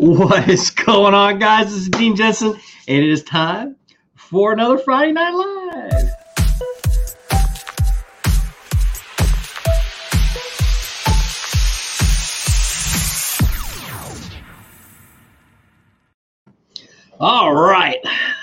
What 0.00 0.48
is 0.48 0.70
going 0.70 1.12
on, 1.12 1.38
guys? 1.38 1.66
This 1.66 1.82
is 1.82 1.88
Gene 1.90 2.16
Jensen, 2.16 2.58
and 2.88 3.04
it 3.04 3.10
is 3.10 3.22
time 3.22 3.76
for 4.14 4.50
another 4.50 4.78
Friday 4.78 5.12
Night 5.12 5.32
Live. 5.32 6.10
All 17.20 17.54
right, 17.54 17.98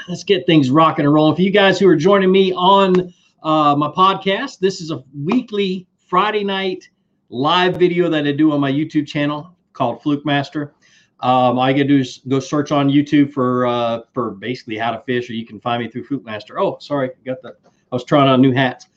let's 0.08 0.24
get 0.24 0.46
things 0.46 0.70
rocking 0.70 1.06
and 1.06 1.14
rolling. 1.16 1.36
For 1.36 1.42
you 1.42 1.50
guys 1.50 1.80
who 1.80 1.88
are 1.88 1.96
joining 1.96 2.32
me 2.32 2.54
on 2.54 3.12
uh, 3.42 3.76
my 3.76 3.88
podcast, 3.88 4.60
this 4.60 4.80
is 4.80 4.92
a 4.92 5.04
weekly 5.24 5.88
Friday 6.08 6.44
night 6.44 6.88
live 7.30 7.78
video 7.78 8.10
that 8.10 8.28
I 8.28 8.32
do 8.32 8.52
on 8.52 8.60
my 8.60 8.72
YouTube 8.72 9.08
channel 9.08 9.56
called 9.74 10.04
Fluke 10.04 10.24
Master. 10.24 10.76
Um, 11.20 11.58
all 11.58 11.70
you 11.70 11.76
gotta 11.76 11.88
do 11.88 11.98
is 11.98 12.22
go 12.28 12.40
search 12.40 12.72
on 12.72 12.90
YouTube 12.90 13.34
for 13.34 13.66
uh, 13.66 14.02
for 14.14 14.32
basically 14.32 14.78
how 14.78 14.92
to 14.92 15.02
fish, 15.02 15.30
or 15.30 15.34
you 15.34 15.46
can 15.46 15.60
find 15.60 15.82
me 15.82 15.90
through 15.90 16.04
Fluke 16.04 16.24
Master. 16.24 16.60
Oh, 16.60 16.78
sorry, 16.80 17.12
got 17.26 17.42
the. 17.42 17.56
I 17.66 17.96
was 17.96 18.04
trying 18.04 18.28
on 18.28 18.42
new 18.42 18.52
hats. 18.52 18.88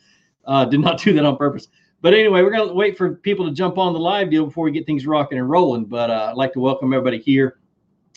Uh, 0.45 0.65
did 0.65 0.81
not 0.81 0.99
do 1.03 1.13
that 1.15 1.25
on 1.25 1.37
purpose. 1.37 1.69
But 2.03 2.13
anyway, 2.13 2.43
we're 2.43 2.51
gonna 2.51 2.73
wait 2.73 2.99
for 2.99 3.15
people 3.15 3.47
to 3.47 3.53
jump 3.53 3.79
on 3.79 3.95
the 3.95 3.99
live 3.99 4.31
deal 4.31 4.45
before 4.45 4.65
we 4.65 4.71
get 4.71 4.85
things 4.85 5.07
rocking 5.07 5.39
and 5.39 5.49
rolling. 5.49 5.87
But 5.87 6.11
uh, 6.11 6.29
I'd 6.31 6.37
like 6.37 6.53
to 6.55 6.61
welcome 6.61 6.93
everybody 6.93 7.19
here. 7.19 7.59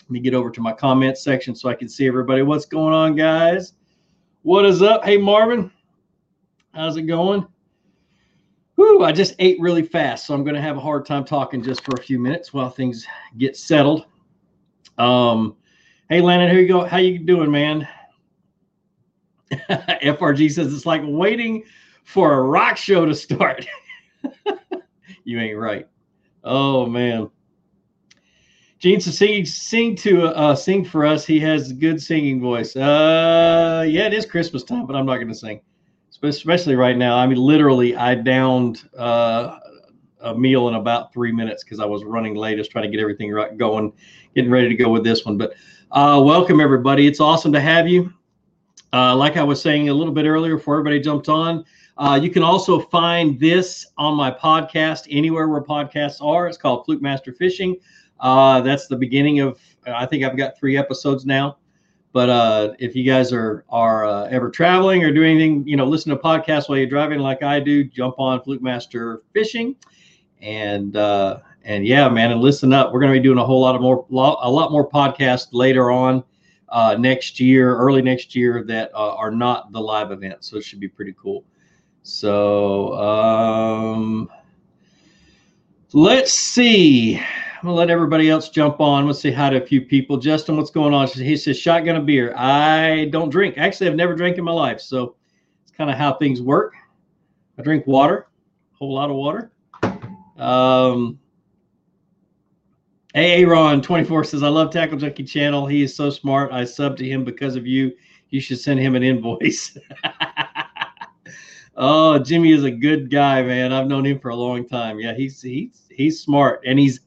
Let 0.02 0.12
me 0.12 0.20
get 0.20 0.34
over 0.34 0.52
to 0.52 0.62
my 0.62 0.74
comments 0.74 1.24
section 1.24 1.56
so 1.56 1.70
I 1.70 1.76
can 1.76 1.88
see 1.88 2.06
everybody. 2.06 2.42
What's 2.42 2.66
going 2.66 2.94
on, 2.94 3.16
guys? 3.16 3.74
What 4.42 4.66
is 4.66 4.82
up? 4.82 5.06
Hey, 5.06 5.16
Marvin, 5.18 5.72
how's 6.74 6.98
it 6.98 7.04
going? 7.04 7.48
Whew, 8.84 9.06
I 9.06 9.14
just 9.14 9.36
ate 9.40 9.58
really 9.62 9.82
fast, 9.82 10.28
so 10.28 10.34
I'm 10.34 10.44
going 10.44 10.56
to 10.58 10.62
have 10.62 10.76
a 10.76 10.82
hard 10.82 11.06
time 11.06 11.24
talking 11.24 11.64
just 11.64 11.86
for 11.86 11.94
a 11.98 12.04
few 12.04 12.20
minutes 12.20 12.52
while 12.52 12.70
things 12.70 13.08
get 13.38 13.56
settled. 13.56 14.08
Um, 14.98 15.56
hey, 16.10 16.20
Landon, 16.20 16.50
here 16.50 16.60
you 16.60 16.68
go. 16.68 16.84
How 16.84 16.98
you 16.98 17.18
doing, 17.18 17.50
man? 17.50 17.88
FRG 19.54 20.52
says 20.52 20.74
it's 20.74 20.86
like 20.86 21.02
waiting 21.06 21.64
for 22.04 22.34
a 22.34 22.42
rock 22.42 22.76
show 22.76 23.06
to 23.06 23.16
start. 23.16 23.66
you 25.24 25.40
ain't 25.40 25.58
right. 25.58 25.88
Oh 26.44 26.86
man. 26.86 27.30
Gene 28.80 29.00
to 29.00 29.14
sing, 29.14 29.46
sing 29.46 29.96
to 29.96 30.26
uh, 30.26 30.56
sing 30.56 30.84
for 30.84 31.06
us. 31.06 31.26
He 31.26 31.40
has 31.40 31.72
a 31.72 31.74
good 31.74 32.02
singing 32.02 32.42
voice. 32.42 32.76
Uh, 32.76 33.86
yeah, 33.88 34.08
it 34.08 34.14
is 34.14 34.26
Christmas 34.26 34.66
time, 34.66 34.86
but 34.86 34.98
I'm 34.98 35.06
not 35.06 35.16
going 35.16 35.30
to 35.30 35.36
sing 35.36 35.62
especially 36.24 36.76
right 36.76 36.98
now. 36.98 37.18
I 37.18 37.28
mean, 37.28 37.38
literally, 37.38 37.96
I 37.96 38.16
downed 38.16 38.90
uh, 38.98 39.60
a 40.22 40.36
meal 40.36 40.70
in 40.70 40.76
about 40.76 41.14
three 41.14 41.32
minutes 41.32 41.64
because 41.64 41.80
I 41.80 41.86
was 41.86 42.04
running 42.04 42.36
late, 42.36 42.58
just 42.58 42.72
trying 42.72 42.86
to 42.86 42.90
get 42.90 43.02
everything 43.02 43.32
right 43.32 43.56
going, 43.58 43.94
getting 44.34 44.50
ready 44.50 44.70
to 44.70 44.76
go 44.76 44.90
with 44.90 45.04
this 45.04 45.26
one. 45.26 45.38
But 45.38 45.54
uh, 45.92 46.22
welcome 46.24 46.60
everybody. 46.60 47.08
It's 47.08 47.20
awesome 47.20 47.52
to 47.54 47.60
have 47.60 47.88
you. 47.88 48.14
Uh, 48.94 49.16
like 49.16 49.38
I 49.38 49.44
was 49.44 49.62
saying 49.62 49.90
a 49.90 49.94
little 49.94 50.14
bit 50.14 50.26
earlier, 50.26 50.56
before 50.58 50.76
everybody 50.76 51.00
jumped 51.00 51.28
on, 51.28 51.66
uh, 51.98 52.20
you 52.22 52.30
can 52.30 52.44
also 52.44 52.80
find 52.80 53.40
this 53.40 53.88
on 53.98 54.16
my 54.16 54.32
podcast 54.32 55.08
anywhere 55.10 55.48
where 55.48 55.62
podcasts 55.62 56.22
are. 56.22 56.48
It's 56.48 56.58
called 56.58 56.86
Fluke 56.86 57.02
Master 57.02 57.34
Fishing. 57.34 57.76
Uh, 58.20 58.62
that's 58.62 58.88
the 58.88 58.96
beginning 58.96 59.40
of. 59.40 59.60
I 59.86 60.06
think 60.06 60.24
I've 60.24 60.38
got 60.38 60.58
three 60.58 60.78
episodes 60.78 61.26
now. 61.26 61.58
But 62.14 62.30
uh, 62.30 62.74
if 62.78 62.96
you 62.96 63.04
guys 63.04 63.34
are 63.34 63.66
are 63.70 64.06
uh, 64.06 64.26
ever 64.26 64.50
traveling 64.52 65.04
or 65.04 65.12
doing 65.12 65.32
anything, 65.32 65.68
you 65.68 65.76
know, 65.76 65.86
listen 65.86 66.12
to 66.12 66.16
podcasts 66.16 66.70
while 66.70 66.78
you're 66.78 66.88
driving, 66.88 67.20
like 67.20 67.42
I 67.42 67.60
do, 67.60 67.84
jump 67.84 68.20
on 68.20 68.42
Fluke 68.44 68.62
Master 68.62 69.24
Fishing, 69.34 69.76
and 70.40 70.96
uh, 70.96 71.40
and 71.64 71.88
yeah, 71.88 72.08
man, 72.10 72.32
and 72.32 72.40
listen 72.40 72.72
up. 72.72 72.94
We're 72.94 73.00
going 73.00 73.12
to 73.12 73.20
be 73.20 73.24
doing 73.24 73.40
a 73.40 73.46
whole 73.46 73.62
lot 73.62 73.74
of 73.74 73.82
more, 73.82 74.06
a 74.12 74.50
lot 74.50 74.72
more 74.72 74.88
podcasts 74.88 75.48
later 75.54 75.90
on 75.90 76.24
uh, 76.70 76.96
next 77.00 77.40
year, 77.40 77.76
early 77.76 78.04
next 78.04 78.36
year, 78.36 78.64
that 78.66 78.92
uh, 78.94 79.16
are 79.16 79.32
not 79.32 79.72
the 79.72 79.82
live 79.82 80.12
event. 80.12 80.44
So 80.44 80.58
it 80.58 80.64
should 80.64 80.80
be 80.80 80.88
pretty 80.88 81.16
cool. 81.20 81.44
So 82.04 82.94
um, 82.94 84.30
let's 85.94 86.34
see. 86.34 87.20
I'm 87.64 87.68
gonna 87.68 87.78
let 87.78 87.90
everybody 87.90 88.30
else 88.30 88.50
jump 88.50 88.82
on. 88.82 89.08
Let's 89.08 89.22
say 89.22 89.32
hi 89.32 89.50
to 89.52 89.64
a 89.64 89.66
few 89.66 89.80
people. 89.80 90.18
Justin, 90.18 90.58
what's 90.58 90.70
going 90.70 90.94
on? 90.94 91.08
He 91.08 91.38
says 91.38 91.58
shotgun 91.58 91.96
a 91.96 92.02
beer. 92.02 92.36
I 92.36 93.06
don't 93.06 93.30
drink. 93.30 93.58
Actually, 93.58 93.88
I've 93.88 93.96
never 93.96 94.18
drank 94.18 94.38
in 94.38 94.44
my 94.44 94.52
life, 94.52 94.82
so 94.82 95.16
it's 95.64 95.72
kind 95.72 95.90
of 95.90 95.96
how 95.96 96.16
things 96.16 96.42
work. 96.42 96.74
I 97.58 97.62
drink 97.62 97.88
water, 97.88 98.28
a 98.74 98.78
whole 98.78 98.94
lot 98.94 99.10
of 99.10 99.16
water. 99.16 99.54
Um, 100.36 101.18
Aaron 103.16 103.82
24 103.82 104.26
says, 104.26 104.44
I 104.44 104.50
love 104.50 104.70
Tackle 104.70 104.98
Junkie 104.98 105.24
channel. 105.24 105.66
He 105.66 105.84
is 105.84 105.96
so 105.96 106.10
smart. 106.10 106.52
I 106.52 106.66
sub 106.66 106.98
to 106.98 107.08
him 107.08 107.24
because 107.24 107.56
of 107.56 107.66
you. 107.66 107.94
You 108.30 108.42
should 108.42 108.60
send 108.60 108.82
him 108.82 108.94
an 108.94 109.04
invoice. 109.04 109.78
oh, 111.78 112.20
Jimmy 112.20 112.52
is 112.52 112.66
a 112.66 112.72
good 112.72 113.10
guy, 113.10 113.42
man. 113.42 113.72
I've 113.72 113.88
known 113.88 114.06
him 114.06 114.20
for 114.20 114.32
a 114.32 114.36
long 114.36 114.68
time. 114.68 115.00
Yeah, 115.00 115.14
he's 115.14 115.42
he's 115.42 115.88
he's 115.90 116.20
smart 116.20 116.62
and 116.66 116.78
he's 116.78 117.00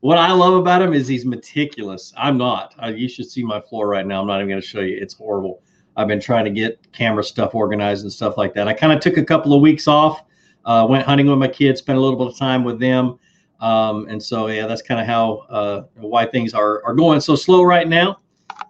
what 0.00 0.18
I 0.18 0.32
love 0.32 0.54
about 0.54 0.82
him 0.82 0.92
is 0.92 1.08
he's 1.08 1.24
meticulous. 1.24 2.12
I'm 2.16 2.38
not. 2.38 2.74
Uh, 2.82 2.88
you 2.88 3.08
should 3.08 3.30
see 3.30 3.42
my 3.42 3.60
floor 3.60 3.88
right 3.88 4.06
now. 4.06 4.20
I'm 4.20 4.26
not 4.26 4.36
even 4.36 4.48
going 4.48 4.60
to 4.60 4.66
show 4.66 4.80
you. 4.80 4.96
It's 5.00 5.14
horrible. 5.14 5.62
I've 5.96 6.06
been 6.06 6.20
trying 6.20 6.44
to 6.44 6.50
get 6.50 6.80
camera 6.92 7.24
stuff 7.24 7.54
organized 7.54 8.04
and 8.04 8.12
stuff 8.12 8.36
like 8.36 8.54
that. 8.54 8.68
I 8.68 8.72
kind 8.72 8.92
of 8.92 9.00
took 9.00 9.16
a 9.16 9.24
couple 9.24 9.52
of 9.52 9.60
weeks 9.60 9.88
off, 9.88 10.22
uh, 10.64 10.86
went 10.88 11.04
hunting 11.04 11.26
with 11.26 11.38
my 11.38 11.48
kids, 11.48 11.80
spent 11.80 11.98
a 11.98 12.00
little 12.00 12.18
bit 12.18 12.28
of 12.28 12.38
time 12.38 12.62
with 12.62 12.78
them. 12.78 13.18
Um, 13.60 14.06
and 14.08 14.22
so, 14.22 14.46
yeah, 14.46 14.68
that's 14.68 14.82
kind 14.82 15.00
of 15.00 15.06
how, 15.08 15.38
uh, 15.50 15.82
why 15.96 16.26
things 16.26 16.54
are, 16.54 16.84
are 16.84 16.94
going 16.94 17.20
so 17.20 17.34
slow 17.34 17.64
right 17.64 17.88
now. 17.88 18.20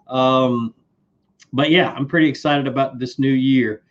Um, 0.07 0.73
but 1.53 1.69
yeah, 1.69 1.91
I'm 1.91 2.07
pretty 2.07 2.27
excited 2.27 2.65
about 2.65 2.97
this 2.97 3.19
new 3.19 3.31
year. 3.31 3.83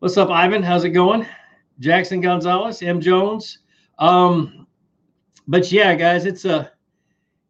What's 0.00 0.16
up, 0.16 0.30
Ivan? 0.30 0.64
How's 0.64 0.82
it 0.82 0.90
going? 0.90 1.24
Jackson 1.78 2.20
Gonzalez, 2.20 2.82
M. 2.82 3.00
Jones. 3.00 3.58
Um, 4.00 4.66
but 5.48 5.70
yeah, 5.72 5.94
guys, 5.94 6.24
it's 6.24 6.44
a 6.44 6.72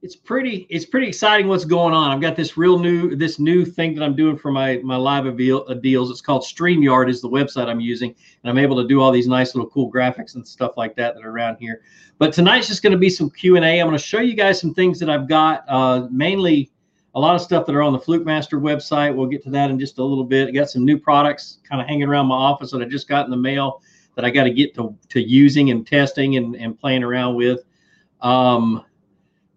it's 0.03 0.17
pretty 0.17 0.67
it's 0.69 0.85
pretty 0.85 1.07
exciting 1.07 1.47
what's 1.47 1.65
going 1.65 1.95
on. 1.95 2.11
I've 2.11 2.21
got 2.21 2.35
this 2.35 2.57
real 2.57 2.79
new 2.79 3.15
this 3.15 3.39
new 3.39 3.65
thing 3.65 3.95
that 3.95 4.05
I'm 4.05 4.17
doing 4.17 4.37
for 4.37 4.51
my 4.51 4.79
my 4.79 4.97
live 4.97 5.27
uh, 5.27 5.75
deals. 5.75 6.11
It's 6.11 6.21
called 6.21 6.43
StreamYard 6.43 7.09
is 7.09 7.21
the 7.21 7.29
website 7.29 7.69
I'm 7.69 7.81
using, 7.81 8.15
and 8.43 8.51
I'm 8.51 8.59
able 8.59 8.77
to 8.83 8.89
do 8.89 9.01
all 9.01 9.13
these 9.13 9.29
nice 9.29 9.55
little 9.55 9.71
cool 9.71 9.91
graphics 9.91 10.35
and 10.35 10.47
stuff 10.47 10.73
like 10.77 10.97
that 10.97 11.15
that 11.15 11.25
are 11.25 11.31
around 11.31 11.57
here. 11.57 11.83
But 12.19 12.33
tonight's 12.33 12.67
just 12.67 12.83
going 12.83 12.93
to 12.93 12.99
be 12.99 13.11
some 13.11 13.31
Q 13.31 13.57
and 13.57 13.65
A. 13.65 13.81
I'm 13.81 13.87
going 13.87 13.97
to 13.97 14.05
show 14.05 14.21
you 14.21 14.35
guys 14.35 14.61
some 14.61 14.75
things 14.75 14.99
that 14.99 15.09
I've 15.09 15.29
got, 15.29 15.65
uh, 15.69 16.09
mainly 16.11 16.71
a 17.15 17.21
lot 17.21 17.35
of 17.35 17.41
stuff 17.41 17.65
that 17.67 17.75
are 17.75 17.83
on 17.83 17.93
the 17.93 17.99
Fluke 17.99 18.25
Master 18.25 18.59
website. 18.59 19.15
We'll 19.15 19.27
get 19.27 19.45
to 19.45 19.51
that 19.51 19.71
in 19.71 19.79
just 19.79 19.99
a 19.99 20.05
little 20.05 20.25
bit. 20.25 20.49
I 20.49 20.51
got 20.51 20.71
some 20.71 20.85
new 20.85 20.99
products 20.99 21.59
kind 21.69 21.81
of 21.81 21.87
hanging 21.87 22.09
around 22.09 22.27
my 22.27 22.35
office 22.35 22.73
that 22.73 22.83
I 22.83 22.87
just 22.87 23.07
got 23.07 23.25
in 23.27 23.31
the 23.31 23.37
mail 23.37 23.83
that 24.17 24.25
I 24.25 24.31
got 24.31 24.45
to 24.45 24.51
get 24.51 24.75
to 24.75 24.97
to 25.11 25.21
using 25.21 25.71
and 25.71 25.87
testing 25.87 26.37
and 26.37 26.57
and 26.57 26.77
playing 26.79 27.05
around 27.05 27.37
with. 27.37 27.61
Um, 28.23 28.85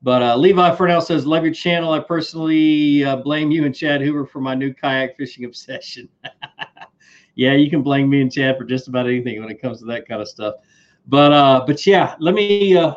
but 0.01 0.21
uh, 0.21 0.35
Levi 0.35 0.75
Fernell 0.75 1.01
says, 1.01 1.25
"Love 1.25 1.43
your 1.43 1.53
channel. 1.53 1.91
I 1.91 1.99
personally 1.99 3.03
uh, 3.03 3.15
blame 3.17 3.51
you 3.51 3.65
and 3.65 3.73
Chad 3.73 4.01
Hoover 4.01 4.25
for 4.25 4.39
my 4.39 4.53
new 4.53 4.73
kayak 4.73 5.15
fishing 5.17 5.45
obsession." 5.45 6.09
yeah, 7.35 7.53
you 7.53 7.69
can 7.69 7.81
blame 7.81 8.09
me 8.09 8.21
and 8.21 8.31
Chad 8.31 8.57
for 8.57 8.65
just 8.65 8.87
about 8.87 9.07
anything 9.07 9.39
when 9.39 9.49
it 9.49 9.61
comes 9.61 9.79
to 9.79 9.85
that 9.85 10.07
kind 10.07 10.21
of 10.21 10.27
stuff. 10.27 10.55
But 11.07 11.31
uh, 11.31 11.63
but 11.65 11.85
yeah, 11.87 12.15
let 12.19 12.33
me 12.33 12.75
uh, 12.75 12.95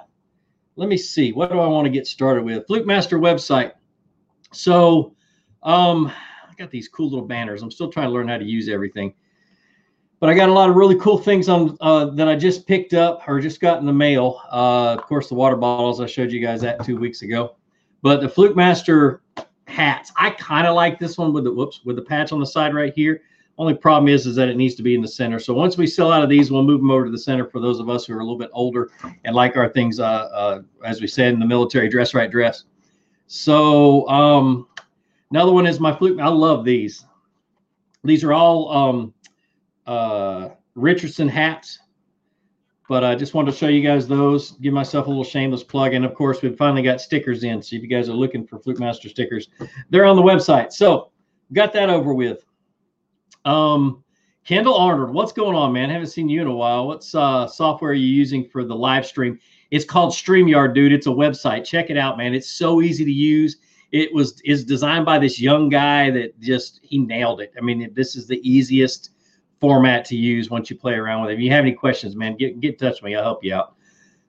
let 0.77 0.89
me 0.89 0.97
see. 0.97 1.33
What 1.33 1.51
do 1.51 1.61
I 1.61 1.67
want 1.67 1.85
to 1.85 1.91
get 1.91 2.07
started 2.07 2.45
with? 2.45 2.67
Fluke 2.67 2.87
Master 2.87 3.19
website. 3.19 3.73
So 4.53 5.15
um, 5.63 6.11
I 6.49 6.55
got 6.57 6.71
these 6.71 6.89
cool 6.89 7.11
little 7.11 7.27
banners. 7.27 7.63
I'm 7.63 7.71
still 7.71 7.91
trying 7.91 8.07
to 8.07 8.13
learn 8.13 8.29
how 8.29 8.39
to 8.39 8.45
use 8.45 8.69
everything 8.69 9.13
but 10.21 10.29
I 10.29 10.35
got 10.35 10.49
a 10.49 10.53
lot 10.53 10.69
of 10.69 10.77
really 10.77 10.97
cool 10.97 11.19
things 11.19 11.49
on 11.49 11.77
uh, 11.81 12.07
that 12.07 12.29
I 12.29 12.37
just 12.37 12.67
picked 12.67 12.95
up 12.95 13.23
or 13.29 13.41
just 13.41 13.61
got 13.61 13.79
in 13.79 13.87
the 13.87 13.93
mail. 13.93 14.41
Uh, 14.51 14.95
of 14.99 15.03
course, 15.03 15.29
the 15.29 15.35
water 15.35 15.57
bottles 15.57 16.01
I 16.01 16.07
showed 16.07 16.33
you 16.33 16.41
guys 16.41 16.61
that 16.63 16.85
two 16.85 16.97
weeks 16.97 17.23
ago, 17.23 17.57
but 18.03 18.21
the 18.21 18.29
Fluke 18.29 18.57
Master 18.57 19.23
hats. 19.69 20.11
I 20.17 20.31
kind 20.31 20.67
of 20.67 20.75
like 20.75 20.99
this 20.99 21.19
one 21.19 21.33
with 21.33 21.45
the 21.45 21.53
whoops 21.53 21.83
with 21.85 21.97
the 21.97 22.03
patch 22.03 22.33
on 22.33 22.41
the 22.41 22.47
side 22.47 22.75
right 22.75 22.93
here. 22.95 23.23
Only 23.59 23.75
problem 23.75 24.09
is 24.09 24.27
is 24.27 24.37
that 24.37 24.49
it 24.49 24.57
needs 24.57 24.75
to 24.77 24.83
be 24.83 24.95
in 24.95 25.03
the 25.03 25.09
center. 25.09 25.39
So 25.39 25.53
once 25.53 25.77
we 25.77 25.87
sell 25.87 26.13
out 26.13 26.23
of 26.23 26.29
these, 26.29 26.51
we'll 26.51 26.63
move 26.63 26.81
them 26.81 26.91
over 26.91 27.05
to 27.05 27.11
the 27.11 27.19
center 27.19 27.45
for 27.45 27.61
those 27.61 27.81
of 27.81 27.89
us 27.89 28.07
who 28.07 28.15
are 28.15 28.21
a 28.21 28.25
little 28.25 28.39
bit 28.39 28.51
older 28.53 28.91
and 29.25 29.35
like 29.35 29.57
our 29.57 29.69
things, 29.69 29.99
uh, 30.01 30.05
uh 30.05 30.63
as 30.85 31.01
we 31.01 31.07
said 31.07 31.33
in 31.35 31.41
the 31.41 31.47
military, 31.47 31.89
dress 31.89 32.15
right 32.15 32.31
dress. 32.31 32.65
So 33.27 34.09
um, 34.09 34.69
another 35.31 35.53
one 35.53 35.67
is 35.67 35.81
my 35.81 35.95
Fluke. 35.95 36.21
I 36.21 36.29
love 36.29 36.65
these. 36.65 37.05
These 38.05 38.25
are 38.25 38.33
all. 38.33 38.71
Um, 38.71 39.15
uh, 39.89 40.51
Richardson 40.75 41.29
hats. 41.29 41.81
But 42.89 43.05
I 43.05 43.15
just 43.15 43.35
wanted 43.35 43.51
to 43.51 43.57
show 43.57 43.69
you 43.69 43.83
guys 43.83 44.09
those, 44.09 44.53
give 44.53 44.73
myself 44.73 45.07
a 45.07 45.09
little 45.11 45.25
shameless 45.25 45.63
plug. 45.63 45.93
And 45.93 46.05
of 46.05 46.15
course, 46.15 46.41
we've 46.41 46.57
finally 46.57 46.83
got 46.83 47.01
stickers 47.01 47.45
in. 47.45 47.61
So 47.61 47.77
if 47.77 47.83
you 47.83 47.89
guys 47.89 48.09
are 48.09 48.15
looking 48.15 48.47
for 48.47 48.59
Fluke 48.59 48.79
Master 48.79 49.09
stickers, 49.09 49.49
they're 49.91 50.07
on 50.07 50.17
the 50.17 50.23
website. 50.23 50.73
So 50.73 51.11
got 51.53 51.73
that 51.75 51.91
over 51.91 52.15
with. 52.15 52.45
Um, 53.45 54.05
Kendall 54.47 54.77
Arnold, 54.77 55.13
what's 55.13 55.33
going 55.33 55.55
on, 55.55 55.75
man? 55.75 55.91
Haven't 55.91 56.07
seen 56.07 56.31
you 56.31 56.41
in 56.41 56.47
a 56.47 56.55
while. 56.55 56.87
What's 56.87 57.15
uh, 57.15 57.47
software 57.47 57.91
are 57.91 57.95
you 57.95 58.07
using 58.07 58.49
for 58.49 58.65
the 58.65 58.75
live 58.75 59.05
stream? 59.05 59.39
It's 59.71 59.85
called 59.85 60.15
StreamYard, 60.15 60.75
dude. 60.75 60.93
It's 60.93 61.07
a 61.07 61.11
website. 61.11 61.67
Check 61.67 61.91
it 61.91 61.99
out, 61.99 62.17
man. 62.17 62.33
It's 62.33 62.51
so 62.51 62.81
easy 62.81 63.05
to 63.05 63.13
use. 63.13 63.59
It 63.93 64.13
was 64.15 64.41
is 64.47 64.65
designed 64.65 65.05
by 65.05 65.19
this 65.19 65.39
young 65.39 65.69
guy 65.69 66.11
that 66.13 66.41
just 66.41 66.81
he 66.83 66.99
nailed 66.99 67.43
it. 67.43 67.53
I 67.59 67.61
mean, 67.61 67.93
this 67.95 68.17
is 68.17 68.27
the 68.27 68.41
easiest 68.49 69.11
format 69.61 70.05
to 70.07 70.17
use 70.17 70.51
once 70.51 70.71
you 70.71 70.77
play 70.77 70.95
around 70.95 71.23
with 71.23 71.31
it. 71.31 71.35
If 71.35 71.41
you 71.41 71.51
have 71.51 71.63
any 71.63 71.73
questions, 71.73 72.17
man, 72.17 72.37
get 72.37 72.61
get 72.61 72.75
in 72.75 72.79
touch 72.79 73.03
with 73.03 73.11
me. 73.11 73.17
I'll 73.17 73.25
help 73.25 73.45
you 73.45 73.55
out. 73.55 73.75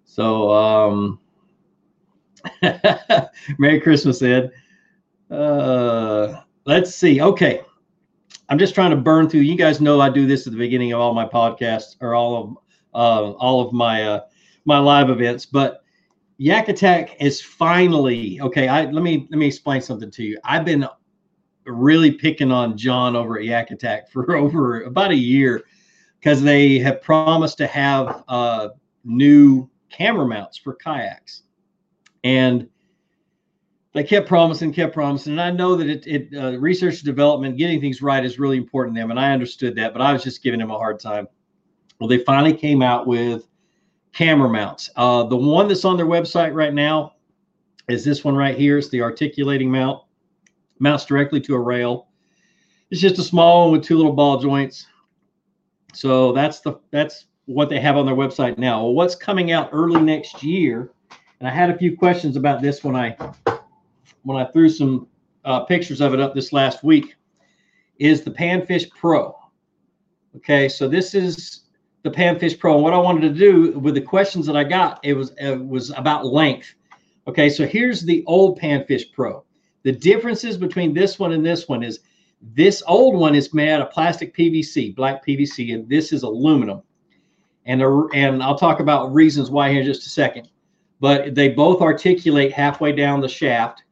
So, 0.05 0.51
um, 0.51 1.19
Merry 3.57 3.79
Christmas, 3.79 4.21
Ed. 4.21 4.51
Uh, 5.29 6.41
let's 6.65 6.93
see. 6.93 7.21
Okay. 7.21 7.61
I'm 8.49 8.57
just 8.57 8.73
trying 8.73 8.89
to 8.89 8.97
burn 8.97 9.29
through. 9.29 9.41
You 9.41 9.55
guys 9.55 9.79
know 9.79 10.01
I 10.01 10.09
do 10.09 10.25
this 10.25 10.47
at 10.47 10.53
the 10.53 10.59
beginning 10.59 10.91
of 10.91 10.99
all 10.99 11.13
my 11.13 11.25
podcasts 11.25 11.95
or 12.01 12.15
all 12.15 12.43
of 12.43 12.57
uh, 12.95 13.31
all 13.33 13.65
of 13.65 13.71
my 13.71 14.03
uh, 14.03 14.21
my 14.65 14.79
live 14.79 15.11
events. 15.11 15.45
But 15.45 15.83
Yak 16.37 16.69
Attack 16.69 17.21
is 17.21 17.41
finally 17.41 18.41
okay. 18.41 18.67
I 18.67 18.85
let 18.85 19.03
me 19.03 19.27
let 19.29 19.37
me 19.37 19.45
explain 19.45 19.81
something 19.81 20.09
to 20.11 20.23
you. 20.23 20.39
I've 20.43 20.65
been 20.65 20.87
really 21.73 22.11
picking 22.11 22.51
on 22.51 22.77
John 22.77 23.15
over 23.15 23.37
at 23.37 23.45
Yak 23.45 23.71
Attack 23.71 24.11
for 24.11 24.35
over 24.37 24.83
about 24.83 25.11
a 25.11 25.15
year 25.15 25.63
because 26.19 26.41
they 26.41 26.79
have 26.79 27.01
promised 27.01 27.57
to 27.59 27.67
have 27.67 28.23
uh, 28.27 28.69
new 29.03 29.69
camera 29.89 30.27
mounts 30.27 30.57
for 30.57 30.75
kayaks, 30.75 31.43
and 32.23 32.67
they 33.93 34.03
kept 34.03 34.27
promising, 34.27 34.71
kept 34.71 34.93
promising. 34.93 35.33
And 35.33 35.41
I 35.41 35.51
know 35.51 35.75
that 35.75 35.89
it, 35.89 36.05
it 36.05 36.29
uh, 36.35 36.57
research 36.59 37.01
development, 37.01 37.57
getting 37.57 37.81
things 37.81 38.01
right 38.01 38.23
is 38.23 38.37
really 38.37 38.57
important 38.57 38.95
to 38.95 39.01
them. 39.01 39.11
And 39.11 39.19
I 39.19 39.31
understood 39.31 39.75
that, 39.77 39.93
but 39.93 40.01
I 40.01 40.13
was 40.13 40.23
just 40.23 40.43
giving 40.43 40.59
them 40.59 40.71
a 40.71 40.77
hard 40.77 40.99
time. 40.99 41.27
Well, 41.99 42.07
they 42.07 42.19
finally 42.19 42.53
came 42.53 42.81
out 42.81 43.07
with 43.07 43.47
camera 44.13 44.49
mounts. 44.49 44.89
Uh, 44.95 45.23
the 45.23 45.35
one 45.35 45.67
that's 45.67 45.85
on 45.85 45.97
their 45.97 46.05
website 46.05 46.53
right 46.53 46.73
now 46.73 47.13
is 47.89 48.03
this 48.05 48.23
one 48.23 48.35
right 48.35 48.57
here. 48.57 48.77
It's 48.77 48.89
the 48.89 49.01
articulating 49.01 49.71
mount, 49.71 50.03
mounts 50.79 51.05
directly 51.05 51.39
to 51.41 51.55
a 51.55 51.59
rail. 51.59 52.07
It's 52.89 53.01
just 53.01 53.19
a 53.19 53.23
small 53.23 53.65
one 53.65 53.73
with 53.73 53.83
two 53.83 53.97
little 53.97 54.13
ball 54.13 54.39
joints. 54.39 54.87
So 55.93 56.33
that's 56.33 56.59
the 56.61 56.79
that's 56.91 57.25
what 57.45 57.69
they 57.69 57.79
have 57.79 57.97
on 57.97 58.05
their 58.05 58.15
website 58.15 58.57
now. 58.57 58.83
Well, 58.83 58.93
what's 58.93 59.15
coming 59.15 59.51
out 59.51 59.69
early 59.71 60.01
next 60.01 60.43
year? 60.43 60.91
And 61.39 61.47
I 61.47 61.51
had 61.51 61.69
a 61.69 61.77
few 61.77 61.97
questions 61.97 62.35
about 62.35 62.61
this 62.61 62.83
when 62.83 62.95
I 62.95 63.15
when 64.23 64.37
I 64.37 64.45
threw 64.51 64.69
some 64.69 65.07
uh, 65.45 65.61
pictures 65.61 66.01
of 66.01 66.13
it 66.13 66.19
up 66.19 66.35
this 66.35 66.51
last 66.51 66.83
week, 66.83 67.15
is 67.97 68.21
the 68.21 68.31
Panfish 68.31 68.89
Pro. 68.89 69.35
Okay, 70.35 70.69
so 70.69 70.87
this 70.87 71.15
is 71.15 71.61
the 72.03 72.11
Panfish 72.11 72.59
Pro. 72.59 72.75
And 72.75 72.83
what 72.83 72.93
I 72.93 72.97
wanted 72.97 73.21
to 73.21 73.33
do 73.33 73.77
with 73.79 73.95
the 73.95 74.01
questions 74.01 74.45
that 74.45 74.55
I 74.55 74.63
got, 74.63 74.99
it 75.03 75.13
was 75.13 75.33
it 75.37 75.55
was 75.65 75.91
about 75.91 76.25
length. 76.25 76.73
Okay, 77.27 77.49
so 77.49 77.65
here's 77.65 78.01
the 78.01 78.23
old 78.27 78.59
Panfish 78.59 79.11
Pro. 79.11 79.43
The 79.83 79.91
differences 79.91 80.57
between 80.57 80.93
this 80.93 81.19
one 81.19 81.31
and 81.31 81.45
this 81.45 81.67
one 81.67 81.83
is 81.83 81.99
this 82.41 82.83
old 82.87 83.15
one 83.15 83.35
is 83.35 83.53
made 83.53 83.69
out 83.69 83.81
of 83.81 83.91
plastic 83.91 84.35
PVC, 84.35 84.95
black 84.95 85.25
PVC, 85.25 85.73
and 85.73 85.87
this 85.89 86.13
is 86.13 86.23
aluminum. 86.23 86.81
And, 87.65 87.81
uh, 87.81 88.07
and 88.07 88.41
I'll 88.41 88.57
talk 88.57 88.79
about 88.79 89.13
reasons 89.13 89.51
why 89.51 89.71
here 89.71 89.81
in 89.81 89.85
just 89.85 90.05
a 90.05 90.09
second. 90.09 90.49
But 90.99 91.35
they 91.35 91.49
both 91.49 91.81
articulate 91.81 92.51
halfway 92.51 92.91
down 92.91 93.21
the 93.21 93.29
shaft 93.29 93.83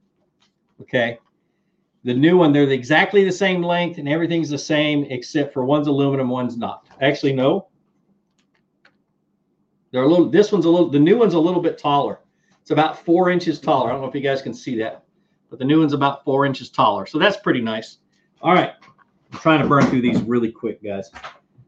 Okay. 0.82 1.20
The 2.04 2.14
new 2.14 2.38
one, 2.38 2.54
they're 2.54 2.70
exactly 2.70 3.26
the 3.26 3.32
same 3.32 3.62
length 3.62 3.98
and 3.98 4.08
everything's 4.08 4.50
the 4.50 4.58
same 4.58 5.06
except 5.06 5.54
for 5.54 5.66
one's 5.66 5.88
aluminum, 5.88 6.30
one's 6.30 6.58
not. 6.58 6.88
Actually, 7.02 7.34
no. 7.34 7.68
They're 9.92 10.04
a 10.04 10.08
little, 10.08 10.30
this 10.30 10.52
one's 10.52 10.66
a 10.66 10.70
little, 10.70 10.90
the 10.90 11.00
new 11.00 11.18
one's 11.18 11.34
a 11.34 11.40
little 11.40 11.62
bit 11.62 11.78
taller. 11.78 12.20
It's 12.62 12.72
about 12.72 13.04
four 13.04 13.30
inches 13.30 13.60
taller. 13.60 13.90
I 13.90 13.94
don't 13.94 14.02
know 14.02 14.08
if 14.08 14.16
you 14.16 14.22
guys 14.22 14.42
can 14.42 14.54
see 14.54 14.78
that, 14.80 15.04
but 15.50 15.60
the 15.60 15.66
new 15.66 15.80
one's 15.80 15.94
about 15.94 16.24
four 16.24 16.46
inches 16.46 16.70
taller. 16.70 17.06
So 17.06 17.18
that's 17.18 17.38
pretty 17.38 17.62
nice. 17.62 17.98
All 18.42 18.54
right. 18.54 18.74
I'm 19.32 19.40
trying 19.40 19.62
to 19.62 19.68
burn 19.68 19.86
through 19.88 20.02
these 20.02 20.22
really 20.22 20.52
quick, 20.52 20.82
guys. 20.84 21.12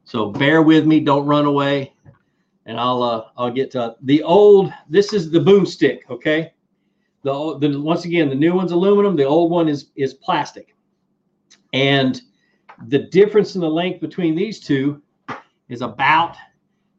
So 0.05 0.29
bear 0.29 0.61
with 0.61 0.85
me. 0.85 0.99
Don't 0.99 1.25
run 1.25 1.45
away. 1.45 1.93
And 2.65 2.79
I'll, 2.79 3.01
uh, 3.03 3.25
I'll 3.37 3.51
get 3.51 3.71
to 3.71 3.95
the 4.03 4.21
old, 4.23 4.71
this 4.89 5.13
is 5.13 5.31
the 5.31 5.39
boomstick. 5.39 6.01
Okay. 6.09 6.53
The, 7.21 7.57
the 7.59 7.81
once 7.81 8.05
again, 8.05 8.29
the 8.29 8.35
new 8.35 8.53
one's 8.53 8.71
aluminum. 8.71 9.17
The 9.17 9.25
old 9.25 9.51
one 9.51 9.67
is 9.67 9.89
is 9.97 10.13
plastic, 10.13 10.73
and 11.73 12.21
the 12.87 12.99
difference 12.99 13.55
in 13.55 13.61
the 13.61 13.69
length 13.69 13.99
between 13.99 14.35
these 14.35 14.61
two 14.61 15.01
is 15.67 15.81
about 15.81 16.37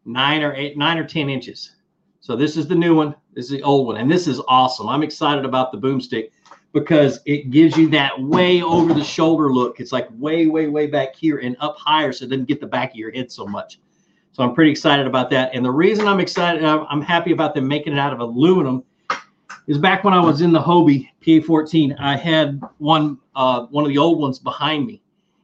nine 0.05 0.43
or 0.43 0.55
eight, 0.55 0.77
nine 0.77 0.99
or 0.99 1.07
ten 1.07 1.31
inches. 1.31 1.75
So 2.21 2.37
this 2.37 2.59
is 2.59 2.69
the 2.69 2.75
new 2.75 2.95
one. 2.95 3.15
This 3.33 3.47
is 3.47 3.53
the 3.53 3.63
old 3.63 3.87
one, 3.87 3.97
and 3.97 4.11
this 4.11 4.27
is 4.27 4.43
awesome. 4.47 4.91
I'm 4.91 5.03
excited 5.03 5.47
about 5.47 5.73
the 5.73 5.79
boomstick 5.79 6.33
because 6.73 7.21
it 7.27 7.51
gives 7.51 7.77
you 7.77 7.89
that 7.91 8.21
way 8.21 8.63
over 8.63 8.95
the 8.95 9.05
shoulder 9.05 9.53
look. 9.53 9.81
It's 9.81 9.93
like 9.93 10.09
way, 10.13 10.47
way, 10.47 10.69
way 10.69 10.87
back 10.87 11.17
here 11.17 11.39
and 11.39 11.57
up 11.61 11.77
higher, 11.79 12.13
so 12.13 12.25
it 12.25 12.29
doesn't 12.29 12.47
get 12.47 12.61
the 12.61 12.67
back 12.67 12.91
of 12.91 12.97
your 12.97 13.11
head 13.11 13.31
so 13.31 13.47
much. 13.47 13.81
So 14.33 14.45
I'm 14.45 14.55
pretty 14.55 14.71
excited 14.71 15.07
about 15.07 15.31
that. 15.31 15.51
And 15.55 15.65
the 15.65 15.71
reason 15.71 16.07
I'm 16.07 16.21
excited, 16.21 16.65
I'm 16.65 17.03
happy 17.03 17.33
about 17.33 17.55
them 17.55 17.67
making 17.67 17.95
it 17.95 17.99
out 17.99 18.13
of 18.13 18.21
aluminum 18.21 18.85
is 19.67 19.79
back 19.79 20.05
when 20.05 20.15
I 20.15 20.21
was 20.21 20.41
in 20.41 20.53
the 20.53 20.61
Hobie 20.61 21.09
PA14. 21.27 21.97
I 21.99 22.17
had 22.17 22.61
one 22.79 23.19
uh, 23.35 23.67
one 23.67 23.85
of 23.85 23.91
the 23.91 23.99
old 23.99 24.21
ones 24.21 24.39
behind 24.39 24.87
me, 24.87 25.03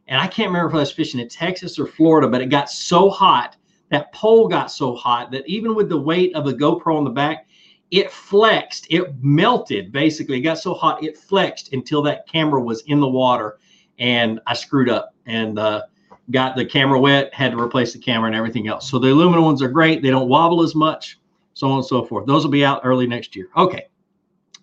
and 0.09 0.21
I 0.21 0.27
can't 0.27 0.49
remember 0.49 0.69
if 0.69 0.75
I 0.75 0.79
was 0.79 0.93
fishing 0.93 1.21
in 1.21 1.29
Texas 1.29 1.79
or 1.79 1.87
Florida, 1.87 2.29
but 2.29 2.41
it 2.41 2.47
got 2.47 2.71
so 2.71 3.11
hot 3.11 3.57
that 3.91 4.13
pole 4.13 4.49
got 4.49 4.71
so 4.71 4.95
hot 4.95 5.31
that 5.31 5.47
even 5.47 5.75
with 5.75 5.89
the 5.89 5.99
weight 5.99 6.35
of 6.35 6.45
the 6.45 6.53
GoPro 6.53 6.97
on 6.97 7.05
the 7.05 7.11
back, 7.11 7.46
it 7.91 8.11
flexed. 8.11 8.87
It 8.91 9.15
melted 9.23 9.93
basically. 9.93 10.39
It 10.39 10.43
got 10.43 10.59
so 10.59 10.75
hot 10.75 11.03
it 11.03 11.17
flexed 11.17 11.73
until 11.73 12.03
that 12.03 12.29
camera 12.29 12.61
was 12.61 12.83
in 12.83 13.01
the 13.01 13.09
water, 13.09 13.59
and 13.99 14.41
I 14.47 14.55
screwed 14.55 14.89
up 14.89 15.15
and 15.27 15.59
uh, 15.59 15.83
got 16.31 16.57
the 16.57 16.65
camera 16.65 16.99
wet. 16.99 17.33
Had 17.33 17.53
to 17.53 17.59
replace 17.61 17.93
the 17.93 17.99
camera 17.99 18.27
and 18.27 18.37
everything 18.37 18.69
else. 18.69 18.91
So 18.91 18.99
the 18.99 19.13
aluminum 19.13 19.45
ones 19.45 19.63
are 19.63 19.69
great. 19.69 20.03
They 20.03 20.11
don't 20.11 20.29
wobble 20.29 20.63
as 20.63 20.75
much, 20.75 21.19
so 21.55 21.69
on 21.69 21.79
and 21.79 21.87
so 21.87 22.05
forth. 22.05 22.27
Those 22.27 22.45
will 22.45 22.51
be 22.51 22.65
out 22.65 22.81
early 22.85 23.07
next 23.07 23.37
year. 23.37 23.49
Okay 23.57 23.87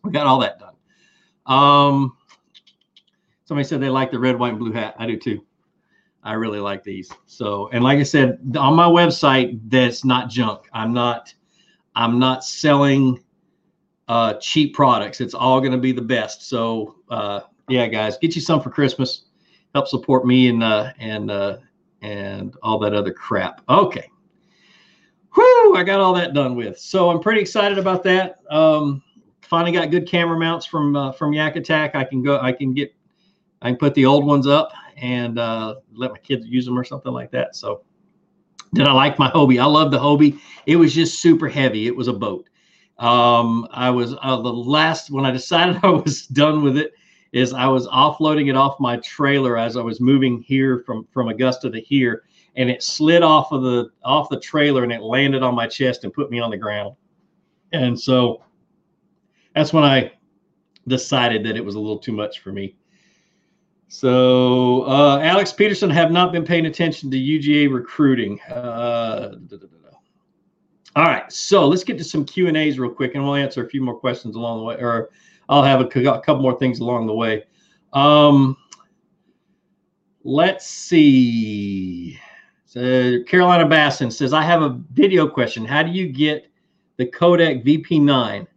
we 0.04 0.12
got 0.12 0.28
all 0.28 0.40
that 0.40 0.60
done. 0.60 0.76
Um, 1.46 2.18
somebody 3.46 3.68
said 3.68 3.82
they 3.82 3.90
like 3.90 4.12
the 4.12 4.20
red, 4.20 4.38
white, 4.38 4.50
and 4.50 4.60
blue 4.60 4.72
hat. 4.72 4.96
I 5.00 5.08
do 5.08 5.18
too. 5.18 5.46
I 6.24 6.34
really 6.34 6.60
like 6.60 6.84
these. 6.84 7.12
So, 7.26 7.70
and 7.74 7.84
like 7.84 8.00
I 8.00 8.04
said, 8.04 8.40
on 8.58 8.76
my 8.76 8.88
website, 8.88 9.60
that's 9.70 10.06
not 10.06 10.30
junk. 10.30 10.70
I'm 10.72 10.94
not, 10.94 11.34
I'm 11.96 12.20
not 12.20 12.44
selling 12.44 13.24
uh, 14.08 14.36
cheap 14.36 14.74
products. 14.74 15.22
It's 15.22 15.34
all 15.34 15.60
going 15.60 15.72
to 15.72 15.78
be 15.78 15.92
the 15.92 16.02
best. 16.02 16.48
So, 16.48 16.96
uh, 17.10 17.42
yeah, 17.70 17.88
guys, 17.88 18.18
get 18.18 18.36
you 18.36 18.42
some 18.42 18.62
for 18.62 18.70
Christmas. 18.70 19.26
Help 19.74 19.88
support 19.88 20.26
me 20.26 20.50
and 20.50 20.64
uh, 20.64 20.92
and 21.00 21.32
uh, 21.32 21.58
and 22.02 22.56
all 22.62 22.78
that 22.80 22.94
other 22.94 23.12
crap. 23.12 23.62
Okay. 23.68 24.10
Whoo! 25.36 25.76
I 25.76 25.84
got 25.84 26.00
all 26.00 26.14
that 26.14 26.34
done 26.34 26.56
with. 26.56 26.78
So 26.78 27.10
I'm 27.10 27.20
pretty 27.20 27.42
excited 27.42 27.80
about 27.80 28.04
that. 28.04 28.40
Um, 28.52 29.02
finally 29.42 29.72
got 29.72 29.90
good 29.90 30.08
camera 30.08 30.38
mounts 30.38 30.66
from 30.66 30.96
uh, 30.96 31.12
from 31.12 31.34
Yak 31.34 31.56
Attack. 31.56 31.96
I 31.96 32.04
can 32.04 32.22
go. 32.22 32.40
I 32.40 32.52
can 32.52 32.74
get. 32.74 32.94
I 33.62 33.70
can 33.70 33.78
put 33.78 33.96
the 33.96 34.06
old 34.06 34.26
ones 34.26 34.46
up 34.46 34.74
and 34.98 35.40
uh, 35.40 35.76
let 35.94 36.12
my 36.12 36.18
kids 36.20 36.46
use 36.46 36.66
them 36.66 36.78
or 36.78 36.84
something 36.84 37.14
like 37.14 37.32
that. 37.32 37.56
So, 37.56 37.84
did 38.74 38.88
I 38.88 38.92
like 38.92 39.20
my 39.20 39.30
Hobie? 39.32 39.62
I 39.62 39.66
love 39.66 39.92
the 39.92 40.00
Hobie. 40.00 40.40
It 40.66 40.76
was 40.76 40.94
just 40.94 41.22
super 41.22 41.48
heavy. 41.48 41.88
It 41.88 41.96
was 41.96 42.08
a 42.08 42.14
boat. 42.14 42.50
Um, 43.00 43.68
I 43.72 43.90
was 43.90 44.16
uh, 44.22 44.42
the 44.42 44.54
last 44.54 45.12
when 45.12 45.26
I 45.26 45.32
decided 45.32 45.78
I 45.84 45.90
was 45.90 46.28
done 46.28 46.64
with 46.64 46.78
it. 46.78 46.94
Is 47.32 47.52
I 47.52 47.66
was 47.66 47.88
offloading 47.88 48.50
it 48.50 48.56
off 48.56 48.80
my 48.80 48.98
trailer 48.98 49.58
as 49.58 49.76
I 49.76 49.82
was 49.82 50.00
moving 50.00 50.42
here 50.42 50.84
from 50.86 51.08
from 51.12 51.30
Augusta 51.30 51.72
to 51.72 51.82
here, 51.82 52.24
and 52.56 52.70
it 52.70 52.84
slid 52.84 53.24
off 53.24 53.52
of 53.52 53.64
the 53.64 53.90
off 54.04 54.30
the 54.30 54.40
trailer 54.40 54.84
and 54.84 54.92
it 54.92 55.02
landed 55.02 55.42
on 55.42 55.56
my 55.56 55.66
chest 55.66 56.04
and 56.04 56.14
put 56.14 56.30
me 56.30 56.40
on 56.40 56.52
the 56.52 56.58
ground. 56.58 56.96
And 57.72 58.00
so 58.00 58.44
that's 59.56 59.74
when 59.74 59.84
I 59.84 60.12
decided 60.88 61.44
that 61.46 61.56
it 61.56 61.66
was 61.66 61.74
a 61.74 61.80
little 61.80 61.98
too 61.98 62.12
much 62.12 62.40
for 62.40 62.52
me. 62.52 62.76
So 63.94 64.88
uh, 64.88 65.20
Alex 65.20 65.54
Peterson 65.54 65.88
have 65.92 66.12
not 66.12 66.32
been 66.32 66.44
paying 66.44 66.66
attention 66.66 67.12
to 67.12 67.18
UGA 67.18 67.72
recruiting. 67.72 68.42
Uh, 68.42 69.36
All 70.96 71.04
right, 71.04 71.32
so 71.32 71.68
let's 71.68 71.84
get 71.84 72.00
to 72.00 72.04
some 72.04 72.26
Q 72.26 72.48
and 72.48 72.58
A's 72.58 72.80
real 72.80 72.90
quick, 72.90 73.14
and 73.14 73.24
we'll 73.24 73.36
answer 73.36 73.64
a 73.64 73.70
few 73.70 73.84
more 73.84 73.94
questions 73.94 74.36
along 74.36 74.58
the 74.58 74.64
way, 74.64 74.76
or 74.78 75.12
I'll 75.48 75.62
have 75.62 75.80
a, 75.80 75.86
a 75.86 76.20
couple 76.22 76.42
more 76.42 76.58
things 76.58 76.80
along 76.80 77.06
the 77.06 77.14
way. 77.14 77.44
Um, 77.94 78.58
let's 80.24 80.66
see. 80.66 82.20
So 82.66 83.22
Carolina 83.28 83.68
Basson 83.68 84.12
says, 84.12 84.34
"I 84.34 84.42
have 84.42 84.64
a 84.64 84.82
video 84.94 85.28
question. 85.28 85.66
How 85.66 85.84
do 85.84 85.92
you 85.92 86.08
get 86.08 86.48
the 86.98 87.06
Codec 87.06 87.64
VP9? 87.64 88.48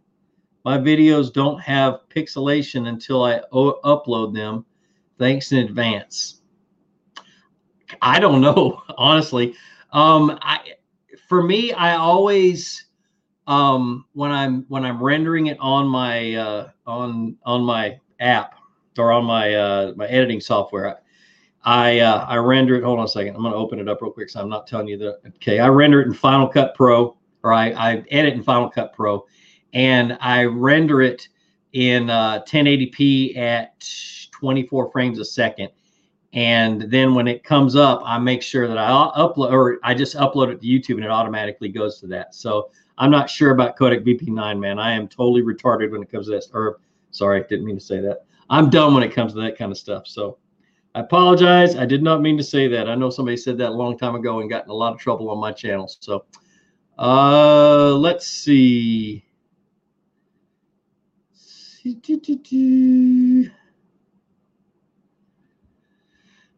My 0.65 0.77
videos 0.79 1.31
don't 1.31 1.61
have 1.61 1.99
pixelation 2.09 2.87
until 2.87 3.23
I 3.23 3.41
upload 3.53 4.33
them. 4.33 4.65
Thanks 5.17 5.51
in 5.51 5.59
advance. 5.59 6.41
I 8.01 8.19
don't 8.19 8.41
know, 8.41 8.81
honestly. 8.97 9.55
Um, 9.91 10.37
I 10.41 10.59
for 11.27 11.43
me, 11.43 11.73
I 11.73 11.95
always 11.95 12.85
um, 13.47 14.05
when 14.13 14.31
I'm 14.31 14.65
when 14.67 14.85
I'm 14.85 15.01
rendering 15.01 15.47
it 15.47 15.57
on 15.59 15.87
my 15.87 16.35
uh, 16.35 16.69
on 16.85 17.37
on 17.45 17.63
my 17.63 17.99
app 18.19 18.55
or 18.97 19.11
on 19.11 19.25
my 19.25 19.55
uh, 19.55 19.93
my 19.95 20.05
editing 20.07 20.41
software, 20.41 20.99
I 21.63 21.99
uh, 21.99 22.25
I 22.27 22.37
render 22.37 22.75
it. 22.75 22.83
Hold 22.83 22.99
on 22.99 23.05
a 23.05 23.09
second. 23.09 23.35
I'm 23.35 23.41
going 23.41 23.53
to 23.53 23.57
open 23.57 23.79
it 23.79 23.87
up 23.87 24.01
real 24.01 24.11
quick, 24.11 24.29
so 24.29 24.41
I'm 24.41 24.49
not 24.49 24.67
telling 24.67 24.87
you 24.87 24.97
that. 24.97 25.19
Okay, 25.27 25.59
I 25.59 25.67
render 25.69 26.01
it 26.01 26.07
in 26.07 26.13
Final 26.13 26.47
Cut 26.47 26.75
Pro, 26.75 27.17
or 27.43 27.53
I, 27.53 27.71
I 27.71 28.03
edit 28.11 28.33
in 28.33 28.43
Final 28.43 28.69
Cut 28.69 28.93
Pro, 28.93 29.25
and 29.73 30.17
I 30.21 30.43
render 30.45 31.01
it 31.01 31.27
in 31.73 32.09
uh, 32.09 32.43
1080p 32.47 33.37
at 33.37 33.79
24 34.39 34.91
frames 34.91 35.19
a 35.19 35.25
second. 35.25 35.69
And 36.33 36.83
then 36.91 37.15
when 37.15 37.27
it 37.27 37.43
comes 37.43 37.75
up, 37.75 38.01
I 38.05 38.19
make 38.19 38.41
sure 38.41 38.67
that 38.67 38.77
I 38.77 38.89
upload 38.89 39.51
or 39.51 39.79
I 39.83 39.93
just 39.93 40.15
upload 40.15 40.51
it 40.51 40.61
to 40.61 40.67
YouTube 40.67 40.95
and 40.95 41.05
it 41.05 41.09
automatically 41.11 41.69
goes 41.69 41.99
to 42.01 42.07
that. 42.07 42.35
So 42.35 42.69
I'm 42.97 43.11
not 43.11 43.29
sure 43.29 43.51
about 43.51 43.77
Codec 43.77 44.05
VP9, 44.05 44.59
man. 44.59 44.79
I 44.79 44.91
am 44.93 45.07
totally 45.07 45.41
retarded 45.41 45.91
when 45.91 46.01
it 46.01 46.11
comes 46.11 46.25
to 46.25 46.31
this. 46.33 46.49
Or 46.53 46.79
sorry, 47.11 47.43
didn't 47.49 47.65
mean 47.65 47.77
to 47.77 47.83
say 47.83 48.01
that. 48.01 48.25
I'm 48.49 48.69
dumb 48.69 48.93
when 48.93 49.03
it 49.03 49.13
comes 49.13 49.33
to 49.33 49.41
that 49.41 49.57
kind 49.57 49.71
of 49.71 49.77
stuff. 49.77 50.07
So 50.07 50.37
I 50.95 51.01
apologize. 51.01 51.75
I 51.75 51.85
did 51.85 52.03
not 52.03 52.21
mean 52.21 52.37
to 52.37 52.43
say 52.43 52.67
that. 52.67 52.89
I 52.89 52.95
know 52.95 53.09
somebody 53.09 53.37
said 53.37 53.57
that 53.59 53.69
a 53.69 53.73
long 53.73 53.97
time 53.97 54.15
ago 54.15 54.39
and 54.39 54.49
got 54.49 54.65
in 54.65 54.69
a 54.69 54.73
lot 54.73 54.93
of 54.93 54.99
trouble 54.99 55.29
on 55.29 55.37
my 55.39 55.51
channel. 55.51 55.87
So 55.99 56.25
uh, 56.97 57.93
let's 57.93 58.27
see. 58.27 59.23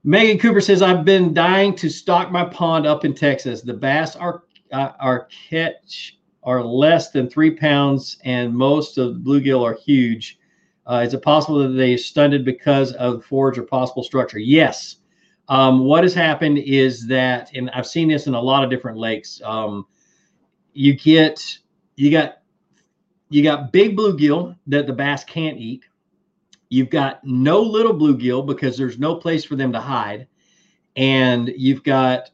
Megan 0.10 0.40
Cooper 0.40 0.60
says, 0.60 0.82
I've 0.82 1.06
been 1.06 1.36
dying 1.36 1.76
to 1.76 1.88
stock 1.88 2.32
my 2.32 2.44
pond 2.44 2.88
up 2.88 3.06
in 3.06 3.14
Texas. 3.14 3.62
The 3.62 3.76
bass 3.76 4.16
are, 4.16 4.42
uh, 4.74 4.94
are 5.00 5.28
catch 5.50 6.18
are 6.42 6.64
less 6.64 7.12
than 7.12 7.30
three 7.30 7.52
pounds, 7.52 8.18
and 8.24 8.52
most 8.52 8.98
of 8.98 9.14
the 9.14 9.20
bluegill 9.20 9.64
are 9.64 9.76
huge. 9.76 10.40
Uh, 10.88 11.04
is 11.06 11.14
it 11.14 11.22
possible 11.22 11.60
that 11.60 11.76
they 11.76 11.96
stunted 11.96 12.44
because 12.44 12.92
of 12.94 13.24
forage 13.24 13.60
or 13.60 13.62
possible 13.62 14.02
structure? 14.02 14.40
Yes. 14.40 14.96
Um, 15.48 15.86
what 15.86 16.04
has 16.04 16.16
happened 16.16 16.58
is 16.58 17.06
that, 17.06 17.52
and 17.54 17.70
I've 17.70 17.86
seen 17.86 18.08
this 18.08 18.26
in 18.26 18.34
a 18.34 18.42
lot 18.42 18.64
of 18.64 18.72
different 18.72 18.98
lakes. 18.98 19.40
Um, 19.46 19.86
you 20.74 20.96
get 20.96 21.40
you 21.98 22.10
got 22.10 22.40
you 23.30 23.44
got 23.44 23.72
big 23.72 23.96
bluegill 23.96 24.58
that 24.66 24.88
the 24.88 24.94
bass 24.94 25.24
can't 25.24 25.60
eat. 25.60 25.84
You've 26.70 26.90
got 26.90 27.24
no 27.24 27.62
little 27.62 27.94
bluegill 27.94 28.46
because 28.46 28.78
there's 28.78 29.00
no 29.00 29.16
place 29.16 29.44
for 29.44 29.56
them 29.56 29.72
to 29.74 29.80
hide, 29.80 30.28
and 30.96 31.52
you've 31.58 31.84
got 31.84 32.30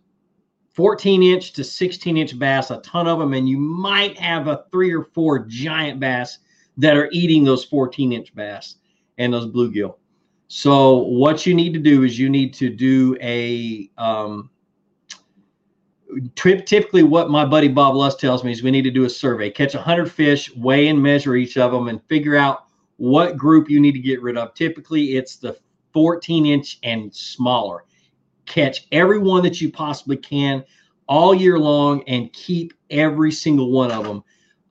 14 0.73 1.23
inch 1.23 1.53
to 1.53 1.63
16 1.63 2.17
inch 2.17 2.37
bass, 2.37 2.69
a 2.69 2.77
ton 2.81 3.07
of 3.07 3.17
them, 3.17 3.33
and 3.33 3.47
you 3.47 3.57
might 3.57 4.17
have 4.19 4.47
a 4.47 4.65
three 4.71 4.93
or 4.93 5.03
four 5.03 5.39
giant 5.39 6.01
bass 6.01 6.39
that 6.77 6.97
are 6.97 7.09
eating 7.13 7.45
those 7.45 7.63
14 7.63 8.11
inch 8.11 8.35
bass 8.35 8.75
and 9.17 9.33
those 9.33 9.47
bluegill. 9.47 9.95
So 10.47 10.97
what 10.97 11.45
you 11.45 11.53
need 11.53 11.73
to 11.73 11.79
do 11.79 12.03
is 12.03 12.19
you 12.19 12.29
need 12.29 12.53
to 12.55 12.69
do 12.69 13.17
a 13.21 13.89
um, 13.97 14.49
typically 16.35 17.03
what 17.03 17.29
my 17.29 17.45
buddy 17.45 17.67
Bob 17.67 17.95
Lusk 17.95 18.19
tells 18.19 18.43
me 18.43 18.51
is 18.51 18.61
we 18.61 18.71
need 18.71 18.83
to 18.83 18.91
do 18.91 19.05
a 19.05 19.09
survey, 19.09 19.49
catch 19.49 19.73
100 19.73 20.11
fish, 20.11 20.53
weigh 20.55 20.87
and 20.87 21.01
measure 21.01 21.35
each 21.35 21.57
of 21.57 21.71
them, 21.71 21.87
and 21.87 22.03
figure 22.03 22.35
out 22.35 22.64
what 22.97 23.37
group 23.37 23.69
you 23.69 23.79
need 23.79 23.93
to 23.93 23.99
get 23.99 24.21
rid 24.21 24.37
of. 24.37 24.53
Typically, 24.53 25.15
it's 25.15 25.35
the 25.35 25.57
14 25.93 26.45
inch 26.45 26.79
and 26.83 27.13
smaller. 27.13 27.85
Catch 28.45 28.87
every 28.91 29.19
one 29.19 29.43
that 29.43 29.59
you 29.61 29.71
possibly 29.71 30.17
can 30.17 30.63
all 31.07 31.33
year 31.33 31.59
long 31.59 32.03
and 32.07 32.31
keep 32.33 32.73
every 32.89 33.31
single 33.31 33.71
one 33.71 33.91
of 33.91 34.03
them 34.03 34.23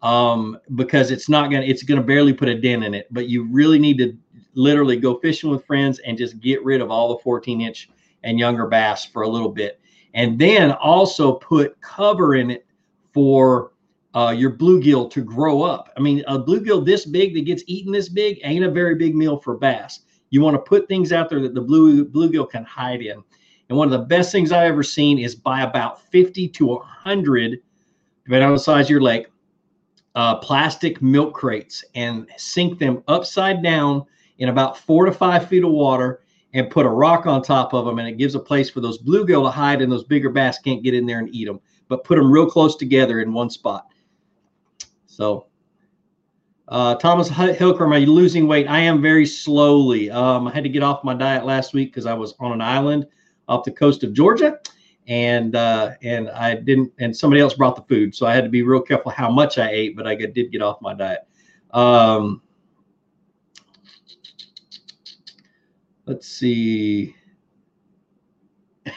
um, 0.03 0.59
because 0.75 1.11
it's 1.11 1.29
not 1.29 1.51
gonna 1.51 1.65
it's 1.65 1.83
gonna 1.83 2.03
barely 2.03 2.33
put 2.33 2.49
a 2.49 2.61
dent 2.61 2.85
in 2.85 2.95
it. 2.95 3.09
But 3.11 3.29
you 3.29 3.45
really 3.45 3.79
need 3.79 3.99
to 3.99 4.17
literally 4.55 4.97
go 4.97 5.19
fishing 5.19 5.51
with 5.51 5.65
friends 5.65 5.99
and 6.01 6.17
just 6.17 6.39
get 6.41 6.63
rid 6.65 6.81
of 6.81 6.91
all 6.91 7.09
the 7.09 7.23
14 7.23 7.61
inch 7.61 7.89
and 8.23 8.39
younger 8.39 8.67
bass 8.67 9.05
for 9.05 9.23
a 9.23 9.29
little 9.29 9.49
bit, 9.49 9.81
and 10.15 10.39
then 10.39 10.73
also 10.73 11.35
put 11.35 11.81
cover 11.81 12.37
in 12.37 12.51
it 12.51 12.67
for 13.13 13.73
uh, 14.15 14.35
your 14.37 14.53
bluegill 14.53 15.11
to 15.11 15.23
grow 15.23 15.63
up. 15.63 15.93
I 15.97 16.01
mean, 16.01 16.23
a 16.27 16.39
bluegill 16.39 16.85
this 16.85 17.05
big 17.05 17.35
that 17.35 17.45
gets 17.45 17.65
eaten 17.67 17.93
this 17.93 18.09
big 18.09 18.41
ain't 18.45 18.65
a 18.65 18.71
very 18.71 18.95
big 18.95 19.15
meal 19.15 19.39
for 19.39 19.57
bass. 19.57 20.01
You 20.31 20.41
want 20.41 20.55
to 20.55 20.63
put 20.63 20.89
things 20.89 21.13
out 21.13 21.29
there 21.29 21.41
that 21.41 21.55
the 21.55 21.61
blue 21.61 22.05
bluegill 22.05 22.51
can 22.51 22.65
hide 22.65 23.03
in. 23.03 23.23
And 23.69 23.79
one 23.79 23.93
of 23.93 23.99
the 23.99 24.07
best 24.07 24.31
things 24.31 24.53
I've 24.53 24.69
ever 24.69 24.83
seen 24.83 25.19
is 25.19 25.35
buy 25.35 25.63
about 25.63 26.03
50 26.11 26.49
to 26.49 26.67
100, 26.67 27.61
depending 28.25 28.47
on 28.47 28.55
the 28.55 28.61
size 28.61 28.87
of 28.87 28.91
your 28.91 29.01
lake, 29.01 29.27
uh, 30.15 30.37
plastic 30.37 31.03
milk 31.03 31.35
crates 31.35 31.85
and 31.95 32.29
sink 32.37 32.79
them 32.79 33.03
upside 33.09 33.63
down 33.63 34.05
in 34.39 34.49
about 34.49 34.79
four 34.79 35.07
to 35.07 35.13
five 35.13 35.49
feet 35.49 35.65
of 35.65 35.71
water 35.71 36.21
and 36.53 36.71
put 36.71 36.87
a 36.87 36.91
rock 36.91 37.27
on 37.27 37.43
top 37.43 37.75
of 37.75 37.85
them. 37.85 37.99
And 37.99 38.07
it 38.07 38.19
gives 38.19 38.37
a 38.37 38.41
place 38.41 38.71
for 38.71 38.81
those 38.81 39.03
bluegill 39.03 39.45
to 39.45 39.51
hide 39.51 39.83
and 39.83 39.91
those 39.91 40.05
bigger 40.05 40.31
bass 40.31 40.59
can't 40.59 40.85
get 40.85 40.95
in 40.95 41.07
there 41.07 41.19
and 41.19 41.35
eat 41.35 41.47
them, 41.47 41.61
but 41.89 42.05
put 42.05 42.17
them 42.17 42.31
real 42.31 42.49
close 42.49 42.77
together 42.77 43.21
in 43.21 43.33
one 43.33 43.51
spot. 43.51 43.87
So, 45.15 45.47
uh, 46.67 46.97
Thomas 46.97 47.29
Hilker, 47.29 48.01
you 48.01 48.13
losing 48.13 48.49
weight? 48.49 48.67
I 48.67 48.81
am 48.81 49.01
very 49.01 49.27
slowly. 49.27 50.11
Um, 50.11 50.49
I 50.49 50.53
had 50.53 50.65
to 50.65 50.69
get 50.69 50.83
off 50.83 51.05
my 51.05 51.15
diet 51.15 51.45
last 51.45 51.73
week 51.73 51.93
because 51.93 52.05
I 52.05 52.15
was 52.15 52.35
on 52.41 52.53
an 52.53 52.61
island 52.61 53.07
off 53.47 53.65
the 53.65 53.71
coast 53.71 54.03
of 54.03 54.13
Georgia 54.13 54.59
and 55.07 55.55
uh, 55.55 55.93
and 56.03 56.31
I 56.31 56.57
didn't, 56.57 56.93
and 56.99 57.17
somebody 57.17 57.41
else 57.41 57.55
brought 57.55 57.77
the 57.77 57.83
food, 57.83 58.15
so 58.15 58.27
I 58.27 58.35
had 58.35 58.43
to 58.45 58.51
be 58.51 58.63
real 58.63 58.81
careful 58.81 59.13
how 59.13 59.31
much 59.31 59.59
I 59.59 59.71
ate, 59.71 59.97
but 59.97 60.07
I 60.07 60.15
did 60.17 60.51
get 60.51 60.63
off 60.63 60.81
my 60.81 60.95
diet. 60.95 61.21
Um, 61.71 62.43
let's 66.07 66.27
see. 66.27 67.15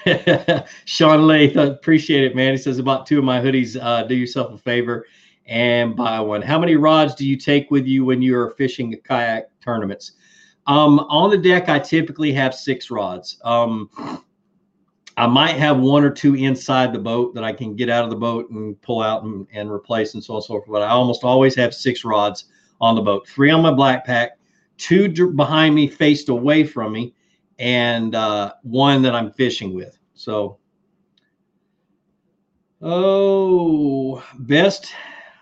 Sean 0.86 1.28
Lath, 1.28 1.56
appreciate 1.58 2.24
it, 2.24 2.36
man. 2.36 2.54
He 2.54 2.58
says 2.58 2.80
about 2.80 3.06
two 3.06 3.20
of 3.20 3.24
my 3.26 3.40
hoodies. 3.40 3.78
Uh, 3.80 4.04
do 4.04 4.16
yourself 4.16 4.54
a 4.54 4.58
favor 4.58 5.06
and 5.48 5.96
buy 5.96 6.20
one. 6.20 6.42
How 6.42 6.60
many 6.60 6.76
rods 6.76 7.16
do 7.16 7.26
you 7.26 7.38
take 7.38 7.72
with 7.72 7.86
you 7.86 8.06
when 8.06 8.22
you're 8.22 8.52
fishing 8.52 8.96
kayak 9.04 9.50
tournaments? 9.62 10.14
Um, 10.68 11.00
on 11.00 11.30
the 11.30 11.38
deck, 11.38 11.70
I 11.70 11.80
typically 11.80 12.34
have 12.34 12.54
six 12.54 12.92
rods. 12.92 13.40
Um, 13.46 13.90
I 15.16 15.26
might 15.26 15.56
have 15.56 15.80
one 15.80 16.04
or 16.04 16.12
two 16.12 16.36
inside 16.36 16.94
the 16.94 17.00
boat 17.00 17.34
that 17.34 17.44
I 17.44 17.54
can 17.54 17.76
get 17.76 17.90
out 17.90 18.04
of 18.04 18.10
the 18.10 18.18
boat 18.18 18.52
and 18.52 18.80
pull 18.82 19.02
out 19.02 19.24
and, 19.24 19.48
and 19.52 19.72
replace 19.72 20.14
and 20.14 20.24
so 20.24 20.34
on 20.34 20.38
and 20.38 20.44
so 20.44 20.48
forth. 20.48 20.66
But 20.68 20.84
I 20.84 20.90
almost 20.90 21.24
always 21.24 21.56
have 21.56 21.74
six 21.74 22.04
rods 22.04 22.46
on 22.82 22.96
the 22.96 23.02
boat, 23.02 23.28
three 23.28 23.50
on 23.50 23.62
my 23.64 23.72
black 23.72 24.06
pack, 24.06 24.38
two 24.78 25.32
behind 25.32 25.74
me 25.74 25.88
faced 25.88 26.30
away 26.30 26.66
from 26.66 26.92
me, 26.92 27.16
and 27.58 28.14
uh, 28.14 28.54
one 28.62 29.02
that 29.02 29.16
I'm 29.16 29.32
fishing 29.32 29.74
with. 29.74 29.98
So, 30.14 30.60
oh, 32.82 34.24
best. 34.40 34.94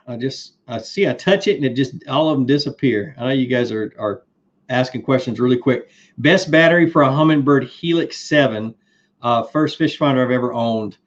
I 0.07 0.17
just 0.17 0.53
I 0.67 0.77
see 0.79 1.07
I 1.07 1.13
touch 1.13 1.47
it 1.47 1.55
and 1.55 1.65
it 1.65 1.73
just 1.73 1.95
all 2.07 2.29
of 2.29 2.37
them 2.37 2.45
disappear. 2.45 3.15
I 3.17 3.23
know 3.23 3.33
you 3.33 3.47
guys 3.47 3.71
are 3.71 3.93
are 3.97 4.23
asking 4.69 5.03
questions 5.03 5.39
really 5.39 5.57
quick. 5.57 5.89
Best 6.17 6.51
battery 6.51 6.89
for 6.89 7.03
a 7.03 7.09
Humminbird 7.09 7.67
Helix 7.67 8.17
7 8.17 8.73
uh, 9.21 9.43
first 9.43 9.77
fish 9.77 9.97
finder 9.97 10.23
I've 10.23 10.31
ever 10.31 10.53
owned. 10.53 10.97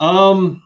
Um, 0.00 0.62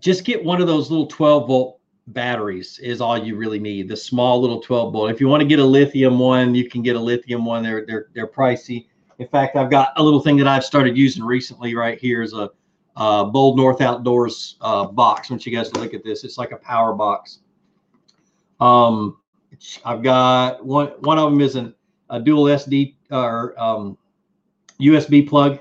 just 0.00 0.24
get 0.24 0.42
one 0.42 0.60
of 0.60 0.66
those 0.66 0.90
little 0.90 1.06
12 1.06 1.46
volt 1.46 1.80
batteries 2.08 2.78
is 2.78 3.00
all 3.00 3.18
you 3.18 3.36
really 3.36 3.58
need. 3.58 3.88
The 3.88 3.96
small 3.96 4.40
little 4.40 4.60
12 4.60 4.92
volt. 4.92 5.10
If 5.10 5.20
you 5.20 5.28
want 5.28 5.42
to 5.42 5.46
get 5.46 5.58
a 5.58 5.64
lithium 5.64 6.18
one, 6.18 6.54
you 6.54 6.68
can 6.70 6.82
get 6.82 6.96
a 6.96 7.00
lithium 7.00 7.44
one. 7.44 7.62
They're 7.62 7.84
they're 7.86 8.06
they're 8.14 8.26
pricey. 8.26 8.86
In 9.18 9.28
fact, 9.28 9.56
I've 9.56 9.70
got 9.70 9.92
a 9.96 10.02
little 10.02 10.20
thing 10.20 10.36
that 10.38 10.48
I've 10.48 10.64
started 10.64 10.96
using 10.96 11.24
recently. 11.24 11.74
Right 11.74 11.98
here 11.98 12.22
is 12.22 12.32
a 12.32 12.50
uh, 12.96 13.24
Bold 13.24 13.56
North 13.56 13.80
Outdoors 13.80 14.56
uh, 14.60 14.86
box. 14.86 15.30
I 15.30 15.34
want 15.34 15.46
you 15.46 15.52
guys 15.54 15.70
to 15.70 15.80
look 15.80 15.94
at 15.94 16.02
this. 16.02 16.24
It's 16.24 16.38
like 16.38 16.52
a 16.52 16.56
power 16.56 16.94
box. 16.94 17.40
Um, 18.60 19.18
I've 19.84 20.02
got 20.02 20.64
one. 20.64 20.88
One 21.00 21.18
of 21.18 21.30
them 21.30 21.40
is 21.40 21.56
an, 21.56 21.74
a 22.10 22.20
dual 22.20 22.44
SD 22.44 22.94
or 23.10 23.58
um, 23.60 23.98
USB 24.80 25.28
plug. 25.28 25.60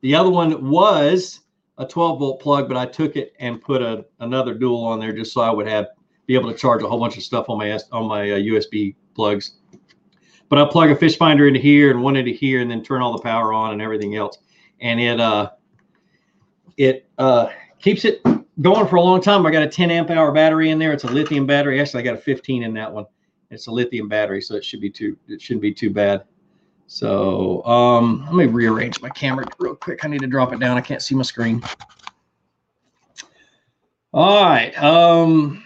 The 0.00 0.14
other 0.14 0.30
one 0.30 0.68
was 0.68 1.40
a 1.78 1.86
12 1.86 2.18
volt 2.18 2.40
plug, 2.40 2.68
but 2.68 2.76
I 2.76 2.86
took 2.86 3.16
it 3.16 3.34
and 3.40 3.60
put 3.60 3.82
a 3.82 4.04
another 4.20 4.54
dual 4.54 4.84
on 4.84 5.00
there 5.00 5.12
just 5.12 5.32
so 5.32 5.40
I 5.40 5.50
would 5.50 5.66
have 5.66 5.86
be 6.26 6.34
able 6.34 6.50
to 6.50 6.58
charge 6.58 6.82
a 6.82 6.88
whole 6.88 6.98
bunch 6.98 7.16
of 7.16 7.22
stuff 7.22 7.48
on 7.48 7.58
my 7.58 7.78
on 7.92 8.06
my 8.06 8.30
uh, 8.30 8.36
USB 8.36 8.94
plugs. 9.14 9.58
But 10.48 10.60
I 10.60 10.64
plug 10.64 10.90
a 10.90 10.96
fish 10.96 11.16
finder 11.16 11.48
into 11.48 11.58
here 11.58 11.90
and 11.90 12.02
one 12.02 12.14
into 12.14 12.30
here, 12.30 12.60
and 12.60 12.70
then 12.70 12.82
turn 12.82 13.02
all 13.02 13.12
the 13.12 13.22
power 13.22 13.52
on 13.52 13.72
and 13.72 13.82
everything 13.82 14.14
else, 14.14 14.38
and 14.80 15.00
it 15.00 15.20
uh 15.20 15.50
it 16.76 17.08
uh 17.18 17.48
keeps 17.80 18.04
it 18.04 18.22
going 18.62 18.86
for 18.86 18.96
a 18.96 19.00
long 19.00 19.20
time. 19.20 19.46
I 19.46 19.50
got 19.50 19.62
a 19.62 19.68
10 19.68 19.90
amp 19.90 20.10
hour 20.10 20.32
battery 20.32 20.70
in 20.70 20.78
there. 20.78 20.92
It's 20.92 21.04
a 21.04 21.08
lithium 21.08 21.46
battery. 21.46 21.80
Actually, 21.80 22.02
I 22.02 22.04
got 22.04 22.14
a 22.14 22.20
15 22.20 22.62
in 22.62 22.74
that 22.74 22.92
one. 22.92 23.06
It's 23.50 23.66
a 23.66 23.70
lithium 23.70 24.08
battery, 24.08 24.42
so 24.42 24.56
it 24.56 24.64
should 24.64 24.80
be 24.80 24.90
too 24.90 25.16
it 25.28 25.40
shouldn't 25.40 25.62
be 25.62 25.72
too 25.72 25.90
bad. 25.90 26.24
So 26.88 27.64
um, 27.64 28.24
let 28.26 28.34
me 28.34 28.46
rearrange 28.46 29.00
my 29.00 29.08
camera 29.10 29.46
real 29.58 29.74
quick. 29.74 30.04
I 30.04 30.08
need 30.08 30.20
to 30.20 30.26
drop 30.26 30.52
it 30.52 30.60
down. 30.60 30.76
I 30.76 30.80
can't 30.80 31.02
see 31.02 31.14
my 31.14 31.22
screen. 31.22 31.62
All 34.12 34.44
right. 34.44 34.76
Um, 34.82 35.64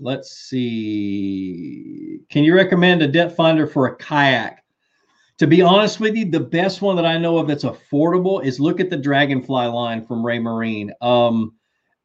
let's 0.00 0.30
see. 0.30 2.20
Can 2.28 2.44
you 2.44 2.54
recommend 2.54 3.02
a 3.02 3.08
depth 3.08 3.36
finder 3.36 3.66
for 3.66 3.86
a 3.86 3.96
kayak? 3.96 4.62
To 5.38 5.46
be 5.46 5.62
honest 5.62 6.00
with 6.00 6.16
you, 6.16 6.28
the 6.28 6.40
best 6.40 6.82
one 6.82 6.96
that 6.96 7.06
I 7.06 7.16
know 7.16 7.38
of 7.38 7.46
that's 7.46 7.64
affordable 7.64 8.44
is 8.44 8.58
look 8.58 8.80
at 8.80 8.90
the 8.90 8.96
Dragonfly 8.96 9.66
line 9.66 10.04
from 10.04 10.24
Raymarine. 10.24 10.90
Um, 11.00 11.54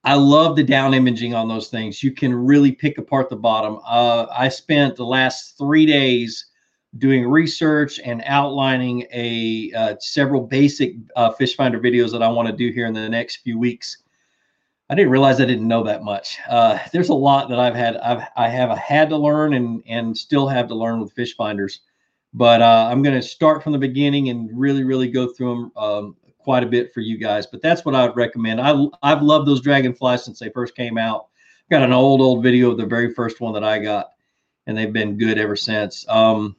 I 0.03 0.13
love 0.15 0.55
the 0.55 0.63
down 0.63 0.93
imaging 0.93 1.33
on 1.33 1.47
those 1.47 1.69
things. 1.69 2.03
You 2.03 2.11
can 2.11 2.35
really 2.35 2.71
pick 2.71 2.99
apart 2.99 3.29
the 3.29 3.35
bottom. 3.35 3.79
Uh, 3.85 4.27
I 4.31 4.49
spent 4.49 4.95
the 4.95 5.05
last 5.05 5.57
three 5.57 5.85
days 5.87 6.45
doing 6.99 7.27
research 7.27 7.99
and 8.03 8.21
outlining 8.25 9.07
a 9.11 9.71
uh, 9.75 9.95
several 9.99 10.41
basic 10.41 10.93
uh, 11.15 11.31
fish 11.31 11.55
finder 11.55 11.79
videos 11.79 12.11
that 12.11 12.21
I 12.21 12.27
want 12.27 12.49
to 12.49 12.55
do 12.55 12.71
here 12.71 12.85
in 12.85 12.93
the 12.93 13.09
next 13.09 13.37
few 13.37 13.57
weeks. 13.57 13.97
I 14.91 14.95
didn't 14.95 15.11
realize 15.11 15.41
I 15.41 15.45
didn't 15.45 15.67
know 15.67 15.83
that 15.85 16.03
much. 16.03 16.37
Uh, 16.47 16.77
there's 16.91 17.09
a 17.09 17.15
lot 17.15 17.49
that 17.49 17.57
I've 17.57 17.73
had 17.73 17.97
I've 17.97 18.27
I 18.35 18.47
have 18.47 18.77
had 18.77 19.09
to 19.09 19.17
learn 19.17 19.53
and 19.53 19.81
and 19.87 20.15
still 20.15 20.47
have 20.47 20.67
to 20.67 20.75
learn 20.75 20.99
with 20.99 21.13
fish 21.13 21.35
finders, 21.35 21.79
but 22.33 22.61
uh, 22.61 22.87
I'm 22.89 23.01
going 23.01 23.15
to 23.15 23.21
start 23.21 23.63
from 23.63 23.73
the 23.73 23.79
beginning 23.79 24.29
and 24.29 24.49
really 24.53 24.83
really 24.83 25.09
go 25.09 25.27
through 25.27 25.49
them 25.49 25.71
um, 25.75 26.15
quite 26.39 26.63
a 26.63 26.67
bit 26.67 26.93
for 26.93 27.01
you 27.01 27.17
guys. 27.17 27.45
But 27.45 27.61
that's 27.61 27.85
what 27.85 27.95
I 27.95 28.05
would 28.05 28.15
recommend. 28.15 28.59
I 28.59 28.85
I've 29.03 29.21
loved 29.21 29.47
those 29.47 29.61
dragonflies 29.61 30.25
since 30.25 30.39
they 30.39 30.49
first 30.49 30.75
came 30.75 30.97
out. 30.97 31.27
I've 31.65 31.69
Got 31.69 31.83
an 31.83 31.93
old 31.93 32.21
old 32.21 32.43
video 32.43 32.71
of 32.71 32.77
the 32.77 32.85
very 32.85 33.13
first 33.13 33.39
one 33.39 33.53
that 33.53 33.63
I 33.63 33.79
got, 33.79 34.09
and 34.67 34.77
they've 34.77 34.93
been 34.93 35.17
good 35.17 35.37
ever 35.37 35.55
since. 35.55 36.05
Um, 36.09 36.55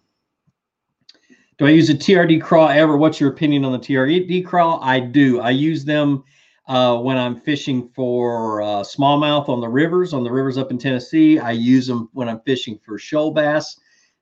do 1.59 1.67
I 1.67 1.71
use 1.71 1.91
a 1.91 1.95
TRD 1.95 2.43
crawl 2.43 2.69
ever? 2.69 2.97
What's 2.97 3.21
your 3.21 3.31
opinion 3.31 3.65
on 3.65 3.73
the 3.73 3.79
TRD 3.79 4.45
crawl? 4.45 4.81
I 4.83 4.99
do. 4.99 5.41
I 5.41 5.51
use 5.51 5.85
them 5.85 6.25
uh, 6.67 6.99
when 6.99 7.17
I'm 7.17 7.41
fishing 7.41 7.89
for 7.95 8.61
uh, 8.63 8.83
smallmouth 8.83 9.49
on 9.49 9.61
the 9.61 9.69
rivers, 9.69 10.13
on 10.13 10.25
the 10.25 10.33
rivers 10.33 10.59
up 10.59 10.73
in 10.73 10.79
Tennessee. 10.79 11.39
I 11.39 11.53
use 11.53 11.87
them 11.87 12.09
when 12.13 12.29
I'm 12.29 12.41
fishing 12.41 12.81
for 12.85 12.99
shoal 12.99 13.31
bass 13.31 13.79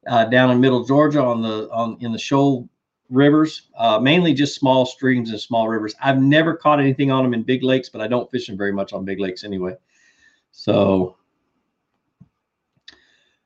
uh, 0.06 0.24
down 0.26 0.50
in 0.50 0.60
Middle 0.60 0.84
Georgia 0.84 1.22
on 1.22 1.42
the 1.42 1.68
on 1.70 1.96
in 2.00 2.12
the 2.12 2.18
shoal 2.18 2.68
rivers, 3.10 3.68
uh, 3.76 3.98
mainly 3.98 4.32
just 4.32 4.54
small 4.54 4.86
streams 4.86 5.30
and 5.30 5.40
small 5.40 5.68
rivers. 5.68 5.94
I've 6.02 6.20
never 6.20 6.56
caught 6.56 6.80
anything 6.80 7.10
on 7.10 7.22
them 7.22 7.34
in 7.34 7.42
big 7.42 7.62
lakes, 7.62 7.88
but 7.88 8.00
I 8.00 8.08
don't 8.08 8.30
fish 8.30 8.46
them 8.46 8.56
very 8.56 8.72
much 8.72 8.92
on 8.92 9.04
big 9.04 9.20
lakes 9.20 9.44
anyway. 9.44 9.76
So, 10.50 11.16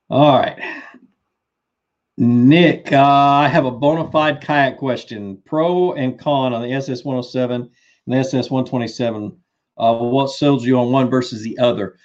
all 0.09 0.39
right. 0.39 0.59
Nick, 2.19 2.93
uh, 2.93 3.03
I 3.03 3.49
have 3.49 3.67
a 3.67 3.71
Bonafide 3.71 4.43
kayak 4.43 4.79
question. 4.79 5.39
Pro 5.45 5.93
and 5.93 6.19
con 6.19 6.55
on 6.55 6.63
the 6.63 6.73
SS 6.73 7.05
107 7.05 7.63
and 7.63 7.71
the 8.07 8.17
SS 8.19 8.51
127. 8.51 9.37
Uh, 9.77 9.95
what 9.99 10.31
sells 10.31 10.65
you 10.65 10.79
on 10.79 10.91
one 10.91 11.11
versus 11.11 11.43
the 11.43 11.59
other? 11.59 11.99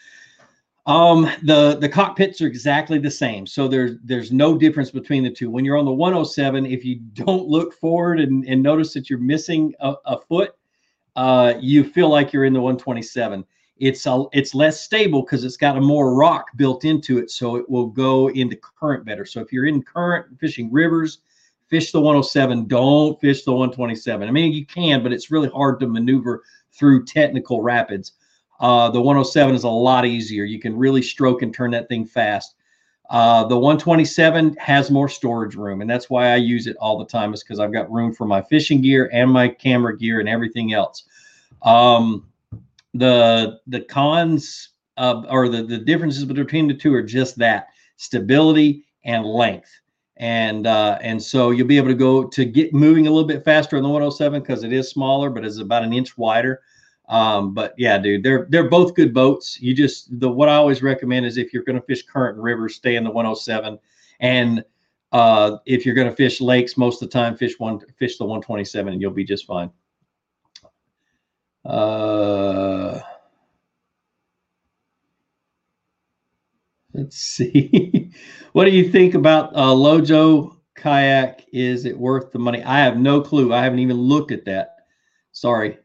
Um, 0.88 1.30
the 1.44 1.78
the 1.80 1.90
cockpits 1.90 2.42
are 2.42 2.48
exactly 2.48 2.98
the 2.98 3.12
same, 3.12 3.46
so 3.46 3.68
there's 3.68 3.98
there's 4.04 4.32
no 4.32 4.58
difference 4.58 4.90
between 4.90 5.24
the 5.24 5.30
two. 5.30 5.52
When 5.52 5.64
you're 5.64 5.78
on 5.78 5.86
the 5.86 5.92
107, 5.92 6.66
if 6.66 6.84
you 6.84 6.96
don't 7.14 7.48
look 7.48 7.74
forward 7.76 8.20
and, 8.20 8.44
and 8.46 8.64
notice 8.64 8.94
that 8.94 9.10
you're 9.10 9.20
missing 9.20 9.76
a, 9.80 9.94
a 10.06 10.20
foot, 10.20 10.56
uh, 11.16 11.54
you 11.60 11.84
feel 11.84 12.10
like 12.10 12.34
you're 12.34 12.46
in 12.46 12.54
the 12.54 12.62
127 12.62 13.46
it's 13.82 14.06
a, 14.06 14.26
it's 14.32 14.54
less 14.54 14.80
stable 14.80 15.24
because 15.24 15.44
it's 15.44 15.58
got 15.58 15.76
a 15.76 15.82
more 15.82 16.14
rock 16.14 16.46
built 16.56 16.86
into 16.86 17.18
it, 17.18 17.32
so 17.32 17.56
it 17.56 17.68
will 17.68 17.88
go 17.88 18.30
into 18.30 18.56
current 18.56 19.04
better. 19.04 19.26
So 19.26 19.42
if 19.42 19.52
you're 19.52 19.66
in 19.66 19.82
current 19.82 20.40
fishing 20.40 20.72
rivers, 20.72 21.22
fish 21.68 21.92
the 21.92 22.00
107. 22.00 22.68
Don't 22.68 23.20
fish 23.20 23.44
the 23.44 23.52
127. 23.52 24.28
I 24.28 24.32
mean, 24.32 24.54
you 24.54 24.68
can, 24.68 25.02
but 25.02 25.12
it's 25.12 25.32
really 25.32 25.50
hard 25.50 25.80
to 25.80 25.88
maneuver 25.88 26.44
through 26.72 27.06
technical 27.06 27.64
rapids. 27.64 28.12
Uh, 28.62 28.90
the 28.90 29.02
107 29.02 29.56
is 29.56 29.64
a 29.64 29.70
lot 29.70 30.06
easier. 30.06 30.46
You 30.46 30.60
can 30.60 30.78
really 30.78 31.02
stroke 31.02 31.42
and 31.42 31.54
turn 31.54 31.72
that 31.72 31.90
thing 31.90 32.06
fast. 32.06 32.56
Uh, 33.10 33.44
the 33.44 33.58
127 33.58 34.56
has 34.58 34.90
more 34.90 35.10
storage 35.10 35.56
room, 35.56 35.82
and 35.82 35.90
that's 35.90 36.10
why 36.10 36.32
I 36.32 36.38
use 36.38 36.68
it 36.68 36.78
all 36.78 36.98
the 36.98 37.06
time. 37.06 37.34
Is 37.34 37.44
because 37.44 37.60
I've 37.60 37.74
got 37.74 37.92
room 37.92 38.14
for 38.14 38.26
my 38.26 38.42
fishing 38.42 38.82
gear 38.82 39.10
and 39.12 39.30
my 39.30 39.50
camera 39.50 39.98
gear 39.98 40.22
and 40.22 40.30
everything 40.30 40.72
else. 40.72 41.04
Um, 41.64 42.28
the 42.94 43.60
the 43.68 43.82
cons 43.82 44.70
uh, 44.98 45.24
or 45.30 45.50
the, 45.50 45.64
the 45.64 45.80
differences 45.80 46.24
between 46.24 46.68
the 46.68 46.74
two 46.74 46.94
are 46.94 47.04
just 47.04 47.38
that 47.38 47.68
stability 47.98 48.86
and 49.04 49.26
length 49.26 49.70
and 50.18 50.68
uh, 50.68 50.98
and 51.02 51.22
so 51.22 51.52
you'll 51.52 51.68
be 51.68 51.78
able 51.78 51.88
to 51.88 51.96
go 51.96 52.24
to 52.26 52.46
get 52.46 52.74
moving 52.74 53.08
a 53.08 53.10
little 53.10 53.28
bit 53.28 53.44
faster 53.44 53.78
on 53.78 53.84
the 53.84 53.90
107 53.90 54.42
because 54.42 54.64
it 54.64 54.72
is 54.72 54.90
smaller 54.90 55.30
but 55.30 55.44
it's 55.44 55.60
about 55.60 55.84
an 55.84 55.94
inch 55.94 56.18
wider 56.18 56.62
um, 57.12 57.54
but 57.54 57.76
yeah 57.78 57.98
dude 57.98 58.24
they're 58.24 58.48
they're 58.50 58.70
both 58.70 58.96
good 58.96 59.14
boats 59.14 59.62
you 59.62 59.76
just 59.76 60.20
the 60.20 60.30
what 60.30 60.50
i 60.50 60.56
always 60.56 60.82
recommend 60.82 61.26
is 61.26 61.38
if 61.38 61.54
you're 61.54 61.64
going 61.64 61.80
to 61.80 61.86
fish 61.86 62.04
current 62.04 62.38
rivers 62.38 62.76
stay 62.76 62.96
in 62.96 63.04
the 63.04 63.12
107 63.12 63.78
and 64.22 64.64
uh, 65.12 65.58
if 65.66 65.86
you're 65.86 65.94
going 65.96 66.10
to 66.10 66.16
fish 66.16 66.42
lakes 66.42 66.78
most 66.78 67.02
of 67.04 67.10
the 67.10 67.14
time 67.14 67.38
fish 67.38 67.60
one 67.60 67.80
fish 68.00 68.18
the 68.18 68.24
127 68.24 68.94
and 68.94 69.02
you'll 69.02 69.12
be 69.12 69.26
just 69.26 69.46
fine 69.46 69.70
uh, 71.66 73.00
let's 76.94 77.18
see. 77.18 78.12
what 78.54 78.66
do 78.66 78.72
you 78.72 78.90
think 78.90 79.14
about 79.14 79.56
uh, 79.56 79.74
Lojo 79.74 80.58
kayak? 80.76 81.46
Is 81.54 81.86
it 81.86 81.98
worth 81.98 82.32
the 82.32 82.40
money? 82.40 82.64
I 82.64 82.80
have 82.80 82.98
no 82.98 83.22
clue. 83.22 83.54
I 83.54 83.64
haven't 83.64 83.80
even 83.80 83.98
looked 83.98 84.32
at 84.32 84.46
that. 84.46 84.78
Sorry. 85.32 85.78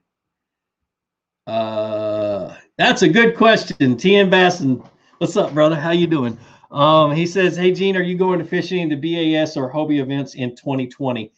Uh, 1.46 2.54
that's 2.76 3.02
a 3.02 3.08
good 3.08 3.36
question. 3.36 3.96
TN 3.96 4.30
Basson. 4.30 4.86
What's 5.18 5.36
up, 5.36 5.54
brother? 5.54 5.76
How 5.76 5.92
you 5.92 6.06
doing? 6.06 6.36
Um, 6.70 7.12
he 7.12 7.26
says, 7.26 7.56
Hey 7.56 7.72
Gene, 7.72 7.96
are 7.96 8.02
you 8.02 8.18
going 8.18 8.38
to 8.38 8.44
fishing 8.44 8.88
the 8.88 8.96
BASS 8.96 9.56
or 9.56 9.72
Hobie 9.72 10.00
events 10.00 10.34
in 10.34 10.56
2020? 10.56 11.32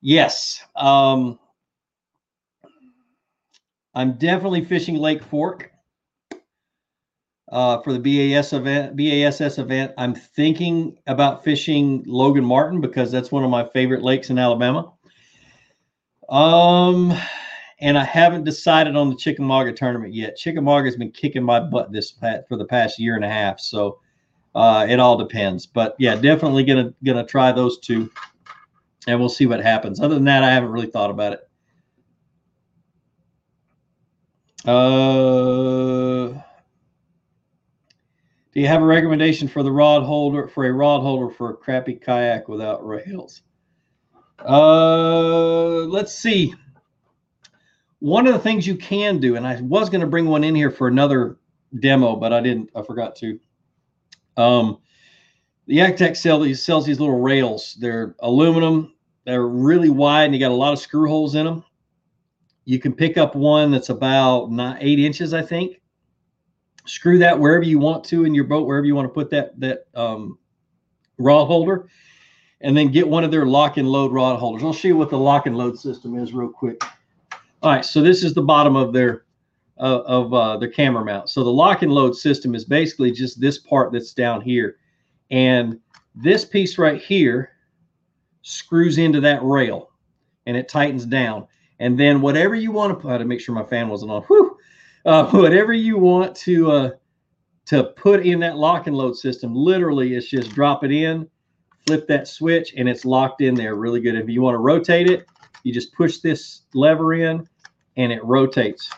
Yes. 0.00 0.60
Um, 0.74 1.38
I'm 3.94 4.14
definitely 4.14 4.64
fishing 4.64 4.96
Lake 4.96 5.22
Fork 5.22 5.70
uh, 7.50 7.80
for 7.80 7.92
the 7.92 8.00
BASS 8.00 8.52
event, 8.52 8.96
BASS 8.96 9.58
event. 9.58 9.92
I'm 9.96 10.14
thinking 10.14 10.98
about 11.06 11.44
fishing 11.44 12.02
Logan 12.06 12.44
Martin 12.44 12.80
because 12.80 13.12
that's 13.12 13.30
one 13.30 13.44
of 13.44 13.50
my 13.50 13.64
favorite 13.68 14.02
lakes 14.02 14.30
in 14.30 14.38
Alabama. 14.38 14.92
Um, 16.28 17.16
and 17.80 17.98
I 17.98 18.04
haven't 18.04 18.44
decided 18.44 18.96
on 18.96 19.10
the 19.10 19.16
Chickamauga 19.16 19.72
tournament 19.72 20.14
yet. 20.14 20.36
Chickamauga 20.36 20.86
has 20.86 20.96
been 20.96 21.10
kicking 21.10 21.42
my 21.42 21.60
butt 21.60 21.92
this 21.92 22.12
for 22.48 22.56
the 22.56 22.64
past 22.64 22.98
year 22.98 23.16
and 23.16 23.24
a 23.24 23.28
half, 23.28 23.60
so 23.60 24.00
uh, 24.54 24.86
it 24.88 24.98
all 24.98 25.16
depends. 25.16 25.66
But 25.66 25.94
yeah, 25.98 26.16
definitely 26.16 26.64
gonna 26.64 26.94
gonna 27.04 27.26
try 27.26 27.52
those 27.52 27.78
two, 27.78 28.10
and 29.06 29.20
we'll 29.20 29.28
see 29.28 29.46
what 29.46 29.60
happens. 29.60 30.00
Other 30.00 30.14
than 30.14 30.24
that, 30.24 30.42
I 30.42 30.50
haven't 30.50 30.70
really 30.70 30.86
thought 30.86 31.10
about 31.10 31.34
it. 31.34 31.40
Uh, 34.64 36.28
do 38.52 38.60
you 38.60 38.66
have 38.66 38.82
a 38.82 38.86
recommendation 38.86 39.46
for 39.46 39.62
the 39.62 39.70
rod 39.70 40.02
holder 40.02 40.48
for 40.48 40.66
a 40.66 40.72
rod 40.72 41.02
holder 41.02 41.32
for 41.32 41.50
a 41.50 41.54
crappy 41.54 41.94
kayak 41.94 42.48
without 42.48 42.84
rails? 42.86 43.42
Uh, 44.38 45.84
let's 45.84 46.14
see. 46.14 46.54
One 48.06 48.28
of 48.28 48.34
the 48.34 48.38
things 48.38 48.68
you 48.68 48.76
can 48.76 49.18
do, 49.18 49.34
and 49.34 49.44
I 49.44 49.60
was 49.62 49.90
going 49.90 50.00
to 50.00 50.06
bring 50.06 50.26
one 50.26 50.44
in 50.44 50.54
here 50.54 50.70
for 50.70 50.86
another 50.86 51.38
demo, 51.80 52.14
but 52.14 52.32
I 52.32 52.40
didn't. 52.40 52.70
I 52.76 52.82
forgot 52.82 53.16
to. 53.16 53.40
Um, 54.36 54.78
the 55.66 55.74
Yak 55.74 55.94
Attack 55.94 56.14
sell 56.14 56.38
these 56.38 56.62
sells 56.62 56.86
these 56.86 57.00
little 57.00 57.18
rails. 57.18 57.76
They're 57.80 58.14
aluminum. 58.20 58.94
They're 59.24 59.48
really 59.48 59.90
wide, 59.90 60.26
and 60.26 60.34
you 60.34 60.38
got 60.38 60.52
a 60.52 60.54
lot 60.54 60.72
of 60.72 60.78
screw 60.78 61.08
holes 61.08 61.34
in 61.34 61.46
them. 61.46 61.64
You 62.64 62.78
can 62.78 62.92
pick 62.92 63.18
up 63.18 63.34
one 63.34 63.72
that's 63.72 63.88
about 63.88 64.52
not 64.52 64.76
eight 64.78 65.00
inches, 65.00 65.34
I 65.34 65.42
think. 65.42 65.80
Screw 66.84 67.18
that 67.18 67.36
wherever 67.36 67.64
you 67.64 67.80
want 67.80 68.04
to 68.04 68.24
in 68.24 68.36
your 68.36 68.44
boat, 68.44 68.68
wherever 68.68 68.86
you 68.86 68.94
want 68.94 69.06
to 69.06 69.12
put 69.12 69.30
that 69.30 69.58
that 69.58 69.86
um, 69.96 70.38
rod 71.18 71.46
holder, 71.46 71.88
and 72.60 72.76
then 72.76 72.92
get 72.92 73.08
one 73.08 73.24
of 73.24 73.32
their 73.32 73.46
lock 73.46 73.78
and 73.78 73.88
load 73.88 74.12
rod 74.12 74.38
holders. 74.38 74.62
I'll 74.62 74.72
show 74.72 74.86
you 74.86 74.96
what 74.96 75.10
the 75.10 75.18
lock 75.18 75.46
and 75.46 75.58
load 75.58 75.76
system 75.76 76.16
is 76.16 76.32
real 76.32 76.50
quick. 76.50 76.80
All 77.66 77.72
right, 77.72 77.84
so 77.84 78.00
this 78.00 78.22
is 78.22 78.32
the 78.32 78.42
bottom 78.42 78.76
of 78.76 78.92
their 78.92 79.24
uh, 79.80 80.02
of 80.06 80.32
uh, 80.32 80.56
their 80.56 80.68
camera 80.68 81.04
mount. 81.04 81.28
So 81.28 81.42
the 81.42 81.50
lock 81.50 81.82
and 81.82 81.90
load 81.90 82.14
system 82.14 82.54
is 82.54 82.64
basically 82.64 83.10
just 83.10 83.40
this 83.40 83.58
part 83.58 83.90
that's 83.90 84.14
down 84.14 84.40
here, 84.40 84.76
and 85.32 85.80
this 86.14 86.44
piece 86.44 86.78
right 86.78 87.02
here 87.02 87.50
screws 88.42 88.98
into 88.98 89.20
that 89.22 89.42
rail, 89.42 89.90
and 90.46 90.56
it 90.56 90.68
tightens 90.68 91.06
down. 91.06 91.48
And 91.80 91.98
then 91.98 92.20
whatever 92.20 92.54
you 92.54 92.70
want 92.70 92.92
to 92.92 93.00
put, 93.00 93.18
to 93.18 93.24
make 93.24 93.40
sure 93.40 93.52
my 93.52 93.64
fan 93.64 93.88
wasn't 93.88 94.12
on. 94.12 94.22
Whew, 94.22 94.56
uh, 95.04 95.26
whatever 95.32 95.72
you 95.72 95.98
want 95.98 96.36
to 96.36 96.70
uh, 96.70 96.90
to 97.64 97.82
put 97.96 98.24
in 98.24 98.38
that 98.38 98.58
lock 98.58 98.86
and 98.86 98.96
load 98.96 99.16
system, 99.16 99.52
literally, 99.56 100.14
it's 100.14 100.28
just 100.28 100.54
drop 100.54 100.84
it 100.84 100.92
in, 100.92 101.28
flip 101.84 102.06
that 102.06 102.28
switch 102.28 102.74
and 102.76 102.88
it's 102.88 103.04
locked 103.04 103.40
in 103.40 103.56
there 103.56 103.74
really 103.74 104.00
good. 104.00 104.14
If 104.14 104.28
you 104.28 104.40
want 104.40 104.54
to 104.54 104.58
rotate 104.58 105.10
it, 105.10 105.26
you 105.64 105.72
just 105.72 105.92
push 105.94 106.18
this 106.18 106.60
lever 106.72 107.14
in 107.14 107.44
and 107.96 108.12
it 108.12 108.24
rotates. 108.24 108.90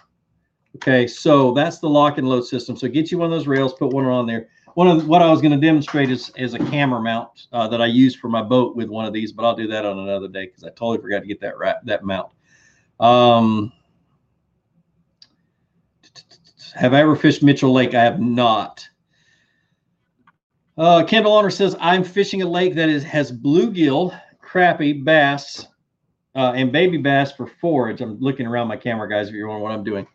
Okay, 0.76 1.06
so 1.06 1.52
that's 1.52 1.78
the 1.78 1.88
lock 1.88 2.18
and 2.18 2.28
load 2.28 2.46
system. 2.46 2.76
So 2.76 2.88
get 2.88 3.11
you 3.11 3.18
one 3.18 3.32
of 3.32 3.37
those 3.37 3.46
rails, 3.46 3.72
put 3.74 3.92
one 3.92 4.04
on 4.04 4.26
there. 4.26 4.48
One 4.74 4.87
of 4.87 5.00
the, 5.00 5.08
what 5.08 5.22
I 5.22 5.30
was 5.30 5.40
going 5.40 5.58
to 5.58 5.66
demonstrate 5.66 6.11
is, 6.11 6.30
is 6.37 6.54
a 6.54 6.58
camera 6.58 7.00
mount 7.00 7.48
uh, 7.52 7.66
that 7.68 7.82
I 7.82 7.87
use 7.87 8.14
for 8.14 8.28
my 8.28 8.42
boat 8.42 8.76
with 8.76 8.88
one 8.88 9.06
of 9.06 9.12
these, 9.12 9.32
but 9.32 9.44
I'll 9.44 9.56
do 9.56 9.66
that 9.66 9.84
on 9.84 9.98
another 9.98 10.28
day 10.28 10.46
because 10.46 10.62
I 10.62 10.68
totally 10.68 10.98
forgot 10.98 11.20
to 11.20 11.26
get 11.26 11.40
that 11.40 11.58
wrap, 11.58 11.80
that 11.84 12.04
mount. 12.04 12.30
Um, 13.00 13.72
have 16.74 16.94
I 16.94 17.00
ever 17.00 17.16
fished 17.16 17.42
Mitchell 17.42 17.72
Lake? 17.72 17.94
I 17.94 18.04
have 18.04 18.20
not. 18.20 18.88
Uh, 20.76 21.02
Kendall 21.02 21.32
Honor 21.32 21.50
says, 21.50 21.74
I'm 21.80 22.04
fishing 22.04 22.42
a 22.42 22.48
lake 22.48 22.76
that 22.76 22.88
is 22.88 23.02
has 23.02 23.32
bluegill, 23.32 24.18
crappie, 24.40 25.02
bass, 25.02 25.66
uh, 26.34 26.52
and 26.54 26.72
baby 26.72 26.98
bass 26.98 27.32
for 27.32 27.46
forage. 27.60 28.00
I'm 28.00 28.18
looking 28.20 28.46
around 28.46 28.68
my 28.68 28.76
camera, 28.76 29.08
guys, 29.08 29.28
if 29.28 29.34
you're 29.34 29.48
wondering 29.48 29.62
what 29.62 29.72
I'm 29.72 29.84
doing. 29.84 30.06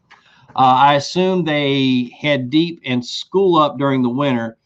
Uh, 0.56 0.78
I 0.78 0.96
assume 0.96 1.44
they 1.44 2.16
head 2.20 2.50
deep 2.50 2.82
and 2.86 3.04
school 3.04 3.58
up 3.58 3.78
during 3.78 4.04
the 4.04 4.10
winter, 4.10 4.58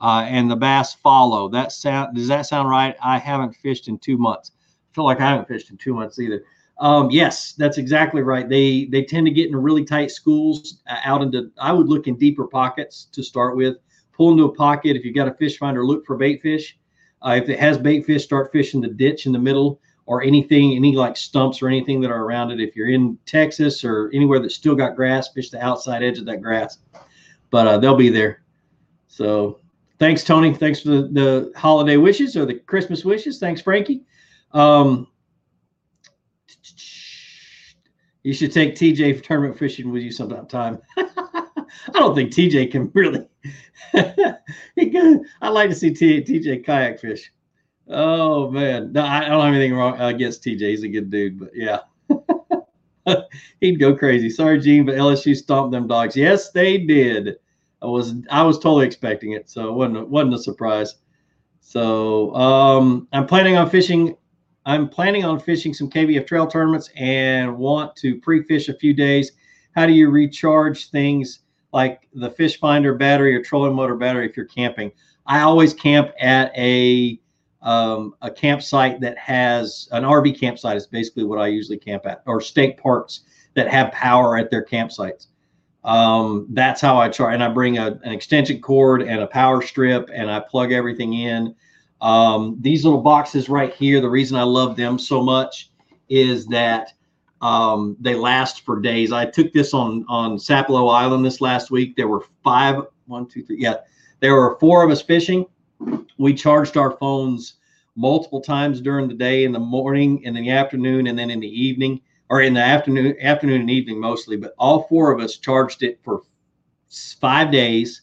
uh, 0.00 0.26
and 0.28 0.50
the 0.50 0.56
bass 0.56 0.94
follow. 0.94 1.48
That 1.48 1.72
sound 1.72 2.16
does 2.16 2.28
that 2.28 2.42
sound 2.42 2.68
right? 2.68 2.96
I 3.02 3.18
haven't 3.18 3.54
fished 3.56 3.88
in 3.88 3.98
two 3.98 4.16
months. 4.16 4.52
I 4.90 4.94
feel 4.94 5.04
like 5.04 5.20
I 5.20 5.28
haven't 5.28 5.48
fished 5.48 5.70
in 5.70 5.76
two 5.76 5.94
months 5.94 6.18
either. 6.18 6.44
Um, 6.78 7.10
yes, 7.10 7.52
that's 7.52 7.78
exactly 7.78 8.22
right. 8.22 8.48
They 8.48 8.86
they 8.86 9.04
tend 9.04 9.26
to 9.26 9.32
get 9.32 9.48
in 9.48 9.56
really 9.56 9.84
tight 9.84 10.10
schools 10.10 10.82
uh, 10.88 10.98
out 11.04 11.22
into. 11.22 11.50
I 11.58 11.72
would 11.72 11.88
look 11.88 12.06
in 12.06 12.16
deeper 12.16 12.46
pockets 12.46 13.08
to 13.12 13.22
start 13.22 13.56
with. 13.56 13.76
Pull 14.12 14.32
into 14.32 14.44
a 14.44 14.54
pocket. 14.54 14.96
If 14.96 15.04
you've 15.04 15.14
got 15.14 15.28
a 15.28 15.34
fish 15.34 15.58
finder, 15.58 15.84
look 15.84 16.06
for 16.06 16.16
bait 16.16 16.40
fish. 16.40 16.78
Uh, 17.24 17.34
if 17.42 17.48
it 17.48 17.58
has 17.58 17.78
bait 17.78 18.06
fish, 18.06 18.24
start 18.24 18.52
fishing 18.52 18.80
the 18.80 18.88
ditch 18.88 19.26
in 19.26 19.32
the 19.32 19.38
middle 19.38 19.80
or 20.06 20.22
anything, 20.22 20.74
any 20.74 20.94
like 20.94 21.16
stumps 21.16 21.62
or 21.62 21.68
anything 21.68 22.00
that 22.00 22.10
are 22.10 22.24
around 22.24 22.50
it. 22.50 22.60
If 22.60 22.76
you're 22.76 22.88
in 22.88 23.18
Texas 23.26 23.84
or 23.84 24.10
anywhere 24.12 24.38
that's 24.38 24.54
still 24.54 24.74
got 24.74 24.96
grass, 24.96 25.28
fish 25.28 25.50
the 25.50 25.64
outside 25.64 26.02
edge 26.02 26.18
of 26.18 26.26
that 26.26 26.42
grass. 26.42 26.78
But 27.50 27.66
uh, 27.66 27.78
they'll 27.78 27.96
be 27.96 28.10
there. 28.10 28.42
So 29.08 29.60
thanks, 29.98 30.24
Tony. 30.24 30.52
Thanks 30.52 30.80
for 30.80 30.88
the, 30.88 31.02
the 31.02 31.52
holiday 31.56 31.96
wishes 31.96 32.36
or 32.36 32.44
the 32.44 32.54
Christmas 32.54 33.04
wishes. 33.04 33.38
Thanks, 33.38 33.60
Frankie. 33.60 34.02
Um, 34.52 35.08
you 38.22 38.32
should 38.32 38.52
take 38.52 38.74
TJ 38.74 39.18
for 39.18 39.24
tournament 39.24 39.58
fishing 39.58 39.90
with 39.90 40.02
you 40.02 40.10
sometime. 40.10 40.80
I 40.96 41.98
don't 41.98 42.14
think 42.14 42.32
TJ 42.32 42.70
can 42.72 42.90
really. 42.94 43.26
he 44.76 44.90
can, 44.90 45.24
I 45.40 45.48
like 45.48 45.70
to 45.70 45.76
see 45.76 45.92
T, 45.92 46.22
TJ 46.22 46.64
kayak 46.64 47.00
fish. 47.00 47.30
Oh 47.88 48.50
man, 48.50 48.92
no, 48.92 49.04
I 49.04 49.28
don't 49.28 49.44
have 49.44 49.54
anything 49.54 49.74
wrong 49.74 50.00
against 50.00 50.42
TJ. 50.42 50.60
He's 50.60 50.82
a 50.84 50.88
good 50.88 51.10
dude, 51.10 51.38
but 51.38 51.50
yeah, 51.54 51.80
he'd 53.60 53.78
go 53.78 53.94
crazy. 53.94 54.30
Sorry, 54.30 54.58
Gene, 54.58 54.86
but 54.86 54.94
LSU 54.94 55.36
stomped 55.36 55.72
them 55.72 55.86
dogs. 55.86 56.16
Yes, 56.16 56.50
they 56.50 56.78
did. 56.78 57.36
I 57.82 57.86
was 57.86 58.14
I 58.30 58.42
was 58.42 58.58
totally 58.58 58.86
expecting 58.86 59.32
it, 59.32 59.50
so 59.50 59.68
it 59.68 59.72
wasn't 59.72 60.08
wasn't 60.08 60.34
a 60.34 60.38
surprise. 60.38 60.94
So 61.60 62.34
um, 62.34 63.06
I'm 63.12 63.26
planning 63.26 63.56
on 63.56 63.68
fishing. 63.68 64.16
I'm 64.64 64.88
planning 64.88 65.26
on 65.26 65.38
fishing 65.38 65.74
some 65.74 65.90
KBF 65.90 66.26
trail 66.26 66.46
tournaments 66.46 66.88
and 66.96 67.54
want 67.58 67.94
to 67.96 68.18
pre-fish 68.20 68.70
a 68.70 68.74
few 68.74 68.94
days. 68.94 69.32
How 69.72 69.84
do 69.84 69.92
you 69.92 70.08
recharge 70.08 70.88
things 70.90 71.40
like 71.74 72.08
the 72.14 72.30
fish 72.30 72.58
finder 72.58 72.94
battery 72.94 73.34
or 73.34 73.42
trolling 73.42 73.74
motor 73.74 73.96
battery 73.96 74.26
if 74.26 74.38
you're 74.38 74.46
camping? 74.46 74.90
I 75.26 75.40
always 75.40 75.74
camp 75.74 76.12
at 76.18 76.50
a 76.56 77.20
um, 77.64 78.14
a 78.20 78.30
campsite 78.30 79.00
that 79.00 79.16
has 79.18 79.88
an 79.92 80.04
RV 80.04 80.38
campsite 80.38 80.76
is 80.76 80.86
basically 80.86 81.24
what 81.24 81.38
I 81.38 81.48
usually 81.48 81.78
camp 81.78 82.06
at, 82.06 82.22
or 82.26 82.40
state 82.40 82.76
parks 82.76 83.22
that 83.54 83.68
have 83.68 83.90
power 83.92 84.36
at 84.36 84.50
their 84.50 84.64
campsites. 84.64 85.28
Um, 85.82 86.46
that's 86.50 86.80
how 86.80 86.98
I 86.98 87.08
try. 87.08 87.34
And 87.34 87.42
I 87.42 87.48
bring 87.48 87.78
a, 87.78 87.98
an 88.04 88.12
extension 88.12 88.60
cord 88.60 89.02
and 89.02 89.20
a 89.20 89.26
power 89.26 89.62
strip 89.62 90.10
and 90.12 90.30
I 90.30 90.40
plug 90.40 90.72
everything 90.72 91.14
in. 91.14 91.54
Um, 92.00 92.58
these 92.60 92.84
little 92.84 93.00
boxes 93.00 93.48
right 93.48 93.74
here, 93.74 94.00
the 94.00 94.10
reason 94.10 94.36
I 94.36 94.42
love 94.42 94.76
them 94.76 94.98
so 94.98 95.22
much 95.22 95.70
is 96.10 96.46
that 96.46 96.92
um, 97.40 97.96
they 98.00 98.14
last 98.14 98.62
for 98.62 98.80
days. 98.80 99.10
I 99.12 99.26
took 99.26 99.52
this 99.52 99.74
on 99.74 100.04
on 100.08 100.36
Sapelo 100.36 100.92
Island 100.92 101.24
this 101.24 101.40
last 101.40 101.70
week. 101.70 101.96
There 101.96 102.08
were 102.08 102.24
five, 102.42 102.82
one, 103.06 103.26
two, 103.26 103.42
three. 103.42 103.58
Yeah, 103.58 103.76
there 104.20 104.34
were 104.34 104.58
four 104.58 104.82
of 104.82 104.90
us 104.90 105.02
fishing 105.02 105.46
we 106.18 106.34
charged 106.34 106.76
our 106.76 106.92
phones 106.92 107.54
multiple 107.96 108.40
times 108.40 108.80
during 108.80 109.08
the 109.08 109.14
day 109.14 109.44
in 109.44 109.52
the 109.52 109.58
morning 109.58 110.22
in 110.22 110.34
the 110.34 110.50
afternoon 110.50 111.06
and 111.06 111.18
then 111.18 111.30
in 111.30 111.40
the 111.40 111.48
evening 111.48 112.00
or 112.28 112.40
in 112.40 112.54
the 112.54 112.60
afternoon 112.60 113.14
afternoon 113.20 113.60
and 113.60 113.70
evening 113.70 114.00
mostly 114.00 114.36
but 114.36 114.54
all 114.58 114.84
four 114.88 115.12
of 115.12 115.20
us 115.20 115.36
charged 115.36 115.82
it 115.82 115.98
for 116.02 116.22
five 117.20 117.50
days 117.52 118.02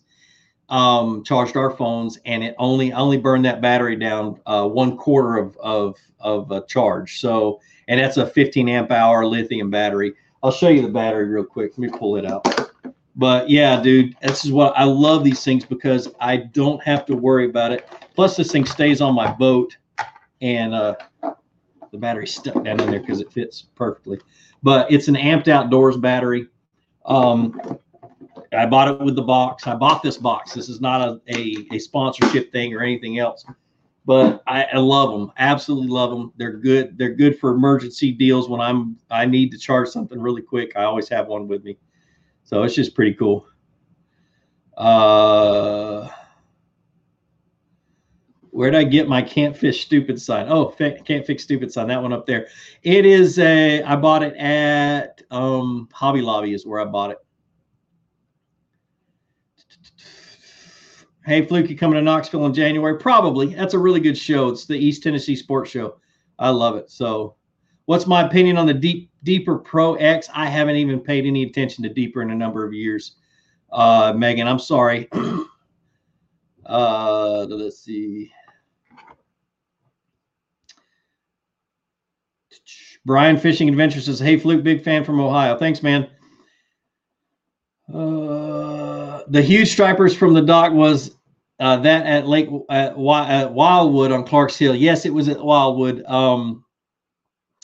um, 0.71 1.21
charged 1.23 1.57
our 1.57 1.69
phones 1.69 2.17
and 2.25 2.43
it 2.43 2.55
only 2.57 2.93
only 2.93 3.17
burned 3.17 3.43
that 3.45 3.61
battery 3.61 3.97
down 3.97 4.39
uh, 4.45 4.65
one 4.65 4.97
quarter 4.97 5.37
of 5.37 5.55
of 5.57 5.97
of 6.19 6.49
a 6.51 6.65
charge. 6.65 7.19
So 7.19 7.59
and 7.87 7.99
that's 7.99 8.17
a 8.17 8.25
15 8.25 8.69
amp 8.69 8.89
hour 8.89 9.25
lithium 9.25 9.69
battery. 9.69 10.13
I'll 10.41 10.51
show 10.51 10.69
you 10.69 10.81
the 10.81 10.87
battery 10.87 11.27
real 11.27 11.43
quick. 11.43 11.71
Let 11.77 11.91
me 11.91 11.97
pull 11.97 12.15
it 12.15 12.25
out 12.25 12.47
but 13.15 13.49
yeah, 13.49 13.81
dude, 13.81 14.15
this 14.21 14.45
is 14.45 14.51
what 14.51 14.73
I 14.77 14.83
love 14.83 15.23
these 15.23 15.43
things 15.43 15.65
because 15.65 16.07
I 16.19 16.37
don't 16.37 16.81
have 16.83 17.05
to 17.07 17.15
worry 17.15 17.45
about 17.45 17.71
it. 17.71 17.87
Plus, 18.15 18.37
this 18.37 18.51
thing 18.51 18.65
stays 18.65 19.01
on 19.01 19.13
my 19.13 19.31
boat, 19.31 19.75
and 20.41 20.73
uh, 20.73 20.95
the 21.91 21.97
battery's 21.97 22.33
stuck 22.33 22.63
down 22.63 22.79
in 22.79 22.89
there 22.89 22.99
because 22.99 23.19
it 23.19 23.31
fits 23.31 23.65
perfectly. 23.75 24.19
But 24.63 24.91
it's 24.91 25.07
an 25.07 25.15
amped 25.15 25.47
outdoors 25.47 25.97
battery. 25.97 26.47
Um, 27.05 27.59
I 28.53 28.65
bought 28.65 28.87
it 28.89 28.99
with 28.99 29.15
the 29.15 29.21
box. 29.21 29.67
I 29.67 29.75
bought 29.75 30.03
this 30.03 30.17
box. 30.17 30.53
This 30.53 30.69
is 30.69 30.81
not 30.81 31.01
a, 31.01 31.21
a, 31.27 31.67
a 31.75 31.79
sponsorship 31.79 32.51
thing 32.51 32.73
or 32.73 32.81
anything 32.81 33.19
else, 33.19 33.45
but 34.05 34.43
I, 34.47 34.63
I 34.73 34.77
love 34.77 35.11
them. 35.11 35.31
Absolutely 35.37 35.87
love 35.87 36.11
them. 36.11 36.33
They're 36.37 36.57
good. 36.57 36.97
They're 36.97 37.13
good 37.13 37.39
for 37.39 37.51
emergency 37.51 38.11
deals 38.11 38.49
when 38.49 38.61
I'm 38.61 38.97
I 39.09 39.25
need 39.25 39.51
to 39.51 39.57
charge 39.57 39.89
something 39.89 40.19
really 40.19 40.41
quick. 40.41 40.73
I 40.75 40.83
always 40.83 41.09
have 41.09 41.27
one 41.27 41.47
with 41.47 41.63
me. 41.63 41.77
So 42.51 42.63
it's 42.63 42.75
just 42.75 42.95
pretty 42.95 43.13
cool. 43.13 43.47
Uh, 44.75 46.09
where'd 48.49 48.75
I 48.75 48.83
get 48.83 49.07
my 49.07 49.21
can't 49.21 49.55
fish 49.55 49.85
stupid 49.85 50.21
sign? 50.21 50.47
Oh, 50.49 50.65
can't 50.67 51.25
fix 51.25 51.43
stupid 51.43 51.71
sign. 51.71 51.87
That 51.87 52.01
one 52.01 52.11
up 52.11 52.27
there. 52.27 52.47
It 52.83 53.05
is 53.05 53.39
a. 53.39 53.81
I 53.83 53.95
bought 53.95 54.21
it 54.21 54.35
at 54.35 55.21
um, 55.31 55.87
Hobby 55.93 56.21
Lobby. 56.21 56.53
Is 56.53 56.65
where 56.65 56.81
I 56.81 56.85
bought 56.85 57.11
it. 57.11 57.17
Hey, 61.25 61.45
Fluky 61.45 61.75
coming 61.75 61.95
to 61.95 62.01
Knoxville 62.01 62.47
in 62.47 62.53
January? 62.53 62.97
Probably. 62.97 63.53
That's 63.53 63.75
a 63.75 63.79
really 63.79 63.99
good 64.01 64.17
show. 64.17 64.49
It's 64.49 64.65
the 64.65 64.75
East 64.75 65.03
Tennessee 65.03 65.35
Sports 65.35 65.71
Show. 65.71 65.99
I 66.39 66.49
love 66.49 66.75
it. 66.75 66.89
So 66.89 67.35
What's 67.91 68.07
my 68.07 68.25
opinion 68.25 68.57
on 68.57 68.67
the 68.67 68.73
deep 68.73 69.10
deeper 69.23 69.57
Pro 69.57 69.95
X? 69.95 70.29
I 70.33 70.47
haven't 70.47 70.75
even 70.75 70.99
paid 70.99 71.25
any 71.25 71.43
attention 71.43 71.83
to 71.83 71.89
deeper 71.89 72.21
in 72.21 72.31
a 72.31 72.35
number 72.35 72.65
of 72.65 72.73
years. 72.73 73.15
Uh, 73.71 74.13
Megan, 74.15 74.47
I'm 74.47 74.59
sorry. 74.59 75.09
uh, 76.65 77.45
let's 77.49 77.79
see. 77.79 78.31
Brian 83.05 83.37
Fishing 83.37 83.69
Adventure 83.69 84.01
says, 84.01 84.19
"Hey 84.19 84.37
Fluke, 84.37 84.63
big 84.63 84.83
fan 84.83 85.03
from 85.03 85.19
Ohio. 85.19 85.57
Thanks, 85.57 85.81
man." 85.81 86.07
Uh, 87.91 89.21
the 89.27 89.41
huge 89.41 89.71
stripers 89.71 90.15
from 90.15 90.33
the 90.33 90.41
dock 90.41 90.71
was 90.71 91.15
uh, 91.59 91.77
that 91.77 92.05
at 92.05 92.27
Lake 92.27 92.49
at, 92.69 92.95
at 92.97 93.53
Wildwood 93.53 94.11
on 94.11 94.25
Clarks 94.25 94.57
Hill. 94.57 94.75
Yes, 94.75 95.05
it 95.05 95.13
was 95.13 95.29
at 95.29 95.43
Wildwood. 95.43 96.03
Um, 96.05 96.63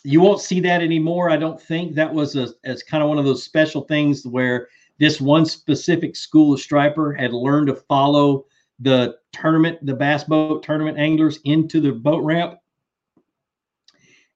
you 0.07 0.21
won't 0.21 0.39
see 0.39 0.61
that 0.61 0.81
anymore. 0.81 1.29
I 1.29 1.35
don't 1.35 1.61
think 1.61 1.93
that 1.95 2.13
was 2.13 2.37
a 2.37 2.47
as 2.63 2.81
kind 2.81 3.03
of 3.03 3.09
one 3.09 3.17
of 3.17 3.25
those 3.25 3.43
special 3.43 3.81
things 3.81 4.25
where 4.25 4.69
this 4.99 5.19
one 5.19 5.45
specific 5.45 6.15
school 6.15 6.53
of 6.53 6.61
striper 6.61 7.11
had 7.11 7.33
learned 7.33 7.67
to 7.67 7.75
follow 7.75 8.45
the 8.79 9.17
tournament, 9.33 9.85
the 9.85 9.93
bass 9.93 10.23
boat 10.23 10.63
tournament 10.63 10.97
anglers 10.97 11.39
into 11.43 11.81
the 11.81 11.91
boat 11.91 12.23
ramp. 12.23 12.57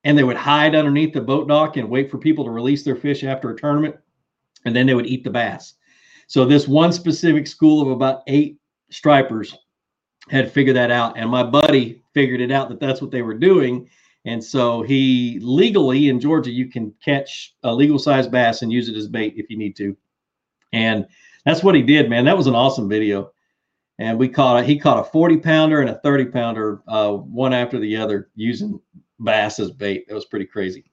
And 0.04 0.18
they 0.18 0.26
would 0.26 0.36
hide 0.36 0.76
underneath 0.76 1.14
the 1.14 1.22
boat 1.22 1.48
dock 1.48 1.78
and 1.78 1.90
wait 1.90 2.12
for 2.12 2.18
people 2.18 2.44
to 2.44 2.52
release 2.52 2.84
their 2.84 2.98
fish 2.98 3.24
after 3.24 3.52
a 3.52 3.58
tournament. 3.58 3.96
And 4.66 4.76
then 4.76 4.86
they 4.86 4.94
would 4.94 5.08
eat 5.08 5.24
the 5.24 5.30
bass. 5.30 5.76
So 6.28 6.44
this 6.44 6.68
one 6.68 6.92
specific 6.92 7.48
school 7.48 7.82
of 7.82 7.88
about 7.88 8.24
eight 8.28 8.58
stripers 8.90 9.56
had 10.30 10.52
figured 10.52 10.76
that 10.76 10.92
out. 10.92 11.18
And 11.18 11.30
my 11.30 11.44
buddy 11.44 12.04
figured 12.14 12.42
it 12.42 12.52
out 12.52 12.68
that 12.68 12.82
that's 12.82 13.02
what 13.02 13.12
they 13.12 13.22
were 13.22 13.34
doing 13.38 13.88
and 14.26 14.44
so 14.44 14.82
he 14.84 15.40
legally 15.42 16.10
in 16.10 16.20
Georgia, 16.20 16.52
you 16.52 16.68
can 16.68 16.94
catch 17.04 17.56
a 17.64 17.74
legal 17.74 17.98
size 17.98 18.28
bass 18.28 18.62
and 18.62 18.72
use 18.72 18.88
it 18.90 18.96
as 18.96 19.08
bait 19.08 19.34
if 19.38 19.50
you 19.50 19.58
need 19.58 19.76
to. 19.78 19.96
And 20.74 21.08
that's 21.46 21.64
what 21.64 21.76
he 21.76 21.82
did, 21.82 22.10
man. 22.10 22.26
That 22.26 22.38
was 22.38 22.48
an 22.48 22.56
awesome 22.56 22.88
video. 22.88 23.32
and 24.00 24.18
we 24.18 24.28
caught 24.28 24.60
a, 24.60 24.64
he 24.64 24.78
caught 24.80 25.00
a 25.00 25.04
40 25.04 25.38
pounder 25.38 25.82
and 25.82 25.90
a 25.90 26.00
30 26.00 26.26
pounder, 26.26 26.82
uh, 26.88 27.12
one 27.14 27.54
after 27.54 27.80
the 27.80 27.96
other, 27.98 28.30
using 28.36 28.80
bass 29.20 29.60
as 29.60 29.72
bait. 29.72 30.06
It 30.08 30.14
was 30.14 30.26
pretty 30.26 30.46
crazy. 30.46 30.86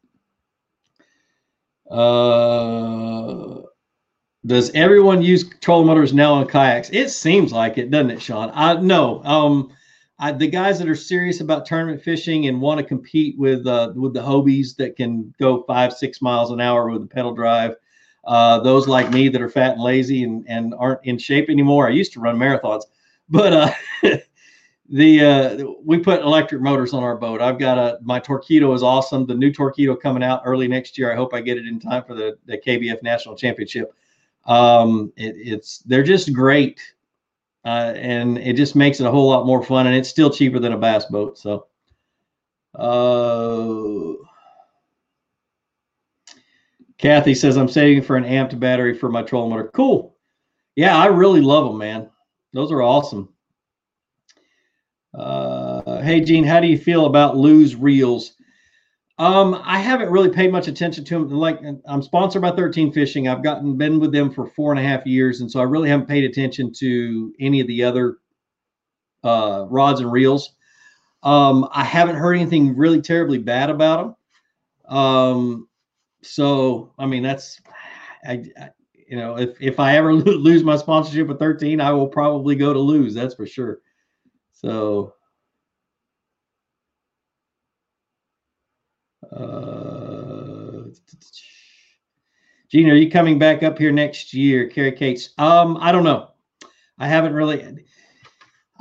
Uh, 1.91 3.63
does 4.45 4.71
everyone 4.73 5.23
use 5.23 5.49
trolling 5.61 5.87
motors 5.87 6.13
now 6.13 6.35
on 6.35 6.47
kayaks? 6.47 6.91
It 6.93 7.09
seems 7.11 7.53
like 7.53 7.79
it, 7.79 7.91
doesn't 7.91 8.11
it, 8.11 8.23
Sean? 8.23 8.51
I 8.55 8.75
no. 8.75 9.23
Um, 9.25 9.71
I, 10.21 10.33
the 10.33 10.49
guys 10.49 10.79
that 10.79 10.89
are 10.89 10.97
serious 10.97 11.41
about 11.41 11.65
tournament 11.65 12.03
fishing 12.03 12.49
and 12.49 12.61
want 12.61 12.79
to 12.79 12.85
compete 12.85 13.39
with 13.39 13.67
uh, 13.67 13.93
with 13.95 14.15
the 14.15 14.21
Hobies 14.21 14.75
that 14.77 14.97
can 14.97 15.33
go 15.39 15.63
five 15.63 15.93
six 15.93 16.21
miles 16.21 16.51
an 16.51 16.61
hour 16.61 16.91
with 16.91 17.03
a 17.03 17.07
pedal 17.07 17.33
drive, 17.33 17.77
uh, 18.25 18.59
those 18.61 18.89
like 18.89 19.11
me 19.11 19.29
that 19.29 19.41
are 19.41 19.49
fat 19.49 19.75
and 19.75 19.83
lazy 19.83 20.25
and, 20.25 20.45
and 20.49 20.75
aren't 20.77 21.05
in 21.05 21.19
shape 21.19 21.49
anymore. 21.49 21.87
I 21.87 21.91
used 21.91 22.13
to 22.15 22.21
run 22.21 22.37
marathons, 22.37 22.83
but 23.29 23.53
uh, 23.53 23.71
the 24.89 25.25
uh, 25.25 25.65
we 25.85 25.99
put 25.99 26.23
electric 26.23 26.63
motors 26.63 26.93
on 26.93 27.05
our 27.05 27.17
boat. 27.17 27.41
I've 27.41 27.59
got 27.59 27.79
a 27.79 27.99
my 28.03 28.19
Torqeedo 28.19 28.75
is 28.75 28.83
awesome. 28.83 29.25
The 29.25 29.35
new 29.35 29.53
Torqeedo 29.53 30.01
coming 30.01 30.25
out 30.25 30.43
early 30.45 30.67
next 30.67 30.99
year. 30.99 31.13
I 31.13 31.17
hope 31.17 31.33
I 31.33 31.41
get 31.41 31.59
it 31.59 31.67
in 31.67 31.79
time 31.79 32.03
for 32.05 32.15
the, 32.15 32.39
the 32.47 32.59
KBF 32.59 33.03
National 33.03 33.37
Championship. 33.37 33.93
Um, 34.47 35.13
it, 35.17 35.37
it's 35.37 35.79
they're 35.81 36.03
just 36.03 36.33
great, 36.33 36.81
uh, 37.65 37.93
and 37.97 38.39
it 38.39 38.55
just 38.55 38.77
makes 38.77 39.01
it 39.01 39.07
a 39.07 39.11
whole 39.11 39.29
lot 39.29 39.47
more 39.47 39.63
fun. 39.63 39.87
And 39.87 39.97
it's 39.97 40.09
still 40.09 40.31
cheaper 40.31 40.59
than 40.59 40.73
a 40.73 40.79
bass 40.79 41.07
boat. 41.07 41.39
So, 41.39 41.67
uh, 42.75 44.15
Kathy 46.99 47.35
says 47.35 47.57
I'm 47.57 47.69
saving 47.69 48.03
for 48.03 48.17
an 48.17 48.25
amped 48.25 48.59
battery 48.59 48.95
for 48.95 49.09
my 49.09 49.23
trolling 49.23 49.51
motor. 49.51 49.71
Cool. 49.73 50.17
Yeah, 50.77 50.97
I 50.97 51.07
really 51.07 51.41
love 51.41 51.65
them, 51.65 51.79
man. 51.79 52.11
Those 52.53 52.73
are 52.73 52.83
awesome. 52.83 53.29
Uh, 55.15 56.03
hey, 56.03 56.21
Gene, 56.21 56.45
how 56.45 56.61
do 56.61 56.67
you 56.67 56.79
feel 56.79 57.07
about 57.07 57.37
Lew's 57.37 57.75
reels? 57.75 58.35
Um, 59.19 59.61
I 59.65 59.81
haven't 59.81 60.11
really 60.11 60.29
paid 60.29 60.53
much 60.53 60.69
attention 60.69 61.05
to 61.05 61.15
them. 61.15 61.31
Like 61.31 61.61
I'm 61.87 62.03
sponsored 62.03 62.43
by 62.43 62.53
13 62.53 62.93
Fishing. 62.93 63.27
I've 63.27 63.43
gotten 63.43 63.77
been 63.77 63.99
with 63.99 64.13
them 64.13 64.31
for 64.31 64.47
four 64.47 64.71
and 64.71 64.79
a 64.79 64.83
half 64.83 65.05
years, 65.07 65.41
and 65.41 65.51
so 65.51 65.59
I 65.59 65.65
really 65.65 65.89
haven't 65.89 66.07
paid 66.07 66.25
attention 66.25 66.73
to 66.75 67.35
any 67.41 67.61
of 67.61 67.67
the 67.67 67.83
other 67.83 68.19
uh, 69.25 69.67
rods 69.69 70.01
and 70.01 70.13
reels. 70.13 70.55
Um, 71.25 71.69
I 71.73 71.83
haven't 71.83 72.15
heard 72.15 72.35
anything 72.35 72.77
really 72.77 73.01
terribly 73.01 73.39
bad 73.39 73.71
about 73.71 74.17
them. 74.87 74.97
Um, 74.97 75.69
so 76.23 76.93
I 76.97 77.07
mean 77.07 77.25
that's, 77.25 77.61
I, 78.25 78.45
I, 78.57 78.71
you 78.95 79.17
know, 79.17 79.37
if 79.37 79.61
if 79.61 79.81
I 79.81 79.97
ever 79.97 80.15
Lew's 80.15 80.63
my 80.63 80.77
sponsorship 80.77 81.27
with 81.27 81.41
13, 81.41 81.81
I 81.81 81.91
will 81.91 82.07
probably 82.07 82.55
go 82.55 82.73
to 82.73 82.79
lose. 82.79 83.15
That's 83.15 83.35
for 83.35 83.47
sure. 83.47 83.81
So 84.53 85.15
Uh, 89.31 90.85
Gene, 92.69 92.91
are 92.91 92.95
you 92.95 93.11
coming 93.11 93.39
back 93.39 93.63
up 93.63 93.79
here 93.79 93.93
next 93.93 94.35
year? 94.35 94.69
Carrie 94.69 94.93
Cates. 94.93 95.31
Um, 95.39 95.79
I 95.81 95.91
don't 95.91 96.05
know. 96.05 96.31
I 96.99 97.09
haven't 97.09 97.33
really. 97.33 97.85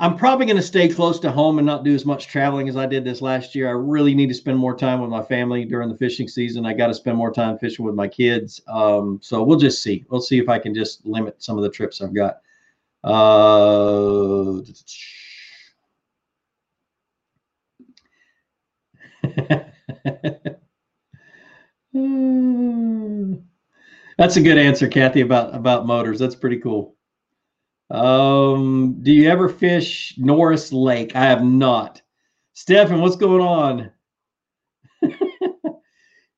I'm 0.00 0.16
probably 0.16 0.46
going 0.46 0.56
to 0.56 0.62
stay 0.62 0.88
close 0.88 1.18
to 1.20 1.30
home 1.30 1.58
and 1.58 1.66
not 1.66 1.84
do 1.84 1.94
as 1.94 2.04
much 2.04 2.28
traveling 2.28 2.68
as 2.68 2.76
I 2.76 2.86
did 2.86 3.04
this 3.04 3.20
last 3.20 3.54
year. 3.54 3.66
I 3.66 3.72
really 3.72 4.14
need 4.14 4.28
to 4.28 4.34
spend 4.34 4.56
more 4.56 4.76
time 4.76 5.00
with 5.00 5.10
my 5.10 5.22
family 5.22 5.64
during 5.64 5.88
the 5.88 5.96
fishing 5.96 6.28
season. 6.28 6.66
I 6.66 6.72
got 6.72 6.86
to 6.88 6.94
spend 6.94 7.16
more 7.16 7.32
time 7.32 7.58
fishing 7.58 7.84
with 7.84 7.96
my 7.96 8.06
kids. 8.06 8.60
Um, 8.68 9.18
so 9.22 9.42
we'll 9.42 9.58
just 9.58 9.82
see. 9.82 10.04
We'll 10.08 10.20
see 10.20 10.38
if 10.38 10.48
I 10.48 10.58
can 10.58 10.72
just 10.72 11.04
limit 11.04 11.42
some 11.42 11.56
of 11.56 11.64
the 11.64 11.70
trips 11.70 12.00
I've 12.00 12.14
got. 12.14 12.40
Uh, 13.02 14.60
That's 24.18 24.36
a 24.36 24.40
good 24.40 24.58
answer, 24.58 24.88
Kathy, 24.88 25.20
about 25.20 25.54
about 25.54 25.86
motors. 25.86 26.18
That's 26.18 26.34
pretty 26.34 26.58
cool. 26.58 26.96
Um, 27.90 28.98
do 29.02 29.12
you 29.12 29.28
ever 29.28 29.48
fish 29.48 30.14
Norris 30.18 30.72
Lake? 30.72 31.16
I 31.16 31.24
have 31.24 31.44
not. 31.44 32.02
Stefan, 32.52 33.00
what's 33.00 33.16
going 33.16 33.40
on? 33.40 33.90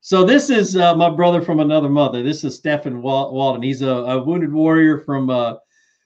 so 0.01 0.25
this 0.25 0.51
is 0.51 0.77
uh, 0.77 0.95
my 0.95 1.11
brother 1.11 1.43
from 1.43 1.61
another 1.61 1.89
mother. 1.89 2.23
This 2.23 2.45
is 2.45 2.55
Stefan 2.55 3.03
Walden. 3.03 3.63
He's 3.63 3.83
a, 3.83 3.89
a 3.89 4.23
wounded 4.23 4.53
warrior 4.53 5.01
from 5.01 5.31
uh, 5.31 5.55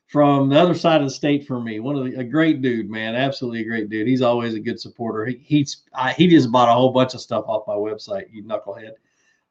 from 0.06 0.48
the 0.48 0.58
other 0.58 0.74
side 0.74 1.00
of 1.00 1.06
the 1.08 1.14
state 1.14 1.46
for 1.46 1.60
me. 1.60 1.80
One 1.80 1.96
of 1.96 2.04
the, 2.04 2.20
a 2.20 2.24
great 2.24 2.62
dude, 2.62 2.90
man, 2.90 3.14
absolutely 3.14 3.60
a 3.62 3.64
great 3.64 3.88
dude. 3.88 4.06
He's 4.06 4.22
always 4.22 4.54
a 4.54 4.60
good 4.60 4.80
supporter. 4.80 5.26
He 5.26 5.40
he's 5.44 5.82
I, 5.94 6.12
he 6.12 6.28
just 6.28 6.52
bought 6.52 6.68
a 6.68 6.72
whole 6.72 6.90
bunch 6.90 7.14
of 7.14 7.20
stuff 7.20 7.44
off 7.48 7.66
my 7.66 7.74
website. 7.74 8.26
You 8.30 8.44
knucklehead. 8.44 8.92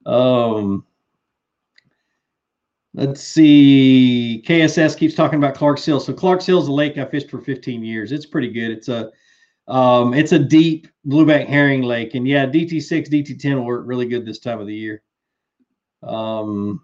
Um, 0.06 0.86
let's 2.94 3.22
see. 3.22 4.44
KSS 4.48 4.98
keeps 4.98 5.16
talking 5.16 5.38
about 5.38 5.56
Clark's 5.56 5.86
Hill. 5.86 6.00
So 6.00 6.14
Clark's 6.14 6.46
Hill 6.46 6.62
is 6.62 6.68
a 6.68 6.72
lake 6.72 6.98
I 6.98 7.06
fished 7.06 7.30
for 7.30 7.42
15 7.42 7.84
years. 7.84 8.12
It's 8.12 8.26
pretty 8.26 8.50
good. 8.50 8.72
It's 8.72 8.90
a 8.90 9.12
um, 9.68 10.14
it's 10.14 10.34
a 10.34 10.40
deep 10.40 10.88
blueback 11.08 11.48
herring 11.48 11.84
lake, 11.84 12.16
and 12.16 12.28
yeah, 12.28 12.46
DT6, 12.46 13.10
DT10 13.10 13.56
will 13.56 13.66
work 13.66 13.84
really 13.86 14.06
good 14.06 14.26
this 14.26 14.40
time 14.40 14.60
of 14.60 14.68
the 14.68 14.76
year. 14.76 15.02
Um, 16.02 16.82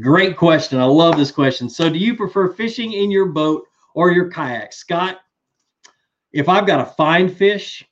Great 0.00 0.36
question. 0.36 0.78
I 0.78 0.84
love 0.84 1.16
this 1.16 1.30
question. 1.30 1.70
So, 1.70 1.88
do 1.88 1.98
you 1.98 2.16
prefer 2.16 2.52
fishing 2.52 2.92
in 2.92 3.10
your 3.10 3.26
boat 3.26 3.66
or 3.94 4.10
your 4.10 4.30
kayak? 4.30 4.72
Scott, 4.72 5.20
if 6.32 6.48
I've 6.48 6.66
got 6.66 6.78
to 6.78 6.84
find 6.84 7.34
fish 7.34 7.84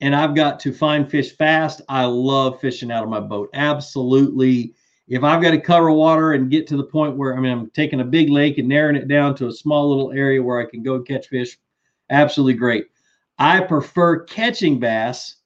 and 0.00 0.14
I've 0.14 0.34
got 0.34 0.60
to 0.60 0.72
find 0.72 1.10
fish 1.10 1.36
fast, 1.36 1.80
I 1.88 2.04
love 2.04 2.60
fishing 2.60 2.90
out 2.90 3.02
of 3.02 3.08
my 3.08 3.20
boat. 3.20 3.48
Absolutely. 3.54 4.74
If 5.06 5.24
I've 5.24 5.40
got 5.40 5.52
to 5.52 5.60
cover 5.60 5.90
water 5.90 6.34
and 6.34 6.50
get 6.50 6.66
to 6.66 6.76
the 6.76 6.84
point 6.84 7.16
where 7.16 7.36
I 7.36 7.40
mean, 7.40 7.52
I'm 7.52 7.70
taking 7.70 8.00
a 8.00 8.04
big 8.04 8.28
lake 8.28 8.58
and 8.58 8.68
narrowing 8.68 8.96
it 8.96 9.08
down 9.08 9.34
to 9.36 9.46
a 9.46 9.52
small 9.52 9.88
little 9.88 10.12
area 10.12 10.42
where 10.42 10.60
I 10.60 10.68
can 10.68 10.82
go 10.82 11.00
catch 11.00 11.28
fish, 11.28 11.56
absolutely 12.10 12.54
great. 12.54 12.88
I 13.38 13.60
prefer 13.60 14.24
catching 14.24 14.78
bass 14.78 15.36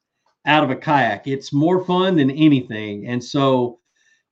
out 0.47 0.65
of 0.65 0.71
a 0.71 0.77
kayak. 0.77 1.29
It's 1.29 1.53
more 1.53 1.85
fun 1.85 2.17
than 2.17 2.31
anything. 2.33 3.07
And 3.07 3.23
so, 3.23 3.79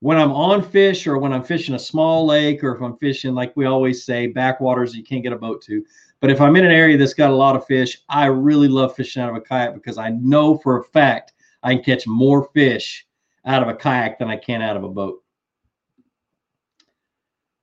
when 0.00 0.16
I'm 0.16 0.32
on 0.32 0.62
fish 0.62 1.06
or 1.06 1.18
when 1.18 1.32
I'm 1.32 1.44
fishing 1.44 1.74
a 1.74 1.78
small 1.78 2.26
lake 2.26 2.64
or 2.64 2.74
if 2.74 2.82
I'm 2.82 2.96
fishing, 2.96 3.34
like 3.34 3.54
we 3.54 3.66
always 3.66 4.04
say, 4.04 4.26
backwaters 4.26 4.94
you 4.94 5.04
can't 5.04 5.22
get 5.22 5.32
a 5.32 5.36
boat 5.36 5.62
to. 5.64 5.84
But 6.20 6.30
if 6.30 6.40
I'm 6.40 6.56
in 6.56 6.64
an 6.64 6.72
area 6.72 6.96
that's 6.96 7.14
got 7.14 7.30
a 7.30 7.34
lot 7.34 7.56
of 7.56 7.66
fish, 7.66 7.98
I 8.08 8.26
really 8.26 8.68
love 8.68 8.94
fishing 8.96 9.22
out 9.22 9.30
of 9.30 9.36
a 9.36 9.40
kayak 9.40 9.74
because 9.74 9.98
I 9.98 10.10
know 10.10 10.58
for 10.58 10.78
a 10.78 10.84
fact 10.84 11.34
I 11.62 11.74
can 11.74 11.84
catch 11.84 12.06
more 12.06 12.48
fish 12.54 13.06
out 13.44 13.62
of 13.62 13.68
a 13.68 13.74
kayak 13.74 14.18
than 14.18 14.28
I 14.28 14.36
can 14.36 14.62
out 14.62 14.76
of 14.76 14.84
a 14.84 14.88
boat. 14.88 15.22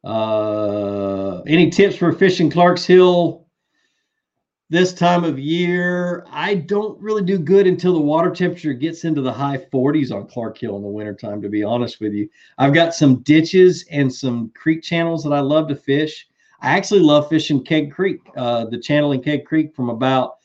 Uh, 0.04 1.42
any 1.48 1.70
tips 1.70 1.96
for 1.96 2.14
fishing 2.14 2.50
Clark's 2.50 2.86
Hill 2.86 3.47
this 4.70 4.94
time 4.94 5.24
of 5.24 5.40
year. 5.40 6.26
I 6.30 6.56
don't 6.56 7.00
really 7.02 7.24
do 7.24 7.38
good 7.38 7.68
until 7.68 7.94
the 7.94 8.00
water 8.00 8.32
temperature 8.32 8.74
gets 8.74 9.06
into 9.06 9.22
the 9.22 9.32
high 9.32 9.58
40s 9.58 10.14
on 10.14 10.28
Clark 10.28 10.58
Hill 10.58 10.76
in 10.76 10.82
the 10.82 10.88
wintertime, 10.88 11.42
to 11.42 11.50
be 11.50 11.64
honest 11.64 12.02
with 12.02 12.14
you. 12.14 12.30
I've 12.58 12.74
got 12.74 12.94
some 12.94 13.22
ditches 13.22 13.86
and 13.92 14.14
some 14.14 14.52
creek 14.56 14.84
channels 14.84 15.24
that 15.24 15.34
I 15.34 15.40
love 15.40 15.68
to 15.70 15.76
fish. 15.76 16.28
I 16.62 16.76
actually 16.76 17.02
love 17.02 17.30
fishing 17.30 17.64
Keg 17.64 17.92
Creek, 17.92 18.20
uh, 18.36 18.66
the 18.66 18.80
channel 18.80 19.12
in 19.12 19.22
Keg 19.22 19.46
Creek 19.46 19.76
from 19.76 19.90
about, 19.90 20.38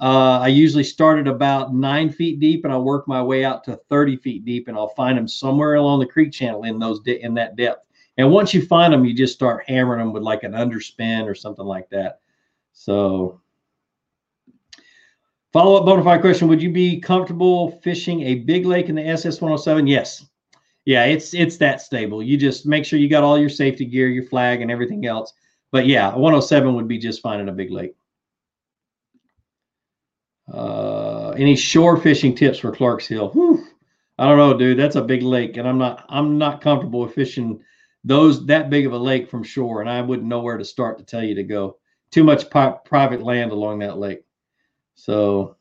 uh, 0.00 0.38
I 0.40 0.48
usually 0.48 0.84
start 0.84 1.18
at 1.18 1.28
about 1.28 1.74
nine 1.74 2.10
feet 2.10 2.40
deep 2.40 2.64
and 2.64 2.72
I'll 2.72 2.84
work 2.84 3.06
my 3.06 3.22
way 3.22 3.44
out 3.44 3.64
to 3.64 3.76
30 3.88 4.16
feet 4.16 4.44
deep 4.44 4.68
and 4.68 4.76
I'll 4.76 4.88
find 4.88 5.18
them 5.18 5.28
somewhere 5.28 5.74
along 5.74 6.00
the 6.00 6.06
creek 6.06 6.32
channel 6.32 6.62
in 6.64 6.78
those 6.78 7.00
in 7.06 7.34
that 7.34 7.56
depth. 7.56 7.86
And 8.16 8.30
once 8.30 8.54
you 8.54 8.64
find 8.64 8.92
them, 8.92 9.04
you 9.04 9.12
just 9.12 9.34
start 9.34 9.64
hammering 9.68 9.98
them 9.98 10.12
with 10.12 10.22
like 10.22 10.42
an 10.42 10.52
underspin 10.52 11.26
or 11.26 11.34
something 11.34 11.64
like 11.64 11.90
that. 11.90 12.20
So 12.72 13.40
Follow 15.52 15.76
up 15.76 15.84
Bonafide 15.84 16.20
question: 16.20 16.48
Would 16.48 16.62
you 16.62 16.70
be 16.70 17.00
comfortable 17.00 17.80
fishing 17.82 18.22
a 18.22 18.36
big 18.36 18.66
lake 18.66 18.88
in 18.88 18.94
the 18.94 19.06
SS 19.06 19.40
107? 19.40 19.86
Yes. 19.86 20.26
Yeah, 20.84 21.04
it's 21.04 21.34
it's 21.34 21.58
that 21.58 21.82
stable. 21.82 22.22
You 22.22 22.36
just 22.36 22.66
make 22.66 22.84
sure 22.84 22.98
you 22.98 23.08
got 23.08 23.22
all 23.22 23.38
your 23.38 23.48
safety 23.48 23.84
gear, 23.84 24.08
your 24.08 24.24
flag, 24.24 24.62
and 24.62 24.70
everything 24.70 25.06
else. 25.06 25.32
But 25.70 25.86
yeah, 25.86 26.08
107 26.08 26.74
would 26.74 26.88
be 26.88 26.98
just 26.98 27.20
fine 27.20 27.40
in 27.40 27.48
a 27.48 27.52
big 27.52 27.70
lake. 27.70 27.94
Uh, 30.52 31.30
any 31.36 31.56
shore 31.56 31.98
fishing 31.98 32.34
tips 32.34 32.58
for 32.58 32.72
Clark's 32.72 33.06
Hill? 33.06 33.28
Whew. 33.30 33.66
I 34.18 34.26
don't 34.26 34.38
know, 34.38 34.56
dude. 34.56 34.78
That's 34.78 34.96
a 34.96 35.02
big 35.02 35.22
lake, 35.22 35.56
and 35.56 35.68
I'm 35.68 35.78
not 35.78 36.04
I'm 36.08 36.38
not 36.38 36.60
comfortable 36.60 37.00
with 37.00 37.14
fishing 37.14 37.60
those 38.04 38.46
that 38.46 38.70
big 38.70 38.86
of 38.86 38.92
a 38.92 38.98
lake 38.98 39.30
from 39.30 39.44
shore, 39.44 39.80
and 39.80 39.90
I 39.90 40.00
wouldn't 40.00 40.28
know 40.28 40.40
where 40.40 40.56
to 40.58 40.64
start 40.64 40.98
to 40.98 41.04
tell 41.04 41.22
you 41.22 41.34
to 41.34 41.44
go. 41.44 41.76
Too 42.10 42.24
much 42.24 42.50
private 42.50 43.22
land 43.22 43.52
along 43.52 43.80
that 43.80 43.98
lake. 43.98 44.22
So 44.98 45.56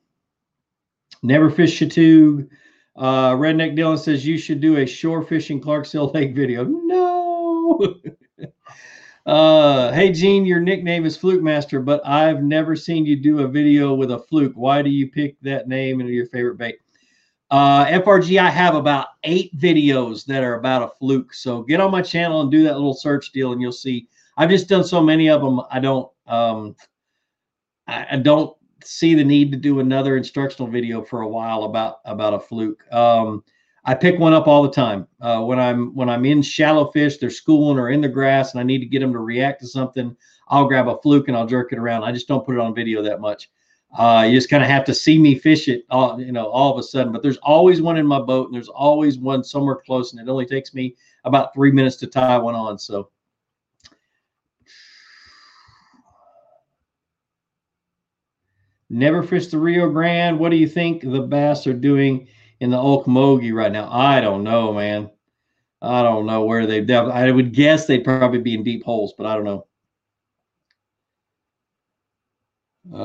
never 1.21 1.51
fish 1.51 1.79
Chattoog. 1.79 2.49
Uh, 2.95 3.33
Redneck 3.33 3.77
Dylan 3.77 3.99
says 3.99 4.25
you 4.25 4.35
should 4.35 4.59
do 4.59 4.77
a 4.77 4.85
shore 4.87 5.21
fishing 5.21 5.61
Clarksville 5.61 6.11
Lake 6.11 6.35
video. 6.35 6.65
No. 6.65 7.95
Uh, 9.25 9.91
hey 9.91 10.09
Gene, 10.09 10.45
your 10.45 10.61
nickname 10.61 11.05
is 11.05 11.17
Fluke 11.17 11.43
Master, 11.43 11.81
but 11.81 11.99
I've 12.07 12.41
never 12.41 12.77
seen 12.77 13.05
you 13.05 13.17
do 13.17 13.41
a 13.41 13.47
video 13.49 13.93
with 13.93 14.11
a 14.11 14.19
fluke. 14.19 14.53
Why 14.55 14.81
do 14.81 14.89
you 14.89 15.11
pick 15.11 15.35
that 15.41 15.67
name 15.67 15.99
and 15.99 16.07
your 16.07 16.27
favorite 16.27 16.57
bait? 16.57 16.77
Uh, 17.51 17.87
FRG, 17.87 18.39
I 18.39 18.49
have 18.49 18.73
about 18.73 19.07
eight 19.25 19.53
videos 19.59 20.23
that 20.27 20.45
are 20.45 20.55
about 20.55 20.81
a 20.81 20.95
fluke. 20.97 21.33
So 21.33 21.61
get 21.61 21.81
on 21.81 21.91
my 21.91 22.01
channel 22.01 22.39
and 22.39 22.49
do 22.49 22.63
that 22.63 22.75
little 22.75 22.93
search 22.93 23.33
deal, 23.33 23.51
and 23.51 23.61
you'll 23.61 23.73
see. 23.73 24.07
I've 24.37 24.49
just 24.49 24.69
done 24.69 24.85
so 24.85 25.03
many 25.03 25.29
of 25.29 25.41
them. 25.41 25.59
I 25.69 25.81
don't, 25.81 26.09
um, 26.27 26.77
I, 27.85 28.07
I 28.11 28.15
don't 28.15 28.56
see 28.83 29.15
the 29.15 29.23
need 29.23 29.51
to 29.51 29.57
do 29.57 29.79
another 29.79 30.17
instructional 30.17 30.69
video 30.69 31.03
for 31.03 31.21
a 31.21 31.27
while 31.27 31.63
about 31.63 31.97
about 32.05 32.33
a 32.33 32.39
fluke. 32.39 32.83
Um, 32.93 33.43
I 33.85 33.93
pick 33.93 34.19
one 34.19 34.33
up 34.33 34.47
all 34.47 34.63
the 34.63 34.71
time 34.71 35.07
uh, 35.21 35.41
when 35.41 35.59
I'm 35.59 35.95
when 35.95 36.09
I'm 36.09 36.25
in 36.25 36.41
shallow 36.41 36.91
fish, 36.91 37.17
they're 37.17 37.29
schooling 37.29 37.79
or 37.79 37.89
in 37.89 38.01
the 38.01 38.09
grass, 38.09 38.51
and 38.51 38.59
I 38.59 38.63
need 38.63 38.79
to 38.79 38.85
get 38.85 38.99
them 38.99 39.13
to 39.13 39.19
react 39.19 39.61
to 39.61 39.67
something. 39.67 40.15
I'll 40.49 40.67
grab 40.67 40.87
a 40.87 40.97
fluke 41.01 41.27
and 41.27 41.37
I'll 41.37 41.47
jerk 41.47 41.71
it 41.71 41.79
around. 41.79 42.03
I 42.03 42.11
just 42.11 42.27
don't 42.27 42.45
put 42.45 42.55
it 42.55 42.59
on 42.59 42.75
video 42.75 43.01
that 43.01 43.21
much. 43.21 43.49
Uh, 43.97 44.25
you 44.27 44.37
just 44.37 44.49
kind 44.49 44.63
of 44.63 44.69
have 44.69 44.83
to 44.85 44.93
see 44.93 45.17
me 45.17 45.35
fish 45.35 45.69
it, 45.69 45.85
all, 45.89 46.19
you 46.19 46.33
know, 46.33 46.47
all 46.47 46.73
of 46.73 46.77
a 46.77 46.83
sudden. 46.83 47.13
But 47.13 47.23
there's 47.23 47.37
always 47.37 47.81
one 47.81 47.97
in 47.97 48.05
my 48.05 48.19
boat, 48.19 48.47
and 48.47 48.55
there's 48.55 48.67
always 48.67 49.17
one 49.17 49.43
somewhere 49.43 49.81
close, 49.85 50.11
and 50.11 50.21
it 50.21 50.29
only 50.29 50.45
takes 50.45 50.73
me 50.73 50.95
about 51.23 51.53
three 51.53 51.71
minutes 51.71 51.95
to 51.97 52.07
tie 52.07 52.37
one 52.37 52.55
on. 52.55 52.77
So. 52.77 53.09
Never 58.89 59.21
fished 59.21 59.51
the 59.51 59.59
Rio 59.59 59.89
Grande. 59.89 60.39
What 60.39 60.49
do 60.49 60.57
you 60.57 60.67
think 60.67 61.01
the 61.01 61.21
bass 61.21 61.67
are 61.67 61.73
doing 61.73 62.27
in 62.59 62.69
the 62.69 62.77
Okmulgee 62.77 63.53
right 63.53 63.71
now? 63.71 63.89
I 63.91 64.21
don't 64.21 64.43
know, 64.43 64.73
man. 64.73 65.09
I 65.81 66.01
don't 66.03 66.25
know 66.25 66.45
where 66.45 66.65
they've. 66.65 66.89
I 66.89 67.29
would 67.29 67.53
guess 67.53 67.85
they'd 67.85 68.03
probably 68.03 68.39
be 68.39 68.53
in 68.53 68.63
deep 68.63 68.83
holes, 68.83 69.13
but 69.17 69.27
I 69.27 69.35
don't 69.35 69.43
know. 69.43 69.67
Uh, 72.93 72.97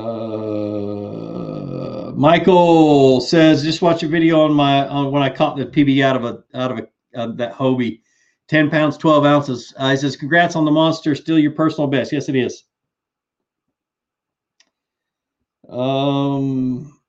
Michael 2.15 3.19
says, 3.19 3.63
just 3.63 3.81
watch 3.81 4.03
a 4.03 4.07
video 4.07 4.41
on 4.41 4.53
my 4.53 4.87
on 4.87 5.11
when 5.11 5.21
I 5.21 5.29
caught 5.29 5.57
the 5.57 5.65
PB 5.65 6.03
out 6.03 6.15
of 6.15 6.23
a 6.23 6.43
out 6.55 6.71
of 6.71 6.79
a 6.79 6.87
that 7.35 7.53
Hobie, 7.53 8.01
ten 8.47 8.69
pounds, 8.69 8.97
twelve 8.97 9.25
ounces. 9.25 9.73
Uh, 9.77 9.91
he 9.91 9.97
says, 9.97 10.15
congrats 10.15 10.55
on 10.55 10.65
the 10.65 10.71
monster, 10.71 11.15
still 11.15 11.37
your 11.37 11.51
personal 11.51 11.87
best. 11.87 12.13
Yes, 12.13 12.29
it 12.29 12.35
is. 12.35 12.63
Um. 15.69 16.99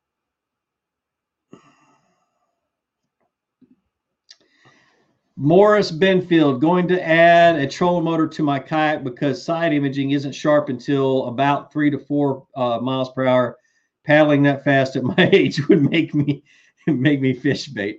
Morris 5.37 5.91
Benfield 5.91 6.61
going 6.61 6.87
to 6.87 7.07
add 7.07 7.57
a 7.57 7.67
trolling 7.67 8.05
motor 8.05 8.29
to 8.29 8.43
my 8.43 8.59
kayak 8.61 9.03
because 9.03 9.45
side 9.45 9.73
imaging 9.73 10.13
isn't 10.13 10.33
sharp 10.33 10.69
until 10.69 11.27
about 11.27 11.73
three 11.73 11.91
to 11.91 11.99
four 11.99 12.47
uh, 12.55 12.79
miles 12.79 13.11
per 13.13 13.27
hour. 13.27 13.57
Paddling 14.05 14.43
that 14.45 14.63
fast 14.63 14.95
at 14.97 15.03
my 15.17 15.31
age 15.33 15.67
would 15.69 15.91
make 15.91 16.15
me 16.15 16.45
make 16.87 17.21
me 17.21 17.33
fish 17.33 17.67
bait. 17.67 17.99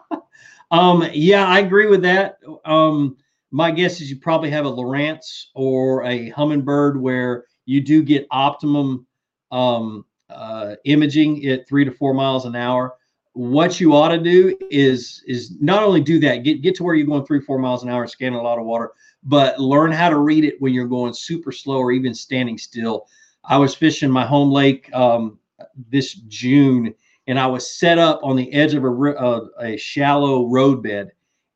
um, 0.72 1.08
yeah, 1.12 1.46
I 1.46 1.60
agree 1.60 1.86
with 1.86 2.02
that. 2.02 2.38
Um, 2.64 3.16
my 3.50 3.70
guess 3.70 4.00
is 4.00 4.10
you 4.10 4.16
probably 4.16 4.50
have 4.50 4.66
a 4.66 4.70
Lowrance 4.70 5.46
or 5.54 6.02
a 6.04 6.30
Humminbird 6.32 7.00
where 7.00 7.44
you 7.66 7.80
do 7.80 8.02
get 8.02 8.26
optimum 8.30 9.06
um, 9.50 10.04
uh, 10.30 10.74
imaging 10.84 11.46
at 11.46 11.68
three 11.68 11.84
to 11.84 11.90
four 11.90 12.14
miles 12.14 12.44
an 12.44 12.54
hour 12.54 12.94
what 13.32 13.78
you 13.78 13.94
ought 13.94 14.08
to 14.08 14.18
do 14.18 14.56
is 14.70 15.22
is 15.26 15.60
not 15.60 15.82
only 15.82 16.00
do 16.00 16.18
that 16.18 16.38
get 16.38 16.60
get 16.60 16.74
to 16.74 16.82
where 16.82 16.94
you're 16.94 17.06
going 17.06 17.24
three 17.24 17.40
four 17.40 17.58
miles 17.58 17.82
an 17.84 17.88
hour 17.88 18.06
scanning 18.06 18.38
a 18.38 18.42
lot 18.42 18.58
of 18.58 18.64
water 18.64 18.92
but 19.22 19.58
learn 19.60 19.92
how 19.92 20.08
to 20.08 20.18
read 20.18 20.44
it 20.44 20.60
when 20.60 20.72
you're 20.72 20.86
going 20.86 21.12
super 21.12 21.52
slow 21.52 21.78
or 21.78 21.92
even 21.92 22.14
standing 22.14 22.56
still. 22.56 23.06
I 23.44 23.56
was 23.56 23.74
fishing 23.74 24.10
my 24.10 24.24
home 24.26 24.50
lake 24.50 24.92
um, 24.94 25.38
this 25.90 26.14
june 26.14 26.94
and 27.26 27.38
i 27.38 27.46
was 27.46 27.78
set 27.78 27.98
up 27.98 28.20
on 28.22 28.36
the 28.36 28.52
edge 28.52 28.74
of 28.74 28.84
a, 28.84 28.88
uh, 28.88 29.46
a 29.60 29.76
shallow 29.76 30.48
roadbed 30.48 31.10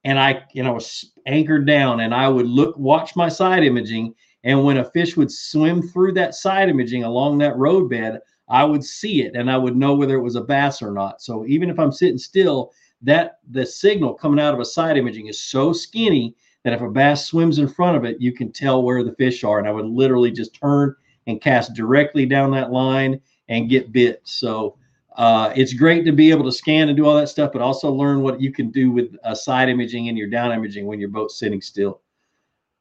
and 0.05 0.18
i 0.18 0.42
and 0.57 0.66
i 0.66 0.70
was 0.70 1.12
anchored 1.26 1.66
down 1.66 2.00
and 2.00 2.14
i 2.14 2.28
would 2.28 2.46
look 2.46 2.76
watch 2.76 3.14
my 3.14 3.28
side 3.28 3.64
imaging 3.64 4.14
and 4.44 4.62
when 4.64 4.78
a 4.78 4.90
fish 4.90 5.16
would 5.16 5.31
swim 5.31 5.83
through 5.83 6.12
that 6.12 6.35
side 6.35 6.68
imaging 6.68 7.05
along 7.05 7.38
that 7.38 7.57
roadbed 7.57 8.20
I 8.48 8.64
would 8.64 8.85
see 8.85 9.22
it 9.22 9.35
and 9.35 9.50
I 9.50 9.57
would 9.57 9.76
know 9.76 9.94
whether 9.94 10.14
it 10.14 10.22
was 10.22 10.37
a 10.37 10.42
bass 10.42 10.83
or 10.83 10.92
not. 10.92 11.22
So 11.22 11.46
even 11.46 11.70
if 11.70 11.78
I'm 11.78 11.90
sitting 11.90 12.18
still, 12.18 12.72
that 13.00 13.38
the 13.50 13.64
signal 13.64 14.14
coming 14.14 14.38
out 14.38 14.52
of 14.52 14.61
a 14.61 14.64
side 14.64 14.98
imaging 14.98 15.28
is 15.28 15.40
so 15.40 15.72
skinny 15.72 16.35
that 16.62 16.74
if 16.74 16.83
a 16.83 16.88
bass 16.88 17.26
swims 17.26 17.59
in 17.59 17.66
front 17.66 17.96
of 17.96 18.05
it, 18.05 18.20
you 18.20 18.31
can 18.33 18.52
tell 18.52 18.83
where 18.83 19.02
the 19.02 19.14
fish 19.14 19.42
are. 19.42 19.59
And 19.59 19.66
I 19.66 19.72
would 19.72 19.87
literally 19.87 20.31
just 20.31 20.55
turn 20.55 20.94
and 21.26 21.40
cast 21.40 21.72
directly 21.72 22.26
down 22.26 22.50
that 22.52 22.70
line 22.70 23.20
and 23.48 23.70
get 23.70 23.90
bit. 23.90 24.20
So 24.24 24.76
uh, 25.16 25.52
it's 25.57 25.72
great 25.72 26.05
to 26.05 26.12
be 26.12 26.31
able 26.31 26.44
to 26.44 26.52
scan 26.52 26.88
and 26.88 26.96
do 26.96 27.07
all 27.07 27.16
that 27.16 27.28
stuff, 27.28 27.52
but 27.52 27.62
also 27.62 27.90
learn 27.90 28.22
what 28.22 28.40
you 28.40 28.52
can 28.52 28.70
do 28.70 28.90
with 28.90 29.16
a 29.24 29.35
side 29.35 29.70
imaging 29.70 30.09
and 30.09 30.18
your 30.18 30.28
down 30.28 30.52
imaging 30.52 30.87
when 30.87 31.00
your 31.00 31.09
boat's 31.09 31.38
sitting 31.38 31.61
still. 31.61 32.02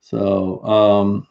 So 0.02 0.64
um, 0.64 1.28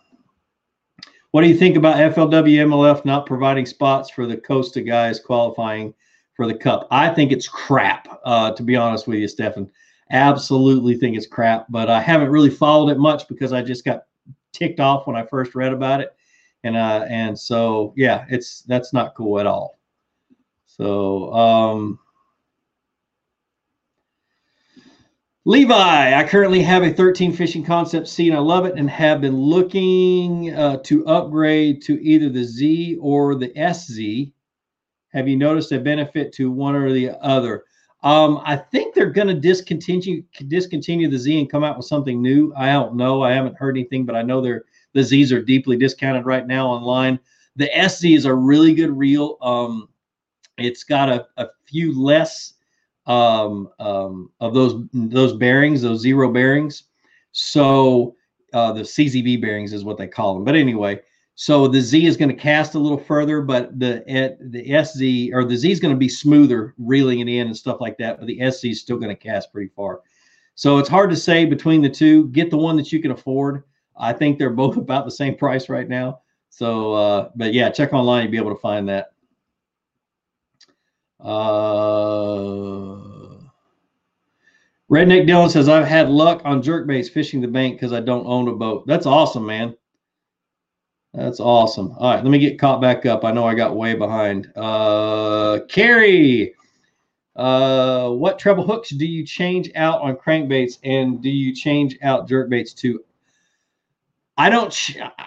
what 1.31 1.43
do 1.43 1.49
you 1.49 1.57
think 1.57 1.77
about 1.77 1.97
FLW 2.15 2.57
MLF 2.67 3.05
not 3.05 3.27
providing 3.27 3.67
spots 3.67 4.11
for 4.11 4.27
the 4.27 4.37
Costa 4.37 4.81
guys 4.81 5.21
qualifying 5.21 5.95
for 6.35 6.47
the 6.47 6.55
Cup? 6.55 6.89
I 6.91 7.09
think 7.09 7.31
it's 7.31 7.49
crap, 7.49 8.09
uh, 8.25 8.53
to 8.53 8.63
be 8.63 8.77
honest 8.77 9.07
with 9.07 9.19
you, 9.19 9.29
Stefan. 9.29 9.71
Absolutely 10.11 10.97
think 10.97 11.17
it's 11.17 11.27
crap, 11.27 11.67
but 11.69 11.89
I 11.89 12.01
haven't 12.01 12.31
really 12.31 12.51
followed 12.51 12.91
it 12.91 12.99
much 12.99 13.29
because 13.29 13.53
I 13.53 13.63
just 13.63 13.85
got 13.85 14.07
ticked 14.53 14.81
off 14.81 15.07
when 15.07 15.15
I 15.15 15.25
first 15.25 15.55
read 15.55 15.73
about 15.73 16.01
it, 16.01 16.17
and 16.65 16.77
uh, 16.77 17.07
and 17.09 17.39
so 17.39 17.95
yeah, 17.97 18.25
it's 18.29 18.63
that's 18.63 18.93
not 18.93 19.15
cool 19.15 19.39
at 19.39 19.47
all. 19.47 19.79
So 20.67 21.33
um, 21.33 22.01
Levi, 25.47 26.19
I 26.19 26.29
currently 26.29 26.61
have 26.61 26.83
a 26.83 26.93
13 26.93 27.33
fishing 27.33 27.65
concept 27.65 28.09
C 28.09 28.29
and 28.29 28.37
I 28.37 28.41
love 28.41 28.67
it 28.67 28.75
and 28.77 28.91
have 28.91 29.23
been 29.23 29.37
looking 29.37 30.55
uh, 30.55 30.77
to 30.85 31.07
upgrade 31.07 31.81
to 31.85 32.03
either 32.05 32.29
the 32.29 32.45
Z 32.45 32.99
or 33.01 33.35
the 33.35 33.51
SZ. 33.57 34.33
Have 35.15 35.29
you 35.29 35.39
noticed 35.39 35.73
a 35.73 35.81
benefit 35.81 36.35
to 36.35 36.51
one 36.51 36.75
or 36.75 36.93
the 36.93 37.13
other? 37.25 37.65
Um, 38.03 38.43
I 38.45 38.57
think 38.57 38.95
they're 38.95 39.09
going 39.09 39.29
to 39.29 39.35
discontinue 39.35 40.23
discontinue 40.49 41.09
the 41.09 41.19
Z 41.19 41.39
and 41.39 41.51
come 41.51 41.65
out 41.65 41.79
with 41.79 41.87
something 41.87 42.21
new. 42.21 42.53
I 42.55 42.73
don't 42.73 42.97
know. 42.97 43.23
I 43.23 43.33
haven't 43.33 43.57
heard 43.57 43.79
anything, 43.79 44.05
but 44.05 44.17
I 44.17 44.23
know 44.23 44.43
they're 44.43 44.65
the 44.93 45.03
Z's 45.03 45.33
are 45.33 45.43
deeply 45.43 45.79
discounted 45.79 46.27
right 46.27 46.47
now 46.47 46.69
online. 46.69 47.19
The 47.57 47.71
SZ 47.89 48.05
is 48.05 48.25
a 48.27 48.35
really 48.35 48.75
good 48.75 48.91
reel. 48.91 49.39
Um, 49.41 49.89
it's 50.59 50.85
got 50.85 51.09
a, 51.09 51.27
a 51.39 51.49
few 51.67 51.99
less 51.99 52.55
um, 53.11 53.69
um, 53.81 54.31
of 54.39 54.55
those 54.55 54.85
those 54.93 55.33
bearings, 55.33 55.83
those 55.83 56.01
zero 56.01 56.31
bearings. 56.31 56.85
So 57.33 58.15
uh, 58.53 58.73
the 58.73 58.83
CZB 58.83 59.41
bearings 59.41 59.73
is 59.73 59.85
what 59.85 59.99
they 59.99 60.07
call 60.07 60.35
them. 60.35 60.45
But 60.45 60.55
anyway, 60.55 61.01
so 61.35 61.67
the 61.67 61.81
Z 61.81 62.07
is 62.07 62.17
going 62.17 62.29
to 62.29 62.35
cast 62.37 62.77
a 62.77 62.79
little 62.79 62.99
further, 62.99 63.43
but 63.43 63.77
the 63.81 64.05
the 64.41 64.85
SZ 64.85 65.35
or 65.35 65.45
the 65.45 65.57
Z 65.57 65.73
is 65.73 65.81
going 65.81 65.95
to 65.95 65.99
be 65.99 66.09
smoother, 66.09 66.75
reeling 66.79 67.19
it 67.19 67.29
in 67.29 67.49
and 67.49 67.57
stuff 67.57 67.81
like 67.81 67.99
that. 67.99 68.19
But 68.19 68.29
the 68.29 68.49
SZ 68.49 68.65
is 68.67 68.81
still 68.81 68.97
going 68.97 69.15
to 69.15 69.21
cast 69.21 69.53
pretty 69.53 69.73
far. 69.75 70.03
So 70.55 70.79
it's 70.79 70.89
hard 70.89 71.11
to 71.11 71.17
say 71.17 71.45
between 71.47 71.83
the 71.83 71.91
two. 71.91 72.29
Get 72.29 72.51
the 72.51 72.59
one 72.59 72.77
that 72.77 72.93
you 72.93 73.03
can 73.03 73.11
afford. 73.11 73.65
I 73.97 74.13
think 74.13 74.39
they're 74.39 74.51
both 74.51 74.77
about 74.77 75.05
the 75.05 75.11
same 75.11 75.35
price 75.35 75.69
right 75.69 75.89
now. 75.89 76.21
So, 76.51 76.93
uh, 76.93 77.31
but 77.35 77.55
yeah, 77.55 77.71
check 77.71 77.93
online. 77.93 78.23
You'll 78.23 78.31
be 78.31 78.37
able 78.37 78.55
to 78.55 78.61
find 78.61 78.89
that. 78.89 79.13
Uh, 81.23 82.90
Redneck 84.91 85.29
Dylan 85.29 85.51
says, 85.51 85.69
I've 85.69 85.87
had 85.87 86.09
luck 86.11 86.43
on 86.45 86.63
jerkbaits 86.63 87.11
fishing 87.11 87.41
the 87.41 87.47
bank 87.47 87.77
because 87.77 87.93
I 87.93 88.01
don't 88.01 88.27
own 88.27 88.49
a 88.49 88.53
boat. 88.53 88.87
That's 88.87 89.07
awesome, 89.07 89.47
man. 89.47 89.77
That's 91.15 91.39
awesome. 91.39 91.93
All 91.99 92.15
right, 92.15 92.23
let 92.23 92.31
me 92.31 92.39
get 92.39 92.59
caught 92.59 92.81
back 92.81 93.07
up. 93.07 93.25
I 93.25 93.31
know 93.31 93.47
I 93.47 93.55
got 93.55 93.77
way 93.77 93.95
behind. 93.95 94.51
Uh, 94.57 95.61
Carrie, 95.69 96.55
uh, 97.37 98.11
what 98.11 98.39
treble 98.39 98.67
hooks 98.67 98.91
do 98.91 99.07
you 99.07 99.25
change 99.25 99.71
out 99.77 100.01
on 100.03 100.17
crankbaits 100.17 100.79
and 100.83 101.23
do 101.23 101.31
you 101.31 101.55
change 101.55 101.97
out 102.03 102.29
jerkbaits 102.29 102.75
too? 102.75 103.05
I 104.37 104.51
don't. 104.51 104.75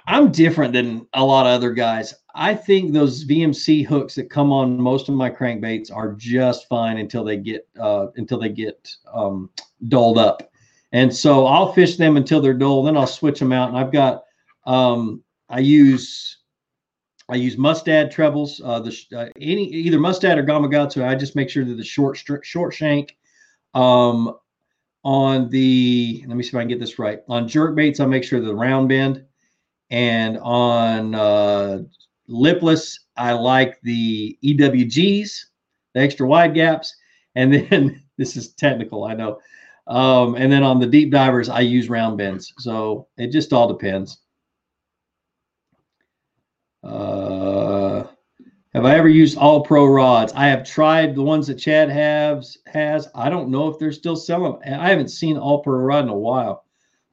I'm 0.08 0.32
different 0.32 0.74
than 0.74 1.08
a 1.14 1.24
lot 1.24 1.46
of 1.46 1.54
other 1.54 1.72
guys. 1.72 2.14
I 2.36 2.56
think 2.56 2.94
those 2.94 3.26
VMC 3.26 3.86
hooks 3.86 4.16
that 4.16 4.30
come 4.30 4.52
on 4.52 4.82
most 4.82 5.08
of 5.08 5.16
my 5.16 5.30
crankbaits 5.30 5.96
are 5.96 6.14
just 6.14 6.68
fine 6.68 6.98
until 6.98 7.24
they 7.24 7.38
get 7.38 7.68
uh, 7.80 8.08
until 8.16 8.40
they 8.40 8.50
get 8.50 8.90
um, 9.14 9.50
dulled 9.88 10.18
up, 10.18 10.50
and 10.92 11.16
so 11.16 11.46
I'll 11.46 11.74
fish 11.74 11.98
them 11.98 12.18
until 12.18 12.42
they're 12.42 12.54
dull. 12.54 12.84
Then 12.84 12.98
I'll 12.98 13.06
switch 13.06 13.40
them 13.40 13.52
out, 13.52 13.70
and 13.70 13.78
I've 13.78 13.92
got 13.92 14.24
um, 14.66 15.24
I 15.50 15.60
use 15.60 16.38
I 17.30 17.36
use 17.36 17.58
Mustad 17.58 18.12
trebles, 18.12 18.62
uh, 18.64 18.80
the 18.80 18.98
uh, 19.16 19.30
any 19.40 19.66
either 19.66 20.00
Mustad 20.00 20.38
or 20.38 20.44
Gamakatsu. 20.44 21.08
I 21.08 21.16
just 21.16 21.36
make 21.36 21.50
sure 21.50 21.64
that 21.66 21.78
the 21.78 21.84
short 21.84 22.18
short 22.44 22.74
shank. 22.74 23.16
Um, 23.76 24.38
on 25.04 25.50
the 25.50 26.24
let 26.28 26.38
me 26.38 26.44
see 26.44 26.50
if 26.50 26.56
I 26.56 26.62
can 26.62 26.70
get 26.70 26.80
this 26.80 26.98
right. 26.98 27.20
On 27.28 27.48
jerk 27.48 27.76
baits, 27.76 28.00
I 28.00 28.06
make 28.06 28.24
sure 28.24 28.40
the 28.40 28.56
round 28.56 28.90
bend 28.90 29.26
And 29.90 30.38
on 30.40 31.14
uh, 31.14 31.84
lipless, 32.28 33.00
I 33.18 33.34
like 33.34 33.80
the 33.82 34.38
EWGs, 34.44 35.46
the 35.94 36.00
extra 36.00 36.28
wide 36.28 36.54
gaps. 36.54 36.96
And 37.36 37.54
then 37.54 38.02
this 38.18 38.36
is 38.38 38.54
technical, 38.54 39.04
I 39.04 39.14
know. 39.14 39.40
Um, 39.88 40.36
and 40.36 40.52
then 40.52 40.64
on 40.64 40.80
the 40.80 40.88
deep 40.88 41.12
divers, 41.12 41.50
I 41.50 41.62
use 41.62 41.90
round 41.90 42.18
bends. 42.18 42.54
So 42.60 43.08
it 43.18 43.32
just 43.32 43.52
all 43.54 43.68
depends. 43.68 44.20
Uh, 46.84 48.04
have 48.74 48.86
I 48.86 48.96
ever 48.96 49.08
used 49.08 49.38
all 49.38 49.62
pro 49.62 49.86
rods? 49.86 50.34
I 50.36 50.48
have 50.48 50.68
tried 50.68 51.16
the 51.16 51.22
ones 51.22 51.48
that 51.48 51.56
Chad 51.56 51.90
has 51.90 52.58
has. 52.66 53.08
I 53.14 53.30
don't 53.30 53.50
know 53.50 53.68
if 53.68 53.78
they're 53.78 53.92
still 53.92 54.16
selling. 54.16 54.60
I 54.66 54.90
haven't 54.90 55.10
seen 55.10 55.38
all 55.38 55.62
pro 55.62 55.76
rod 55.76 56.06
in 56.06 56.10
a 56.10 56.18
while, 56.18 56.66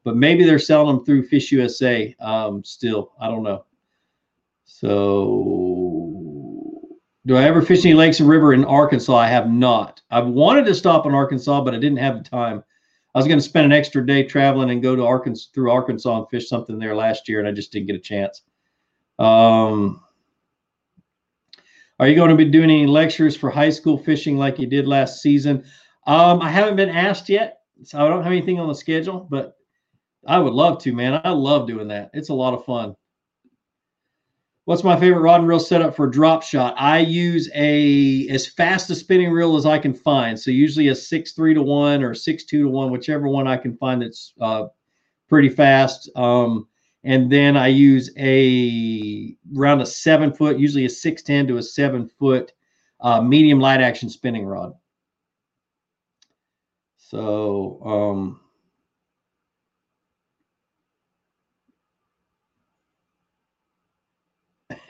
but 0.03 0.17
maybe 0.17 0.43
they're 0.43 0.59
selling 0.59 0.95
them 0.95 1.05
through 1.05 1.27
Fish 1.27 1.51
USA 1.51 2.15
um, 2.19 2.63
still. 2.63 3.11
I 3.19 3.27
don't 3.27 3.43
know. 3.43 3.63
So, 4.73 6.07
do 7.25 7.35
I 7.37 7.43
ever 7.43 7.61
fish 7.61 7.85
any 7.85 7.93
lakes 7.93 8.19
and 8.19 8.27
river 8.27 8.53
in 8.53 8.65
Arkansas? 8.65 9.15
I 9.15 9.27
have 9.27 9.51
not. 9.51 10.01
I've 10.09 10.27
wanted 10.27 10.65
to 10.65 10.73
stop 10.73 11.05
in 11.05 11.13
Arkansas, 11.13 11.61
but 11.61 11.75
I 11.75 11.77
didn't 11.77 11.99
have 11.99 12.17
the 12.17 12.27
time. 12.27 12.63
I 13.13 13.19
was 13.19 13.27
going 13.27 13.37
to 13.37 13.43
spend 13.43 13.65
an 13.65 13.73
extra 13.73 14.03
day 14.03 14.23
traveling 14.23 14.71
and 14.71 14.81
go 14.81 14.95
to 14.95 15.05
Arkansas 15.05 15.49
through 15.53 15.69
Arkansas 15.69 16.19
and 16.19 16.29
fish 16.29 16.47
something 16.49 16.79
there 16.79 16.95
last 16.95 17.29
year, 17.29 17.39
and 17.39 17.47
I 17.47 17.51
just 17.51 17.71
didn't 17.71 17.87
get 17.87 17.97
a 17.97 17.99
chance. 17.99 18.41
Um, 19.19 20.01
are 21.99 22.07
you 22.07 22.15
going 22.15 22.31
to 22.31 22.35
be 22.35 22.49
doing 22.49 22.71
any 22.71 22.87
lectures 22.87 23.35
for 23.35 23.51
high 23.51 23.69
school 23.69 23.97
fishing 23.97 24.37
like 24.37 24.57
you 24.57 24.65
did 24.65 24.87
last 24.87 25.21
season? 25.21 25.65
Um, 26.07 26.41
I 26.41 26.49
haven't 26.49 26.77
been 26.77 26.89
asked 26.89 27.29
yet, 27.29 27.59
so 27.83 28.03
I 28.03 28.07
don't 28.07 28.23
have 28.23 28.31
anything 28.31 28.59
on 28.59 28.67
the 28.67 28.73
schedule, 28.73 29.27
but 29.29 29.57
I 30.25 30.39
would 30.39 30.53
love 30.53 30.81
to, 30.83 30.93
man. 30.93 31.21
I 31.23 31.29
love 31.29 31.67
doing 31.67 31.89
that. 31.89 32.09
It's 32.13 32.29
a 32.29 32.33
lot 32.33 32.55
of 32.55 32.65
fun. 32.65 32.95
What's 34.71 34.85
my 34.85 34.97
favorite 34.97 35.19
rod 35.19 35.41
and 35.41 35.49
reel 35.49 35.59
setup 35.59 35.97
for 35.97 36.07
drop 36.07 36.43
shot? 36.43 36.73
I 36.77 36.99
use 36.99 37.49
a 37.53 38.25
as 38.29 38.47
fast 38.47 38.89
a 38.89 38.95
spinning 38.95 39.29
reel 39.29 39.57
as 39.57 39.65
I 39.65 39.77
can 39.77 39.93
find. 39.93 40.39
So 40.39 40.49
usually 40.49 40.87
a 40.87 40.95
six 40.95 41.33
three 41.33 41.53
to 41.53 41.61
one 41.61 42.01
or 42.01 42.15
six 42.15 42.45
two 42.45 42.63
to 42.63 42.69
one, 42.69 42.89
whichever 42.89 43.27
one 43.27 43.49
I 43.49 43.57
can 43.57 43.75
find 43.75 44.01
that's 44.01 44.31
uh, 44.39 44.67
pretty 45.27 45.49
fast. 45.49 46.09
Um, 46.15 46.69
and 47.03 47.29
then 47.29 47.57
I 47.57 47.67
use 47.67 48.11
a 48.17 49.35
around 49.57 49.81
a 49.81 49.85
seven 49.85 50.31
foot, 50.31 50.57
usually 50.57 50.85
a 50.85 50.89
six 50.89 51.21
ten 51.21 51.47
to 51.47 51.57
a 51.57 51.63
seven 51.63 52.07
foot 52.07 52.53
uh, 53.01 53.19
medium 53.21 53.59
light 53.59 53.81
action 53.81 54.09
spinning 54.09 54.45
rod. 54.45 54.73
So 56.95 57.81
um, 57.83 58.39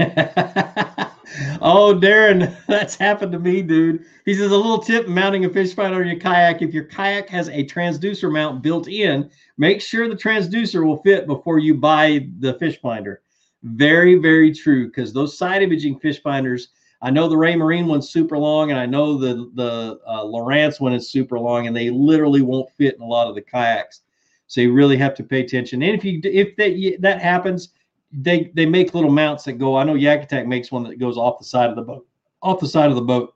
oh, 1.61 1.97
Darren, 1.99 2.55
that's 2.67 2.95
happened 2.95 3.31
to 3.31 3.39
me, 3.39 3.61
dude. 3.61 4.05
He 4.25 4.33
says 4.33 4.51
a 4.51 4.57
little 4.57 4.79
tip 4.79 5.07
mounting 5.07 5.45
a 5.45 5.49
fish 5.49 5.73
finder 5.73 6.01
on 6.01 6.07
your 6.07 6.19
kayak. 6.19 6.61
If 6.61 6.73
your 6.73 6.85
kayak 6.85 7.29
has 7.29 7.49
a 7.49 7.63
transducer 7.65 8.31
mount 8.31 8.61
built 8.61 8.87
in, 8.87 9.29
make 9.57 9.81
sure 9.81 10.07
the 10.07 10.15
transducer 10.15 10.85
will 10.85 11.01
fit 11.03 11.27
before 11.27 11.59
you 11.59 11.75
buy 11.75 12.27
the 12.39 12.55
fish 12.55 12.79
finder. 12.81 13.21
Very, 13.63 14.15
very 14.15 14.53
true. 14.53 14.87
Because 14.87 15.13
those 15.13 15.37
side 15.37 15.61
imaging 15.61 15.99
fish 15.99 16.21
finders, 16.21 16.69
I 17.01 17.09
know 17.09 17.27
the 17.27 17.35
Raymarine 17.35 17.87
one's 17.87 18.09
super 18.09 18.37
long, 18.37 18.71
and 18.71 18.79
I 18.79 18.85
know 18.85 19.17
the 19.17 19.51
the 19.55 19.99
uh, 20.05 20.23
Lowrance 20.23 20.79
one 20.79 20.93
is 20.93 21.11
super 21.11 21.39
long, 21.39 21.67
and 21.67 21.75
they 21.75 21.89
literally 21.89 22.41
won't 22.41 22.69
fit 22.77 22.95
in 22.95 23.01
a 23.01 23.07
lot 23.07 23.27
of 23.27 23.35
the 23.35 23.41
kayaks. 23.41 24.01
So 24.47 24.61
you 24.61 24.73
really 24.73 24.97
have 24.97 25.15
to 25.15 25.23
pay 25.23 25.41
attention. 25.41 25.81
And 25.81 25.95
if 25.95 26.03
you 26.03 26.19
if 26.23 26.55
that 26.57 26.97
that 27.01 27.21
happens, 27.21 27.69
they 28.11 28.51
they 28.55 28.65
make 28.65 28.93
little 28.93 29.11
mounts 29.11 29.43
that 29.45 29.53
go. 29.53 29.77
I 29.77 29.83
know 29.83 29.95
Yak 29.95 30.23
Attack 30.23 30.47
makes 30.47 30.71
one 30.71 30.83
that 30.83 30.99
goes 30.99 31.17
off 31.17 31.39
the 31.39 31.45
side 31.45 31.69
of 31.69 31.75
the 31.75 31.81
boat, 31.81 32.07
off 32.41 32.59
the 32.59 32.67
side 32.67 32.89
of 32.89 32.95
the 32.95 33.01
boat, 33.01 33.33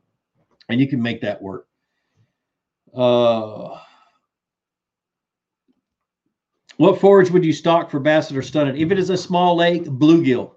and 0.69 0.79
you 0.79 0.87
can 0.87 1.01
make 1.01 1.21
that 1.21 1.41
work. 1.41 1.67
Uh, 2.93 3.79
what 6.77 6.99
forage 6.99 7.31
would 7.31 7.45
you 7.45 7.53
stock 7.53 7.89
for 7.89 7.99
basset 7.99 8.37
or 8.37 8.41
stunted? 8.41 8.77
If 8.77 8.91
it 8.91 8.99
is 8.99 9.09
a 9.09 9.17
small 9.17 9.55
lake, 9.55 9.85
bluegill, 9.85 10.55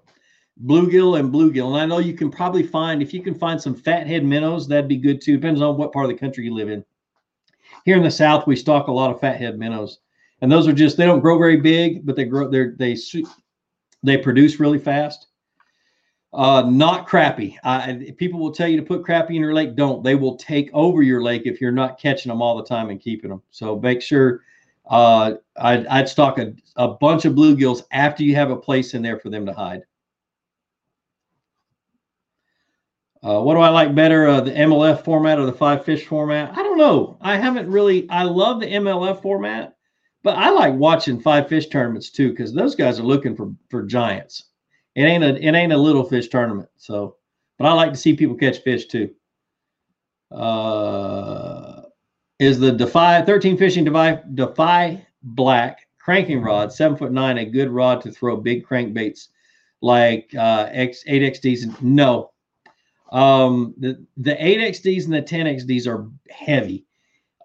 bluegill 0.65 1.19
and 1.19 1.33
bluegill. 1.33 1.67
And 1.67 1.77
I 1.77 1.85
know 1.85 1.99
you 1.99 2.13
can 2.13 2.29
probably 2.29 2.63
find 2.63 3.01
if 3.01 3.13
you 3.13 3.21
can 3.21 3.35
find 3.35 3.61
some 3.61 3.75
fathead 3.75 4.25
minnows, 4.25 4.67
that'd 4.67 4.89
be 4.89 4.97
good 4.97 5.21
too. 5.21 5.37
Depends 5.37 5.61
on 5.61 5.77
what 5.77 5.93
part 5.93 6.05
of 6.05 6.11
the 6.11 6.17
country 6.17 6.45
you 6.45 6.53
live 6.53 6.69
in. 6.69 6.83
Here 7.85 7.95
in 7.95 8.03
the 8.03 8.11
south, 8.11 8.47
we 8.47 8.55
stock 8.55 8.87
a 8.87 8.91
lot 8.91 9.11
of 9.11 9.21
fathead 9.21 9.57
minnows, 9.57 9.99
and 10.41 10.51
those 10.51 10.67
are 10.67 10.73
just 10.73 10.97
they 10.97 11.05
don't 11.05 11.21
grow 11.21 11.37
very 11.37 11.57
big, 11.57 12.05
but 12.05 12.15
they 12.15 12.25
grow. 12.25 12.49
They're 12.49 12.75
they 12.77 12.95
they 14.03 14.17
produce 14.17 14.59
really 14.59 14.79
fast. 14.79 15.27
Uh, 16.31 16.61
not 16.69 17.07
crappie. 17.07 17.55
I, 17.63 18.13
people 18.17 18.39
will 18.39 18.51
tell 18.51 18.67
you 18.67 18.77
to 18.77 18.85
put 18.85 19.03
crappie 19.03 19.31
in 19.31 19.35
your 19.41 19.53
lake. 19.53 19.75
Don't. 19.75 20.03
They 20.03 20.15
will 20.15 20.37
take 20.37 20.69
over 20.73 21.01
your 21.01 21.23
lake 21.23 21.43
if 21.45 21.59
you're 21.59 21.71
not 21.71 21.99
catching 21.99 22.29
them 22.29 22.41
all 22.41 22.55
the 22.55 22.65
time 22.65 22.89
and 22.91 23.01
keeping 23.01 23.29
them. 23.31 23.41
So 23.51 23.79
make 23.79 24.01
sure. 24.01 24.41
Uh, 24.85 25.35
I'd, 25.57 25.85
I'd 25.85 26.09
stock 26.09 26.39
a, 26.39 26.53
a 26.75 26.87
bunch 26.87 27.25
of 27.25 27.33
bluegills 27.33 27.83
after 27.91 28.23
you 28.23 28.33
have 28.35 28.49
a 28.49 28.55
place 28.55 28.95
in 28.95 29.03
there 29.03 29.19
for 29.19 29.29
them 29.29 29.45
to 29.45 29.53
hide. 29.53 29.83
Uh, 33.21 33.41
what 33.41 33.55
do 33.55 33.59
I 33.59 33.69
like 33.69 33.93
better, 33.93 34.27
uh, 34.27 34.39
the 34.39 34.51
MLF 34.51 35.03
format 35.03 35.39
or 35.39 35.45
the 35.45 35.51
five 35.51 35.83
fish 35.83 36.05
format? 36.05 36.57
I 36.57 36.63
don't 36.63 36.77
know. 36.77 37.17
I 37.19 37.37
haven't 37.37 37.69
really. 37.69 38.09
I 38.09 38.23
love 38.23 38.61
the 38.61 38.67
MLF 38.67 39.21
format, 39.21 39.75
but 40.23 40.35
I 40.37 40.49
like 40.49 40.73
watching 40.73 41.19
five 41.19 41.47
fish 41.47 41.67
tournaments 41.67 42.09
too 42.09 42.31
because 42.31 42.53
those 42.53 42.75
guys 42.75 42.99
are 42.99 43.03
looking 43.03 43.35
for 43.35 43.53
for 43.69 43.83
giants. 43.83 44.45
It 44.95 45.03
ain't 45.03 45.23
a 45.23 45.35
it 45.35 45.53
ain't 45.55 45.73
a 45.73 45.77
little 45.77 46.03
fish 46.03 46.27
tournament. 46.27 46.69
So, 46.77 47.15
but 47.57 47.67
I 47.67 47.73
like 47.73 47.91
to 47.91 47.97
see 47.97 48.15
people 48.15 48.35
catch 48.35 48.59
fish 48.59 48.87
too. 48.87 49.11
Uh, 50.31 51.83
is 52.39 52.59
the 52.59 52.71
Defy 52.71 53.21
13 53.21 53.57
fishing 53.57 53.83
Defy 53.83 54.21
Defy 54.33 55.05
Black 55.23 55.87
cranking 55.97 56.41
rod 56.41 56.71
seven 56.71 56.97
foot 56.97 57.11
nine 57.11 57.37
a 57.37 57.45
good 57.45 57.69
rod 57.69 58.01
to 58.01 58.11
throw 58.11 58.37
big 58.37 58.65
crankbaits 58.65 59.29
like 59.81 60.33
uh, 60.35 60.69
X 60.71 61.03
8XDs? 61.07 61.81
No. 61.81 62.31
Um, 63.11 63.73
the 63.77 64.05
the 64.17 64.35
8XDs 64.35 65.05
and 65.05 65.13
the 65.13 65.21
10XDs 65.21 65.87
are 65.87 66.09
heavy. 66.29 66.85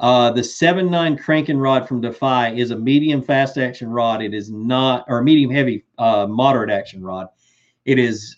Uh, 0.04 0.30
the 0.30 0.44
seven 0.44 0.90
nine 0.90 1.16
cranking 1.16 1.56
rod 1.56 1.88
from 1.88 2.02
Defy 2.02 2.50
is 2.50 2.72
a 2.72 2.76
medium 2.76 3.22
fast 3.22 3.56
action 3.56 3.88
rod. 3.88 4.20
It 4.20 4.34
is 4.34 4.50
not, 4.50 5.06
or 5.08 5.22
medium 5.22 5.50
heavy 5.50 5.86
uh, 5.96 6.26
moderate 6.28 6.68
action 6.68 7.02
rod. 7.02 7.28
It 7.86 7.98
is, 7.98 8.36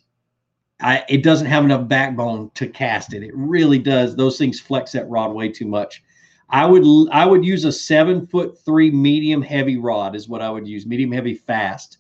I, 0.81 1.05
it 1.09 1.25
doesn't 1.25 1.49
have 1.49 1.65
enough 1.65 1.89
backbone 1.89 2.53
to 2.55 2.69
cast 2.69 3.15
it. 3.15 3.25
It 3.25 3.33
really 3.35 3.81
does. 3.81 4.15
Those 4.15 4.39
things 4.39 4.61
flex 4.61 4.93
that 4.93 5.09
rod 5.09 5.33
way 5.33 5.49
too 5.49 5.67
much. 5.67 6.05
I 6.51 6.67
would 6.67 6.85
I 7.11 7.27
would 7.27 7.45
use 7.45 7.65
a 7.65 7.73
seven 7.73 8.29
foot 8.29 8.57
three 8.65 8.93
medium 8.93 9.43
heavy 9.43 9.77
rod 9.77 10.15
is 10.15 10.29
what 10.29 10.43
I 10.43 10.51
would 10.51 10.69
use. 10.69 10.87
Medium 10.87 11.11
heavy 11.11 11.35
fast 11.35 11.99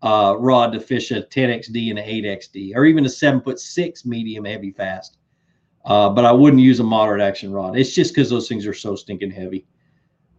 uh, 0.00 0.36
rod 0.38 0.72
to 0.72 0.80
fish 0.80 1.10
a 1.10 1.20
10xd 1.20 1.90
and 1.90 1.98
an 1.98 2.06
8xd, 2.06 2.74
or 2.74 2.86
even 2.86 3.04
a 3.04 3.10
seven 3.10 3.42
foot 3.42 3.60
six 3.60 4.06
medium 4.06 4.46
heavy 4.46 4.70
fast. 4.70 5.18
Uh, 5.84 6.08
but 6.08 6.24
I 6.24 6.32
wouldn't 6.32 6.62
use 6.62 6.80
a 6.80 6.84
moderate 6.84 7.20
action 7.20 7.52
rod. 7.52 7.76
It's 7.76 7.94
just 7.94 8.14
because 8.14 8.30
those 8.30 8.48
things 8.48 8.66
are 8.66 8.74
so 8.74 8.94
stinking 8.94 9.32
heavy. 9.32 9.66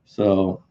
So, 0.05 0.63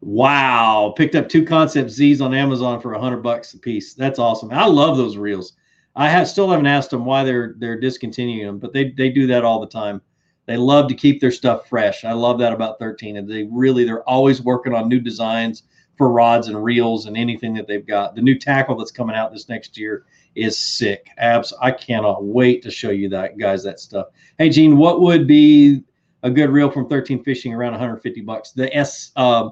wow, 0.00 0.94
picked 0.96 1.14
up 1.14 1.28
two 1.28 1.44
Concept 1.44 1.90
Z's 1.90 2.20
on 2.20 2.32
Amazon 2.32 2.80
for 2.80 2.94
a 2.94 3.00
hundred 3.00 3.22
bucks 3.22 3.52
a 3.54 3.58
piece. 3.58 3.94
That's 3.94 4.18
awesome. 4.18 4.50
I 4.52 4.66
love 4.66 4.96
those 4.96 5.16
reels. 5.16 5.54
I 5.96 6.08
have 6.08 6.28
still 6.28 6.48
haven't 6.48 6.66
asked 6.66 6.90
them 6.90 7.04
why 7.04 7.24
they're 7.24 7.54
they're 7.58 7.80
discontinuing 7.80 8.46
them, 8.46 8.58
but 8.58 8.72
they 8.72 8.90
they 8.92 9.10
do 9.10 9.26
that 9.26 9.44
all 9.44 9.60
the 9.60 9.66
time. 9.66 10.00
They 10.46 10.56
love 10.56 10.88
to 10.88 10.94
keep 10.94 11.20
their 11.20 11.30
stuff 11.30 11.68
fresh. 11.68 12.06
I 12.06 12.12
love 12.12 12.38
that 12.38 12.54
about 12.54 12.78
13. 12.78 13.18
And 13.18 13.28
they 13.28 13.46
really 13.52 13.84
they're 13.84 14.08
always 14.08 14.40
working 14.40 14.72
on 14.72 14.88
new 14.88 14.98
designs 14.98 15.64
for 15.98 16.10
rods 16.10 16.48
and 16.48 16.64
reels 16.64 17.04
and 17.04 17.18
anything 17.18 17.52
that 17.54 17.66
they've 17.66 17.86
got. 17.86 18.14
The 18.14 18.22
new 18.22 18.38
tackle 18.38 18.76
that's 18.76 18.90
coming 18.90 19.14
out 19.14 19.30
this 19.30 19.50
next 19.50 19.76
year 19.76 20.06
is 20.38 20.58
sick. 20.58 21.08
Abs, 21.18 21.52
I 21.60 21.70
cannot 21.70 22.24
wait 22.24 22.62
to 22.62 22.70
show 22.70 22.90
you 22.90 23.08
that, 23.10 23.38
guys. 23.38 23.62
That 23.64 23.80
stuff. 23.80 24.08
Hey, 24.38 24.48
Gene, 24.50 24.76
what 24.76 25.00
would 25.00 25.26
be 25.26 25.82
a 26.22 26.30
good 26.30 26.50
reel 26.50 26.70
from 26.70 26.88
13 26.88 27.22
Fishing 27.24 27.52
around 27.52 27.72
150 27.72 28.20
bucks? 28.22 28.52
The 28.52 28.74
S, 28.74 29.10
uh, 29.16 29.50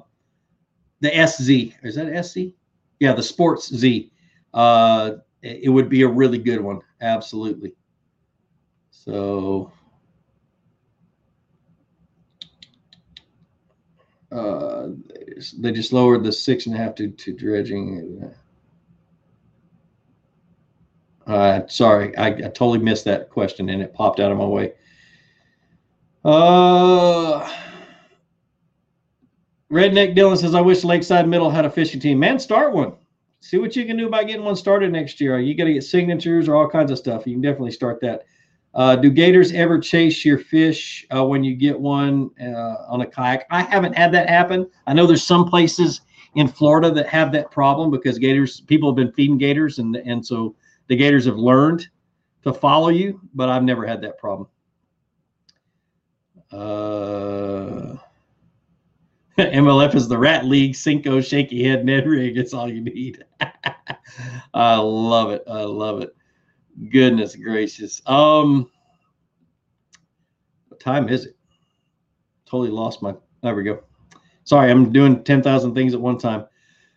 the 1.01 1.09
SZ. 1.27 1.75
Is 1.83 1.95
that 1.95 2.25
SC? 2.25 2.53
Yeah, 2.99 3.13
the 3.13 3.23
Sports 3.23 3.73
Z. 3.73 4.11
Uh, 4.53 5.11
it 5.41 5.69
would 5.71 5.89
be 5.89 6.01
a 6.01 6.07
really 6.07 6.37
good 6.37 6.61
one. 6.61 6.79
Absolutely. 7.01 7.73
So. 8.89 9.71
Uh, 14.29 14.89
they 15.59 15.71
just 15.71 15.93
lowered 15.93 16.23
the 16.23 16.31
six 16.31 16.65
and 16.65 16.75
a 16.75 16.77
half 16.77 16.95
to, 16.95 17.09
to 17.09 17.33
dredging. 17.33 18.29
Uh, 21.27 21.67
sorry, 21.67 22.15
I, 22.17 22.27
I, 22.27 22.31
totally 22.31 22.79
missed 22.79 23.03
that 23.03 23.29
question 23.29 23.67
and 23.69 23.81
it 23.81 23.93
popped 23.93 24.21
out 24.21 24.31
of 24.31 24.37
my 24.37 24.45
way. 24.45 24.73
Uh, 26.23 27.51
Redneck 29.69 30.15
Dylan 30.15 30.37
says, 30.37 30.55
I 30.55 30.61
wish 30.61 30.85
Lakeside 30.85 31.27
Middle 31.27 31.49
had 31.49 31.65
a 31.65 31.69
fishing 31.69 31.99
team. 31.99 32.19
Man, 32.19 32.39
start 32.39 32.71
one. 32.73 32.93
see 33.41 33.57
what 33.57 33.75
you 33.75 33.85
can 33.85 33.97
do 33.97 34.07
about 34.07 34.27
getting 34.27 34.45
one 34.45 34.55
started 34.55 34.93
next 34.93 35.19
year. 35.19 35.37
You 35.37 35.53
got 35.53 35.65
to 35.65 35.73
get 35.73 35.83
signatures 35.83 36.47
or 36.47 36.55
all 36.55 36.69
kinds 36.69 36.91
of 36.91 36.97
stuff. 36.97 37.27
You 37.27 37.33
can 37.33 37.41
definitely 37.41 37.71
start 37.71 37.99
that. 38.01 38.23
Uh, 38.73 38.95
do 38.95 39.09
gators 39.09 39.51
ever 39.51 39.79
chase 39.79 40.23
your 40.23 40.37
fish 40.37 41.05
uh, 41.13 41.25
when 41.25 41.43
you 41.43 41.55
get 41.55 41.77
one 41.77 42.29
uh, 42.39 42.75
on 42.87 43.01
a 43.01 43.05
kayak? 43.05 43.45
I 43.49 43.63
haven't 43.63 43.97
had 43.97 44.13
that 44.13 44.29
happen. 44.29 44.69
I 44.85 44.93
know 44.93 45.05
there's 45.05 45.23
some 45.23 45.45
places 45.45 46.01
in 46.35 46.47
Florida 46.47 46.89
that 46.91 47.07
have 47.07 47.33
that 47.33 47.51
problem 47.51 47.91
because 47.91 48.17
gators, 48.17 48.61
people 48.61 48.89
have 48.89 48.95
been 48.95 49.11
feeding 49.11 49.37
gators, 49.37 49.79
and 49.79 49.95
and 49.95 50.25
so 50.25 50.55
the 50.87 50.95
gators 50.95 51.25
have 51.25 51.37
learned 51.37 51.87
to 52.43 52.53
follow 52.53 52.89
you. 52.89 53.19
But 53.33 53.49
I've 53.49 53.63
never 53.63 53.85
had 53.85 54.01
that 54.01 54.17
problem. 54.17 54.47
Uh, 56.51 57.97
MLF 59.37 59.95
is 59.95 60.07
the 60.07 60.17
Rat 60.17 60.45
League, 60.45 60.73
Senko, 60.73 61.25
shaky 61.25 61.63
head, 61.63 61.85
Ned 61.85 62.07
rig. 62.07 62.37
It's 62.37 62.53
all 62.53 62.71
you 62.71 62.81
need. 62.81 63.23
I 64.53 64.77
love 64.77 65.31
it. 65.31 65.43
I 65.47 65.61
love 65.61 66.01
it. 66.01 66.15
Goodness 66.89 67.35
gracious. 67.35 68.01
Um, 68.05 68.69
what 70.69 70.79
time 70.79 71.09
is 71.09 71.25
it? 71.25 71.35
Totally 72.45 72.69
lost 72.69 73.01
my. 73.01 73.13
There 73.43 73.53
we 73.53 73.63
go. 73.63 73.83
Sorry, 74.43 74.71
I'm 74.71 74.91
doing 74.91 75.23
10,000 75.23 75.75
things 75.75 75.93
at 75.93 76.01
one 76.01 76.17
time. 76.17 76.45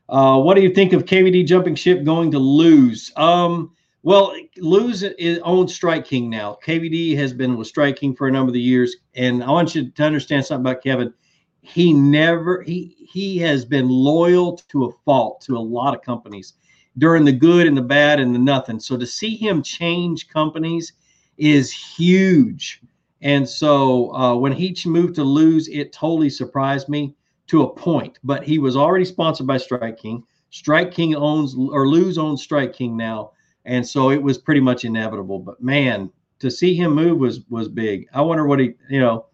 Uh, 0.09 0.41
what 0.41 0.55
do 0.55 0.63
you 0.63 0.71
think 0.71 0.93
of 0.93 1.05
KVD 1.05 1.47
jumping 1.47 1.75
ship 1.75 2.05
going 2.05 2.31
to 2.31 2.39
Lew's? 2.39 3.13
Um, 3.17 3.73
well, 4.03 4.35
Lew's 4.57 5.03
is 5.03 5.41
owns 5.45 5.75
Strike 5.75 6.07
King 6.07 6.31
now. 6.31 6.57
KVD 6.65 7.17
has 7.17 7.35
been 7.35 7.57
with 7.57 7.69
Strike 7.69 7.97
King 7.97 8.15
for 8.15 8.29
a 8.29 8.33
number 8.33 8.51
of 8.51 8.57
years, 8.57 8.97
and 9.15 9.45
I 9.45 9.51
want 9.51 9.75
you 9.75 9.91
to 9.91 10.03
understand 10.03 10.47
something 10.47 10.71
about 10.71 10.83
Kevin. 10.83 11.13
He 11.61 11.93
never 11.93 12.63
he 12.63 12.97
he 12.99 13.37
has 13.39 13.67
been 13.67 13.89
loyal 13.89 14.57
to 14.57 14.85
a 14.85 14.93
fault 15.05 15.43
to 15.43 15.57
a 15.57 15.59
lot 15.59 15.95
of 15.95 16.01
companies 16.01 16.55
during 16.97 17.25
the 17.25 17.33
good 17.33 17.67
and 17.67 17.77
the 17.77 17.83
bad 17.83 18.21
and 18.21 18.35
the 18.35 18.39
nothing. 18.39 18.81
So 18.81 18.97
to 18.97 19.07
see 19.07 19.37
him 19.37 19.63
change 19.63 20.29
companies 20.29 20.95
is 21.37 21.71
huge. 21.71 22.81
And 23.21 23.47
so 23.47 24.15
uh, 24.15 24.35
when 24.35 24.53
he 24.53 24.75
moved 24.87 25.17
to 25.17 25.25
Lew's 25.25 25.69
it 25.69 25.93
totally 25.93 26.31
surprised 26.31 26.89
me 26.89 27.15
to 27.49 27.65
a 27.65 27.75
point. 27.75 28.19
But 28.25 28.45
he 28.45 28.59
was 28.59 28.77
already 28.77 29.05
sponsored 29.05 29.47
by 29.47 29.59
strike 29.59 29.99
king. 29.99 30.23
Strike 30.49 30.91
king 30.91 31.15
owns 31.15 31.55
or 31.55 31.87
Lew's 31.87 32.17
owns 32.17 32.43
strike 32.43 32.73
king 32.73 32.97
now 32.97 33.33
and 33.65 33.87
so 33.87 34.11
it 34.11 34.23
was 34.23 34.39
pretty 34.39 34.61
much 34.61 34.85
inevitable 34.85 35.39
but 35.39 35.63
man 35.63 36.11
to 36.39 36.51
see 36.51 36.75
him 36.75 36.95
move 36.95 37.19
was 37.19 37.41
was 37.49 37.69
big 37.69 38.07
i 38.15 38.21
wonder 38.21 38.47
what 38.47 38.59
he 38.59 38.73
you 38.89 39.01
know 39.01 39.27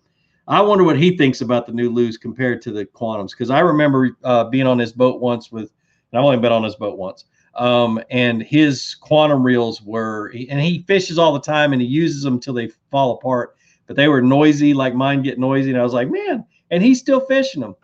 I 0.49 0.61
wonder 0.61 0.85
what 0.85 0.99
he 0.99 1.17
thinks 1.17 1.41
about 1.41 1.67
the 1.67 1.73
new 1.73 1.91
Lew's 1.91 2.17
compared 2.17 2.63
to 2.63 2.71
the 2.71 2.87
Quantums 2.87 3.33
because 3.33 3.51
I 3.51 3.61
remember 3.61 4.17
uh, 4.23 4.45
being 4.45 4.67
on 4.67 4.79
his 4.79 4.93
boat 4.93 5.21
once 5.21 5.51
with, 5.51 5.73
and 6.13 6.19
I've 6.19 6.25
only 6.25 6.39
been 6.39 6.53
on 6.53 6.63
his 6.63 6.77
boat 6.77 6.97
once, 6.97 7.25
um, 7.57 8.01
and 8.11 8.43
his 8.43 8.95
quantum 8.95 9.43
reels 9.43 9.83
were, 9.83 10.33
and 10.49 10.61
he 10.61 10.85
fishes 10.87 11.19
all 11.19 11.33
the 11.33 11.41
time 11.41 11.73
and 11.73 11.83
he 11.83 11.89
uses 11.89 12.23
them 12.23 12.35
until 12.35 12.55
they 12.55 12.69
fall 12.91 13.13
apart, 13.13 13.57
but 13.87 13.97
they 13.97 14.09
were 14.09 14.23
noisy, 14.23 14.73
like 14.73 14.95
mine 14.95 15.23
get 15.23 15.39
noisy, 15.39 15.71
and 15.71 15.81
I 15.81 15.83
was 15.83 15.95
like, 15.95 16.11
man, 16.11 16.45
and 16.71 16.83
he's 16.83 17.01
still 17.01 17.21
fishing 17.21 17.63
them. 17.63 17.75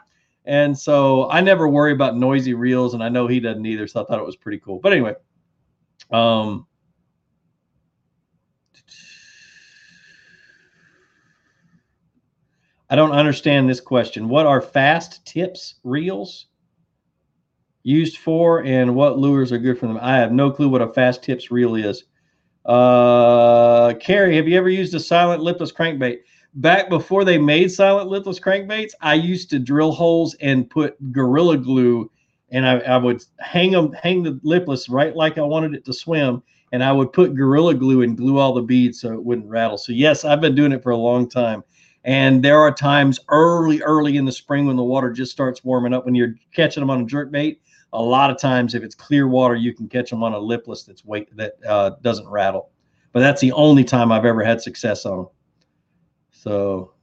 And 0.44 0.76
so 0.76 1.30
I 1.30 1.40
never 1.40 1.68
worry 1.68 1.92
about 1.92 2.16
noisy 2.16 2.54
reels, 2.54 2.94
and 2.94 3.02
I 3.02 3.08
know 3.08 3.26
he 3.26 3.40
doesn't 3.40 3.64
either. 3.64 3.86
So 3.86 4.02
I 4.02 4.04
thought 4.04 4.18
it 4.18 4.26
was 4.26 4.36
pretty 4.36 4.58
cool. 4.58 4.78
But 4.80 4.92
anyway, 4.92 5.14
um, 6.12 6.66
I 12.90 12.96
don't 12.96 13.12
understand 13.12 13.68
this 13.68 13.80
question. 13.80 14.28
What 14.28 14.44
are 14.44 14.60
fast 14.60 15.24
tips 15.24 15.76
reels 15.82 16.46
used 17.84 18.18
for, 18.18 18.62
and 18.64 18.94
what 18.94 19.18
lures 19.18 19.50
are 19.50 19.58
good 19.58 19.78
for 19.78 19.86
them? 19.86 19.98
I 20.00 20.18
have 20.18 20.30
no 20.30 20.50
clue 20.50 20.68
what 20.68 20.82
a 20.82 20.92
fast 20.92 21.22
tips 21.22 21.50
reel 21.50 21.74
is. 21.74 22.04
Uh, 22.66 23.94
Carrie, 23.94 24.36
have 24.36 24.46
you 24.46 24.56
ever 24.56 24.68
used 24.68 24.94
a 24.94 25.00
silent 25.00 25.42
lipless 25.42 25.72
crankbait? 25.72 26.18
Back 26.54 26.90
before 26.90 27.24
they 27.24 27.38
made 27.38 27.72
silent 27.72 28.10
lipless 28.10 28.38
crankbaits, 28.38 28.92
I 29.00 29.14
used 29.14 29.48
to 29.50 29.58
drill 29.58 29.90
holes 29.90 30.34
and 30.42 30.68
put 30.68 31.12
gorilla 31.12 31.56
glue, 31.56 32.10
and 32.52 32.66
I, 32.66 32.78
I 32.80 32.96
would 32.98 33.24
hang 33.40 33.72
them, 33.72 33.92
hang 33.92 34.22
the 34.22 34.38
lipless 34.42 34.88
right 34.88 35.16
like 35.16 35.38
I 35.38 35.42
wanted 35.42 35.74
it 35.74 35.84
to 35.86 35.92
swim, 35.92 36.42
and 36.70 36.84
I 36.84 36.92
would 36.92 37.12
put 37.12 37.34
gorilla 37.34 37.74
glue 37.74 38.02
and 38.02 38.16
glue 38.16 38.38
all 38.38 38.52
the 38.52 38.62
beads 38.62 39.00
so 39.00 39.12
it 39.12 39.24
wouldn't 39.24 39.48
rattle. 39.48 39.78
So 39.78 39.92
yes, 39.92 40.24
I've 40.24 40.40
been 40.40 40.54
doing 40.54 40.72
it 40.72 40.82
for 40.82 40.90
a 40.90 40.96
long 40.96 41.28
time. 41.28 41.64
And 42.04 42.42
there 42.44 42.58
are 42.58 42.72
times 42.72 43.20
early, 43.28 43.80
early 43.82 44.16
in 44.16 44.24
the 44.24 44.32
spring 44.32 44.66
when 44.66 44.76
the 44.76 44.82
water 44.82 45.10
just 45.10 45.32
starts 45.32 45.64
warming 45.64 45.94
up, 45.94 46.04
when 46.04 46.14
you're 46.14 46.34
catching 46.52 46.80
them 46.80 46.90
on 46.90 47.02
a 47.02 47.06
jerk 47.06 47.30
bait. 47.30 47.60
A 47.94 48.02
lot 48.02 48.30
of 48.30 48.38
times, 48.38 48.74
if 48.74 48.82
it's 48.82 48.94
clear 48.94 49.28
water, 49.28 49.54
you 49.54 49.74
can 49.74 49.88
catch 49.88 50.10
them 50.10 50.22
on 50.22 50.32
a 50.32 50.38
lipless 50.38 50.82
that's 50.82 51.04
weight 51.04 51.34
that 51.36 51.54
uh, 51.66 51.90
doesn't 52.00 52.28
rattle. 52.28 52.70
But 53.12 53.20
that's 53.20 53.40
the 53.40 53.52
only 53.52 53.84
time 53.84 54.10
I've 54.10 54.24
ever 54.24 54.42
had 54.42 54.60
success 54.60 55.04
on 55.04 55.18
them. 55.18 55.26
So, 56.30 56.94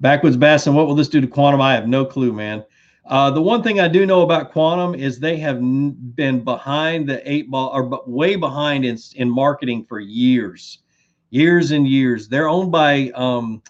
backwoods 0.00 0.38
bass, 0.38 0.66
and 0.66 0.74
what 0.74 0.86
will 0.86 0.94
this 0.94 1.08
do 1.08 1.20
to 1.20 1.26
quantum? 1.26 1.60
I 1.60 1.74
have 1.74 1.86
no 1.86 2.04
clue, 2.04 2.32
man. 2.32 2.64
Uh, 3.06 3.30
the 3.30 3.42
one 3.42 3.62
thing 3.62 3.80
I 3.80 3.88
do 3.88 4.06
know 4.06 4.22
about 4.22 4.50
Quantum 4.50 4.94
is 4.94 5.18
they 5.18 5.36
have 5.36 5.60
been 5.60 6.42
behind 6.42 7.08
the 7.08 7.20
eight 7.30 7.50
ball 7.50 7.70
or 7.74 8.02
way 8.06 8.34
behind 8.36 8.84
in, 8.84 8.96
in 9.16 9.28
marketing 9.28 9.84
for 9.84 10.00
years 10.00 10.78
years 11.34 11.72
and 11.72 11.88
years. 11.88 12.28
They're 12.28 12.48
owned 12.48 12.70
by 12.70 13.10
um, 13.16 13.60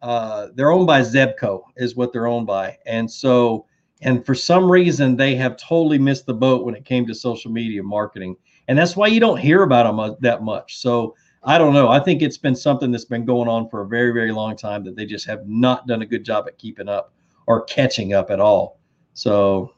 uh, 0.00 0.48
they're 0.54 0.70
owned 0.70 0.86
by 0.86 1.00
Zebco 1.00 1.64
is 1.76 1.96
what 1.96 2.12
they're 2.12 2.28
owned 2.28 2.46
by, 2.46 2.78
and 2.86 3.10
so 3.10 3.66
and 4.00 4.24
for 4.24 4.34
some 4.34 4.70
reason 4.70 5.16
they 5.16 5.34
have 5.34 5.56
totally 5.56 5.98
missed 5.98 6.26
the 6.26 6.34
boat 6.34 6.64
when 6.64 6.74
it 6.74 6.84
came 6.84 7.04
to 7.06 7.14
social 7.14 7.50
media 7.50 7.82
marketing, 7.82 8.36
and 8.68 8.78
that's 8.78 8.96
why 8.96 9.08
you 9.08 9.20
don't 9.20 9.38
hear 9.38 9.64
about 9.64 9.84
them 9.84 10.16
that 10.20 10.42
much. 10.44 10.78
So 10.78 11.16
I 11.42 11.58
don't 11.58 11.74
know. 11.74 11.88
I 11.88 11.98
think 11.98 12.22
it's 12.22 12.38
been 12.38 12.54
something 12.54 12.92
that's 12.92 13.04
been 13.04 13.24
going 13.24 13.48
on 13.48 13.68
for 13.68 13.82
a 13.82 13.86
very 13.86 14.12
very 14.12 14.32
long 14.32 14.56
time 14.56 14.84
that 14.84 14.94
they 14.94 15.04
just 15.04 15.26
have 15.26 15.46
not 15.46 15.88
done 15.88 16.02
a 16.02 16.06
good 16.06 16.24
job 16.24 16.46
at 16.46 16.56
keeping 16.56 16.88
up 16.88 17.12
or 17.46 17.64
catching 17.64 18.12
up 18.14 18.30
at 18.30 18.40
all. 18.40 18.80
So. 19.14 19.74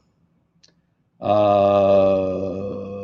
Uh, 1.20 2.94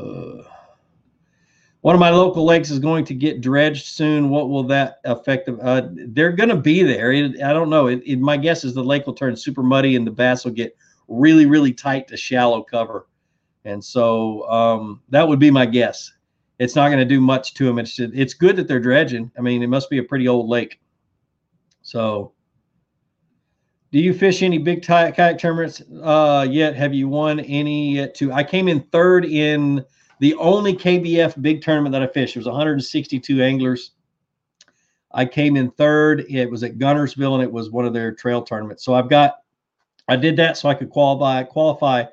one 1.82 1.94
of 1.94 2.00
my 2.00 2.10
local 2.10 2.44
lakes 2.44 2.70
is 2.70 2.78
going 2.78 3.06
to 3.06 3.14
get 3.14 3.40
dredged 3.40 3.86
soon. 3.86 4.28
What 4.28 4.50
will 4.50 4.64
that 4.64 4.96
affect? 5.04 5.48
Uh, 5.48 5.88
they're 6.08 6.32
going 6.32 6.50
to 6.50 6.56
be 6.56 6.82
there. 6.82 7.12
It, 7.12 7.42
I 7.42 7.54
don't 7.54 7.70
know. 7.70 7.86
It, 7.86 8.02
it, 8.04 8.20
my 8.20 8.36
guess 8.36 8.64
is 8.64 8.74
the 8.74 8.84
lake 8.84 9.06
will 9.06 9.14
turn 9.14 9.34
super 9.34 9.62
muddy 9.62 9.96
and 9.96 10.06
the 10.06 10.10
bass 10.10 10.44
will 10.44 10.52
get 10.52 10.76
really, 11.08 11.46
really 11.46 11.72
tight 11.72 12.06
to 12.08 12.16
shallow 12.18 12.62
cover. 12.62 13.06
And 13.64 13.82
so 13.82 14.48
um, 14.50 15.00
that 15.08 15.26
would 15.26 15.38
be 15.38 15.50
my 15.50 15.64
guess. 15.64 16.12
It's 16.58 16.76
not 16.76 16.88
going 16.88 16.98
to 16.98 17.06
do 17.06 17.20
much 17.20 17.54
to 17.54 17.64
them. 17.64 17.78
It's 17.78 17.98
it's 17.98 18.34
good 18.34 18.56
that 18.56 18.68
they're 18.68 18.80
dredging. 18.80 19.30
I 19.38 19.40
mean, 19.40 19.62
it 19.62 19.68
must 19.68 19.88
be 19.88 19.96
a 19.96 20.02
pretty 20.02 20.28
old 20.28 20.46
lake. 20.46 20.78
So, 21.80 22.32
do 23.92 23.98
you 23.98 24.14
fish 24.14 24.42
any 24.42 24.58
big 24.58 24.82
kayak 24.82 25.38
tournaments 25.38 25.82
uh, 26.02 26.46
yet? 26.48 26.76
Have 26.76 26.94
you 26.94 27.08
won 27.08 27.40
any 27.40 27.96
yet? 27.96 28.14
To 28.16 28.32
I 28.32 28.44
came 28.44 28.68
in 28.68 28.80
third 28.92 29.24
in 29.24 29.84
the 30.20 30.34
only 30.34 30.74
KBF 30.74 31.40
big 31.42 31.62
tournament 31.62 31.92
that 31.92 32.02
I 32.02 32.06
fished. 32.06 32.34
There 32.34 32.40
was 32.40 32.46
162 32.46 33.42
anglers. 33.42 33.92
I 35.12 35.24
came 35.24 35.56
in 35.56 35.72
third. 35.72 36.24
It 36.28 36.48
was 36.48 36.62
at 36.62 36.78
Guntersville, 36.78 37.34
and 37.34 37.42
it 37.42 37.50
was 37.50 37.70
one 37.70 37.84
of 37.84 37.92
their 37.92 38.12
trail 38.12 38.42
tournaments. 38.42 38.84
So 38.84 38.94
I've 38.94 39.08
got, 39.08 39.38
I 40.06 40.14
did 40.14 40.36
that 40.36 40.56
so 40.56 40.68
I 40.68 40.74
could 40.74 40.90
qualify 40.90 41.42
qualify 41.42 42.04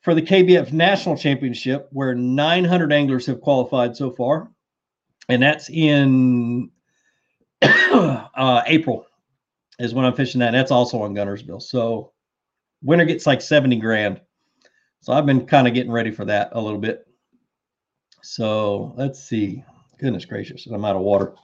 for 0.00 0.14
the 0.14 0.22
KBF 0.22 0.72
National 0.72 1.18
Championship, 1.18 1.88
where 1.92 2.14
900 2.14 2.92
anglers 2.92 3.26
have 3.26 3.42
qualified 3.42 3.94
so 3.94 4.10
far, 4.10 4.50
and 5.28 5.42
that's 5.42 5.68
in 5.68 6.70
uh, 7.62 8.62
April 8.66 9.06
is 9.82 9.94
when 9.94 10.04
I'm 10.04 10.14
fishing 10.14 10.38
that. 10.38 10.52
That's 10.52 10.70
also 10.70 11.02
on 11.02 11.12
Guntersville. 11.12 11.60
So 11.60 12.12
winner 12.82 13.04
gets 13.04 13.26
like 13.26 13.40
70 13.40 13.76
grand. 13.76 14.20
So 15.00 15.12
I've 15.12 15.26
been 15.26 15.44
kind 15.44 15.66
of 15.66 15.74
getting 15.74 15.90
ready 15.90 16.12
for 16.12 16.24
that 16.24 16.50
a 16.52 16.60
little 16.60 16.78
bit. 16.78 17.04
So 18.22 18.94
let's 18.96 19.20
see. 19.20 19.64
Goodness 19.98 20.24
gracious, 20.24 20.66
I'm 20.66 20.84
out 20.84 20.94
of 20.94 21.02
water. 21.02 21.34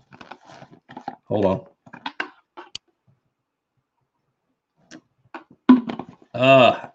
Hold 1.25 1.45
on. 1.45 1.67
Uh, 6.33 6.89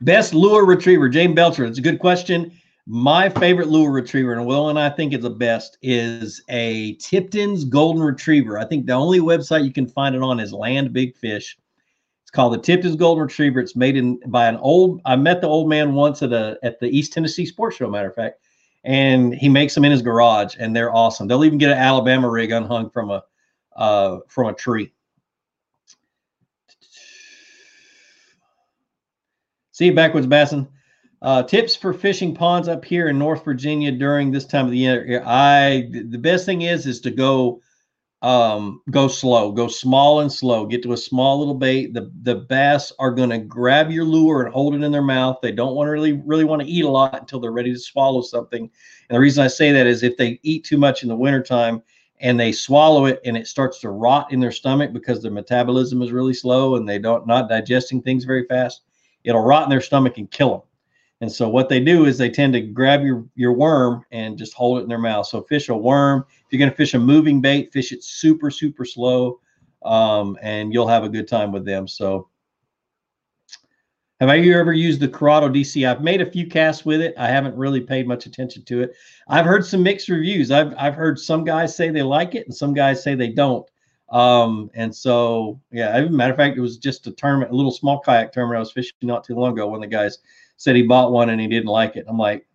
best 0.00 0.32
lure 0.32 0.64
retriever, 0.64 1.10
James 1.10 1.34
Belcher. 1.34 1.66
It's 1.66 1.78
a 1.78 1.82
good 1.82 1.98
question. 1.98 2.58
My 2.90 3.28
favorite 3.28 3.68
lure 3.68 3.90
retriever, 3.90 4.32
and 4.32 4.46
Will 4.46 4.70
and 4.70 4.78
I 4.78 4.88
think 4.88 5.12
it's 5.12 5.22
the 5.22 5.28
best, 5.28 5.76
is 5.82 6.42
a 6.48 6.94
Tipton's 6.94 7.64
Golden 7.64 8.02
Retriever. 8.02 8.58
I 8.58 8.64
think 8.64 8.86
the 8.86 8.94
only 8.94 9.20
website 9.20 9.66
you 9.66 9.72
can 9.74 9.86
find 9.86 10.16
it 10.16 10.22
on 10.22 10.40
is 10.40 10.54
Land 10.54 10.94
Big 10.94 11.14
Fish. 11.14 11.58
It's 12.22 12.30
called 12.30 12.54
the 12.54 12.58
Tipton's 12.58 12.96
Golden 12.96 13.24
Retriever. 13.24 13.60
It's 13.60 13.76
made 13.76 13.98
in 13.98 14.18
by 14.28 14.48
an 14.48 14.56
old. 14.56 15.02
I 15.04 15.16
met 15.16 15.42
the 15.42 15.48
old 15.48 15.68
man 15.68 15.92
once 15.92 16.22
at 16.22 16.32
a 16.32 16.58
at 16.62 16.80
the 16.80 16.88
East 16.88 17.12
Tennessee 17.12 17.44
Sports 17.44 17.76
Show. 17.76 17.90
Matter 17.90 18.08
of 18.08 18.14
fact, 18.14 18.40
and 18.84 19.34
he 19.34 19.50
makes 19.50 19.74
them 19.74 19.84
in 19.84 19.92
his 19.92 20.00
garage, 20.00 20.56
and 20.58 20.74
they're 20.74 20.94
awesome. 20.94 21.28
They'll 21.28 21.44
even 21.44 21.58
get 21.58 21.70
an 21.70 21.76
Alabama 21.76 22.30
rig 22.30 22.52
unhung 22.52 22.88
from 22.88 23.10
a 23.10 23.22
uh, 23.76 24.20
from 24.28 24.46
a 24.46 24.54
tree. 24.54 24.94
See 29.72 29.84
you 29.84 29.94
backwards, 29.94 30.26
Basson. 30.26 30.68
Uh, 31.20 31.42
tips 31.42 31.74
for 31.74 31.92
fishing 31.92 32.32
ponds 32.32 32.68
up 32.68 32.84
here 32.84 33.08
in 33.08 33.18
North 33.18 33.44
Virginia 33.44 33.90
during 33.90 34.30
this 34.30 34.46
time 34.46 34.66
of 34.66 34.70
the 34.70 34.78
year. 34.78 35.22
I 35.26 35.88
the 35.92 36.18
best 36.18 36.46
thing 36.46 36.62
is 36.62 36.86
is 36.86 37.00
to 37.00 37.10
go 37.10 37.60
um 38.22 38.82
go 38.90 39.06
slow 39.08 39.50
go 39.50 39.66
small 39.66 40.20
and 40.20 40.32
slow. 40.32 40.64
Get 40.66 40.82
to 40.84 40.92
a 40.92 40.96
small 40.96 41.40
little 41.40 41.54
bait. 41.54 41.92
The 41.92 42.12
the 42.22 42.36
bass 42.36 42.92
are 43.00 43.10
going 43.10 43.30
to 43.30 43.38
grab 43.38 43.90
your 43.90 44.04
lure 44.04 44.44
and 44.44 44.52
hold 44.52 44.76
it 44.76 44.82
in 44.82 44.92
their 44.92 45.02
mouth. 45.02 45.38
They 45.42 45.50
don't 45.50 45.74
want 45.74 45.88
to 45.88 45.92
really 45.92 46.12
really 46.12 46.44
want 46.44 46.62
to 46.62 46.68
eat 46.68 46.84
a 46.84 46.88
lot 46.88 47.18
until 47.18 47.40
they're 47.40 47.50
ready 47.50 47.72
to 47.72 47.80
swallow 47.80 48.22
something. 48.22 48.62
And 48.62 49.16
the 49.16 49.20
reason 49.20 49.44
i 49.44 49.48
say 49.48 49.72
that 49.72 49.86
is 49.88 50.04
if 50.04 50.16
they 50.16 50.38
eat 50.44 50.64
too 50.64 50.78
much 50.78 51.02
in 51.02 51.08
the 51.08 51.16
wintertime 51.16 51.82
and 52.20 52.38
they 52.38 52.52
swallow 52.52 53.06
it 53.06 53.20
and 53.24 53.36
it 53.36 53.46
starts 53.46 53.80
to 53.80 53.90
rot 53.90 54.32
in 54.32 54.40
their 54.40 54.52
stomach 54.52 54.92
because 54.92 55.22
their 55.22 55.32
metabolism 55.32 56.02
is 56.02 56.12
really 56.12 56.34
slow 56.34 56.76
and 56.76 56.88
they 56.88 56.98
don't 56.98 57.26
not 57.26 57.48
digesting 57.48 58.02
things 58.02 58.24
very 58.24 58.44
fast 58.46 58.82
it'll 59.24 59.42
rot 59.42 59.64
in 59.64 59.70
their 59.70 59.80
stomach 59.80 60.18
and 60.18 60.30
kill 60.30 60.50
them 60.50 60.62
and 61.20 61.30
so 61.30 61.48
what 61.48 61.68
they 61.68 61.80
do 61.80 62.04
is 62.04 62.16
they 62.16 62.30
tend 62.30 62.52
to 62.52 62.60
grab 62.60 63.02
your 63.02 63.26
your 63.34 63.52
worm 63.52 64.04
and 64.12 64.38
just 64.38 64.54
hold 64.54 64.78
it 64.78 64.82
in 64.82 64.88
their 64.88 64.98
mouth. 64.98 65.26
So 65.26 65.42
fish 65.42 65.68
a 65.68 65.76
worm. 65.76 66.24
If 66.28 66.46
you're 66.50 66.58
going 66.58 66.70
to 66.70 66.76
fish 66.76 66.94
a 66.94 66.98
moving 66.98 67.40
bait, 67.40 67.72
fish 67.72 67.92
it 67.92 68.04
super 68.04 68.50
super 68.50 68.84
slow, 68.84 69.40
um, 69.84 70.38
and 70.42 70.72
you'll 70.72 70.88
have 70.88 71.04
a 71.04 71.08
good 71.08 71.28
time 71.28 71.52
with 71.52 71.64
them. 71.64 71.88
So. 71.88 72.28
Have 74.20 74.36
you 74.44 74.58
ever 74.58 74.72
used 74.72 74.98
the 74.98 75.06
Curado 75.06 75.48
DC? 75.48 75.88
I've 75.88 76.02
made 76.02 76.20
a 76.20 76.28
few 76.28 76.48
casts 76.48 76.84
with 76.84 77.00
it. 77.00 77.14
I 77.16 77.28
haven't 77.28 77.54
really 77.54 77.80
paid 77.80 78.08
much 78.08 78.26
attention 78.26 78.64
to 78.64 78.82
it. 78.82 78.96
I've 79.28 79.44
heard 79.46 79.64
some 79.64 79.84
mixed 79.84 80.08
reviews. 80.08 80.50
I've 80.50 80.74
I've 80.76 80.96
heard 80.96 81.20
some 81.20 81.44
guys 81.44 81.76
say 81.76 81.90
they 81.90 82.02
like 82.02 82.34
it 82.34 82.44
and 82.44 82.52
some 82.52 82.74
guys 82.74 83.00
say 83.00 83.14
they 83.14 83.28
don't. 83.28 83.64
Um, 84.08 84.70
and 84.74 84.92
so 84.92 85.60
yeah, 85.70 85.90
as 85.90 86.06
a 86.06 86.10
matter 86.10 86.32
of 86.32 86.36
fact, 86.36 86.56
it 86.56 86.60
was 86.60 86.78
just 86.78 87.06
a 87.06 87.12
tournament, 87.12 87.52
a 87.52 87.54
little 87.54 87.70
small 87.70 88.00
kayak 88.00 88.32
tournament 88.32 88.56
I 88.56 88.60
was 88.60 88.72
fishing 88.72 88.96
not 89.02 89.22
too 89.22 89.36
long 89.36 89.52
ago. 89.52 89.68
One 89.68 89.84
of 89.84 89.88
the 89.88 89.96
guys 89.96 90.18
said 90.58 90.76
he 90.76 90.82
bought 90.82 91.12
one 91.12 91.30
and 91.30 91.40
he 91.40 91.46
didn't 91.46 91.66
like 91.66 91.96
it. 91.96 92.04
I'm 92.06 92.18
like, 92.18 92.46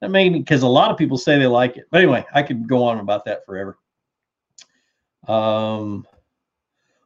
that 0.00 0.10
made 0.10 0.32
me 0.32 0.38
because 0.38 0.62
a 0.62 0.68
lot 0.68 0.92
of 0.92 0.96
people 0.96 1.18
say 1.18 1.38
they 1.38 1.46
like 1.46 1.76
it. 1.76 1.86
But 1.90 2.02
anyway, 2.02 2.24
I 2.32 2.42
could 2.42 2.68
go 2.68 2.84
on 2.84 3.00
about 3.00 3.24
that 3.24 3.44
forever. 3.44 3.78
Um, 5.26 6.06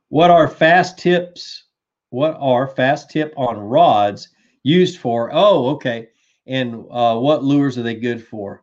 what 0.09 0.31
are 0.31 0.47
fast 0.47 0.99
tips? 0.99 1.65
What 2.11 2.37
are 2.39 2.69
fast 2.69 3.09
tip 3.09 3.33
on 3.37 3.57
rods 3.57 4.29
used 4.63 4.99
for? 4.99 5.31
Oh, 5.33 5.69
okay. 5.71 6.09
And 6.47 6.85
uh, 6.91 7.17
what 7.17 7.45
lures 7.45 7.79
are 7.79 7.83
they 7.83 7.95
good 7.95 8.23
for? 8.23 8.63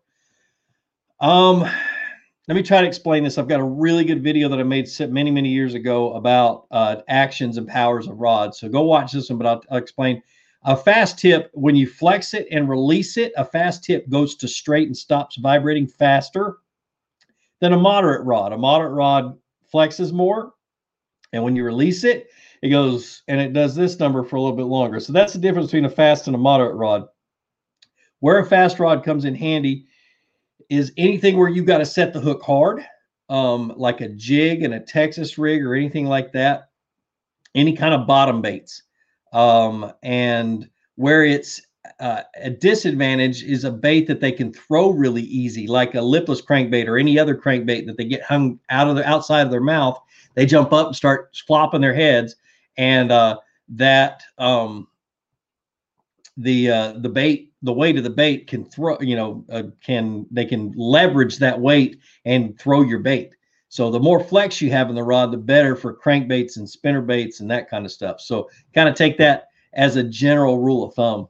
Um, 1.19 1.67
let 2.47 2.55
me 2.55 2.61
try 2.61 2.81
to 2.81 2.87
explain 2.87 3.23
this. 3.23 3.37
I've 3.37 3.47
got 3.47 3.59
a 3.59 3.63
really 3.63 4.03
good 4.03 4.23
video 4.23 4.49
that 4.49 4.59
I 4.59 4.63
made 4.63 4.87
many, 5.09 5.31
many 5.31 5.49
years 5.49 5.73
ago 5.75 6.13
about 6.13 6.67
uh, 6.71 6.97
actions 7.07 7.57
and 7.57 7.67
powers 7.67 8.07
of 8.07 8.19
rods. 8.19 8.59
So 8.59 8.69
go 8.69 8.83
watch 8.83 9.11
this 9.11 9.29
one, 9.29 9.39
but 9.39 9.47
I'll, 9.47 9.63
I'll 9.71 9.77
explain 9.77 10.21
a 10.63 10.75
fast 10.75 11.17
tip, 11.17 11.49
when 11.53 11.75
you 11.75 11.87
flex 11.87 12.33
it 12.33 12.47
and 12.51 12.67
release 12.67 13.17
it, 13.17 13.31
a 13.37 13.45
fast 13.45 13.83
tip 13.83 14.09
goes 14.09 14.35
to 14.35 14.47
straight 14.47 14.87
and 14.87 14.97
stops 14.97 15.37
vibrating 15.37 15.87
faster 15.87 16.57
than 17.61 17.73
a 17.73 17.77
moderate 17.77 18.25
rod. 18.25 18.51
A 18.51 18.57
moderate 18.57 18.93
rod 18.93 19.37
flexes 19.73 20.11
more, 20.11 20.53
and 21.31 21.43
when 21.43 21.55
you 21.55 21.63
release 21.63 22.03
it, 22.03 22.29
it 22.61 22.69
goes 22.69 23.23
and 23.27 23.39
it 23.39 23.53
does 23.53 23.73
this 23.73 23.99
number 23.99 24.23
for 24.23 24.35
a 24.35 24.41
little 24.41 24.57
bit 24.57 24.65
longer. 24.65 24.99
So 24.99 25.13
that's 25.13 25.33
the 25.33 25.39
difference 25.39 25.67
between 25.67 25.85
a 25.85 25.89
fast 25.89 26.27
and 26.27 26.35
a 26.35 26.39
moderate 26.39 26.75
rod. 26.75 27.07
Where 28.19 28.39
a 28.39 28.45
fast 28.45 28.79
rod 28.79 29.03
comes 29.03 29.23
in 29.23 29.35
handy 29.35 29.85
is 30.69 30.91
anything 30.97 31.37
where 31.37 31.47
you've 31.47 31.65
got 31.65 31.77
to 31.77 31.85
set 31.85 32.11
the 32.11 32.19
hook 32.19 32.43
hard, 32.43 32.85
um, 33.29 33.73
like 33.77 34.01
a 34.01 34.09
jig 34.09 34.63
and 34.63 34.73
a 34.73 34.79
Texas 34.79 35.37
rig 35.37 35.63
or 35.63 35.73
anything 35.73 36.05
like 36.05 36.33
that. 36.33 36.69
Any 37.55 37.73
kind 37.73 37.93
of 37.93 38.05
bottom 38.05 38.41
baits. 38.41 38.83
Um, 39.33 39.93
and 40.03 40.69
where 40.95 41.23
it's 41.23 41.61
uh, 41.99 42.23
a 42.41 42.49
disadvantage 42.49 43.43
is 43.43 43.63
a 43.63 43.71
bait 43.71 44.07
that 44.07 44.21
they 44.21 44.31
can 44.31 44.53
throw 44.53 44.89
really 44.89 45.23
easy, 45.23 45.67
like 45.67 45.95
a 45.95 46.01
lipless 46.01 46.41
crankbait 46.41 46.87
or 46.87 46.97
any 46.97 47.17
other 47.17 47.35
crankbait 47.35 47.85
that 47.85 47.97
they 47.97 48.05
get 48.05 48.21
hung 48.23 48.59
out 48.69 48.87
of 48.87 48.95
the 48.95 49.07
outside 49.07 49.41
of 49.41 49.51
their 49.51 49.61
mouth. 49.61 49.99
They 50.35 50.45
jump 50.45 50.73
up 50.73 50.87
and 50.87 50.95
start 50.95 51.35
flopping 51.47 51.81
their 51.81 51.93
heads, 51.93 52.35
and 52.77 53.11
uh, 53.11 53.37
that 53.69 54.23
um, 54.37 54.87
the 56.37 56.71
uh, 56.71 56.93
the 56.99 57.09
bait, 57.09 57.53
the 57.61 57.73
weight 57.73 57.97
of 57.97 58.03
the 58.03 58.09
bait 58.09 58.47
can 58.47 58.65
throw, 58.65 58.99
you 59.01 59.15
know, 59.15 59.45
uh, 59.49 59.63
can 59.83 60.25
they 60.31 60.45
can 60.45 60.73
leverage 60.75 61.37
that 61.37 61.59
weight 61.59 61.99
and 62.25 62.57
throw 62.59 62.81
your 62.81 62.99
bait. 62.99 63.31
So 63.69 63.91
the 63.91 63.99
more 63.99 64.19
flex 64.19 64.61
you 64.61 64.71
have 64.71 64.89
in 64.89 64.95
the 64.95 65.03
rod, 65.03 65.31
the 65.31 65.37
better 65.37 65.75
for 65.75 65.95
crankbaits 65.95 66.57
and 66.57 66.67
spinner 66.67 67.01
baits 67.01 67.39
and 67.39 67.49
that 67.51 67.69
kind 67.69 67.85
of 67.85 67.91
stuff. 67.91 68.19
So 68.19 68.49
kind 68.73 68.89
of 68.89 68.95
take 68.95 69.17
that 69.19 69.49
as 69.73 69.95
a 69.95 70.03
general 70.03 70.57
rule 70.57 70.83
of 70.83 70.95
thumb. 70.95 71.27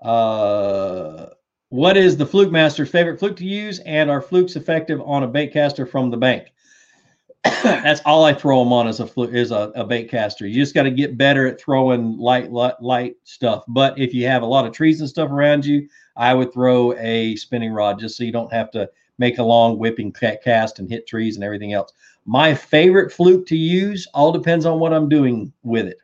Uh, 0.00 1.26
what 1.68 1.98
is 1.98 2.16
the 2.16 2.24
fluke 2.24 2.50
master's 2.50 2.90
favorite 2.90 3.18
fluke 3.20 3.36
to 3.36 3.44
use, 3.44 3.80
and 3.80 4.10
are 4.10 4.22
flukes 4.22 4.56
effective 4.56 5.00
on 5.02 5.22
a 5.22 5.28
bait 5.28 5.52
caster 5.52 5.84
from 5.84 6.10
the 6.10 6.16
bank? 6.16 6.52
That's 7.44 8.00
all 8.06 8.24
I 8.24 8.32
throw 8.32 8.64
them 8.64 8.72
on 8.72 8.88
as 8.88 9.00
a 9.00 9.06
fluke 9.06 9.34
is 9.34 9.50
a, 9.50 9.70
a 9.74 9.84
bait 9.84 10.10
caster. 10.10 10.46
You 10.46 10.60
just 10.60 10.74
got 10.74 10.84
to 10.84 10.90
get 10.90 11.18
better 11.18 11.46
at 11.46 11.60
throwing 11.60 12.16
light, 12.16 12.50
light 12.50 12.80
light 12.80 13.16
stuff. 13.24 13.64
But 13.68 13.98
if 13.98 14.14
you 14.14 14.26
have 14.26 14.42
a 14.42 14.46
lot 14.46 14.66
of 14.66 14.72
trees 14.72 15.00
and 15.00 15.08
stuff 15.08 15.30
around 15.30 15.66
you, 15.66 15.86
I 16.16 16.32
would 16.32 16.52
throw 16.52 16.94
a 16.94 17.36
spinning 17.36 17.72
rod 17.72 17.98
just 17.98 18.16
so 18.16 18.24
you 18.24 18.32
don't 18.32 18.52
have 18.52 18.70
to 18.72 18.90
make 19.20 19.36
a 19.36 19.42
long 19.42 19.78
whipping 19.78 20.10
cast 20.10 20.78
and 20.78 20.88
hit 20.88 21.06
trees 21.06 21.36
and 21.36 21.44
everything 21.44 21.74
else. 21.74 21.92
My 22.24 22.54
favorite 22.54 23.12
fluke 23.12 23.46
to 23.48 23.56
use 23.56 24.08
all 24.14 24.32
depends 24.32 24.64
on 24.64 24.80
what 24.80 24.94
I'm 24.94 25.10
doing 25.10 25.52
with 25.62 25.86
it. 25.86 25.98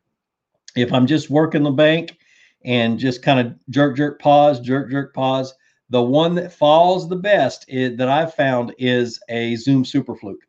If 0.77 0.93
I'm 0.93 1.07
just 1.07 1.31
working 1.31 1.63
the 1.63 1.71
bank 1.71 2.19
and 2.67 2.99
just 2.99 3.23
kind 3.23 3.41
of 3.41 3.55
jerk, 3.71 3.97
jerk, 3.97 4.21
pause, 4.21 4.61
jerk, 4.61 4.91
jerk, 4.91 5.15
pause, 5.15 5.55
the 5.89 6.03
one 6.03 6.35
that 6.35 6.53
falls 6.53 7.09
the 7.09 7.17
best 7.17 7.65
is, 7.69 7.97
that 7.97 8.09
I've 8.09 8.35
found 8.35 8.75
is 8.77 9.19
a 9.31 9.57
Zoom 9.57 9.87
Super 9.87 10.15
Fluke. 10.15 10.47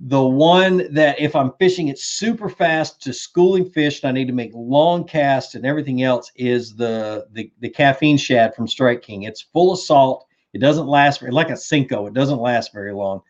The 0.00 0.22
one 0.24 0.92
that 0.92 1.20
if 1.20 1.36
I'm 1.36 1.52
fishing 1.60 1.88
it 1.88 1.98
super 1.98 2.48
fast 2.48 3.00
to 3.02 3.12
schooling 3.12 3.70
fish 3.70 4.02
and 4.02 4.08
I 4.08 4.12
need 4.12 4.26
to 4.26 4.32
make 4.32 4.50
long 4.52 5.04
casts 5.04 5.54
and 5.54 5.64
everything 5.64 6.02
else 6.02 6.32
is 6.34 6.74
the, 6.74 7.28
the, 7.30 7.52
the 7.60 7.68
caffeine 7.68 8.16
shad 8.16 8.52
from 8.56 8.66
Strike 8.66 9.02
King. 9.02 9.22
It's 9.22 9.42
full 9.42 9.72
of 9.72 9.78
salt 9.78 10.26
it 10.52 10.58
doesn't 10.58 10.86
last 10.86 11.20
very 11.20 11.32
like 11.32 11.50
a 11.50 11.54
Senko. 11.54 12.06
It 12.08 12.14
doesn't 12.14 12.40
last 12.40 12.72
very 12.72 12.92
long, 12.92 13.22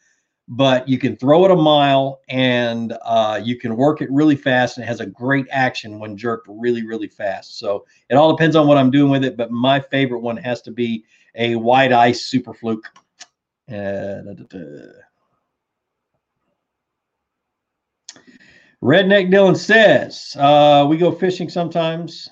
but 0.48 0.88
you 0.88 0.98
can 0.98 1.16
throw 1.16 1.44
it 1.44 1.50
a 1.50 1.56
mile 1.56 2.20
and 2.28 2.96
uh, 3.02 3.40
you 3.42 3.56
can 3.56 3.76
work 3.76 4.02
it 4.02 4.10
really 4.10 4.36
fast. 4.36 4.76
And 4.76 4.84
it 4.84 4.88
has 4.88 5.00
a 5.00 5.06
great 5.06 5.46
action 5.50 5.98
when 5.98 6.16
jerked 6.16 6.48
really, 6.50 6.84
really 6.84 7.08
fast. 7.08 7.58
So 7.58 7.84
it 8.08 8.16
all 8.16 8.34
depends 8.34 8.56
on 8.56 8.66
what 8.66 8.76
I'm 8.76 8.90
doing 8.90 9.10
with 9.10 9.24
it. 9.24 9.36
But 9.36 9.50
my 9.50 9.80
favorite 9.80 10.20
one 10.20 10.36
has 10.38 10.62
to 10.62 10.70
be 10.70 11.04
a 11.34 11.54
white 11.54 11.92
ice 11.92 12.26
super 12.26 12.52
fluke. 12.52 12.86
Uh, 13.70 14.22
da, 14.22 14.34
da, 14.34 14.44
da. 14.44 14.58
Redneck 18.82 19.30
Dylan 19.30 19.56
says, 19.56 20.36
uh, 20.40 20.84
we 20.90 20.96
go 20.96 21.12
fishing 21.12 21.48
sometimes. 21.48 22.28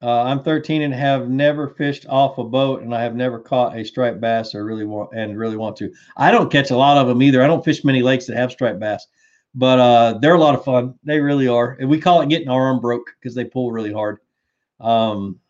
Uh, 0.00 0.22
I'm 0.22 0.44
13 0.44 0.82
and 0.82 0.94
have 0.94 1.28
never 1.28 1.68
fished 1.68 2.06
off 2.08 2.38
a 2.38 2.44
boat, 2.44 2.82
and 2.82 2.94
I 2.94 3.02
have 3.02 3.16
never 3.16 3.40
caught 3.40 3.76
a 3.76 3.84
striped 3.84 4.20
bass 4.20 4.54
or 4.54 4.64
really 4.64 4.84
want 4.84 5.10
and 5.12 5.36
really 5.36 5.56
want 5.56 5.76
to. 5.78 5.92
I 6.16 6.30
don't 6.30 6.52
catch 6.52 6.70
a 6.70 6.76
lot 6.76 6.98
of 6.98 7.08
them 7.08 7.20
either. 7.20 7.42
I 7.42 7.48
don't 7.48 7.64
fish 7.64 7.82
many 7.82 8.00
lakes 8.00 8.26
that 8.26 8.36
have 8.36 8.52
striped 8.52 8.78
bass, 8.78 9.06
but 9.56 9.80
uh, 9.80 10.18
they're 10.20 10.36
a 10.36 10.40
lot 10.40 10.54
of 10.54 10.64
fun. 10.64 10.94
They 11.02 11.18
really 11.18 11.48
are, 11.48 11.76
and 11.80 11.88
we 11.88 12.00
call 12.00 12.20
it 12.20 12.28
getting 12.28 12.48
our 12.48 12.68
arm 12.68 12.80
broke 12.80 13.10
because 13.18 13.34
they 13.34 13.44
pull 13.44 13.72
really 13.72 13.92
hard. 13.92 14.18
Um, 14.78 15.40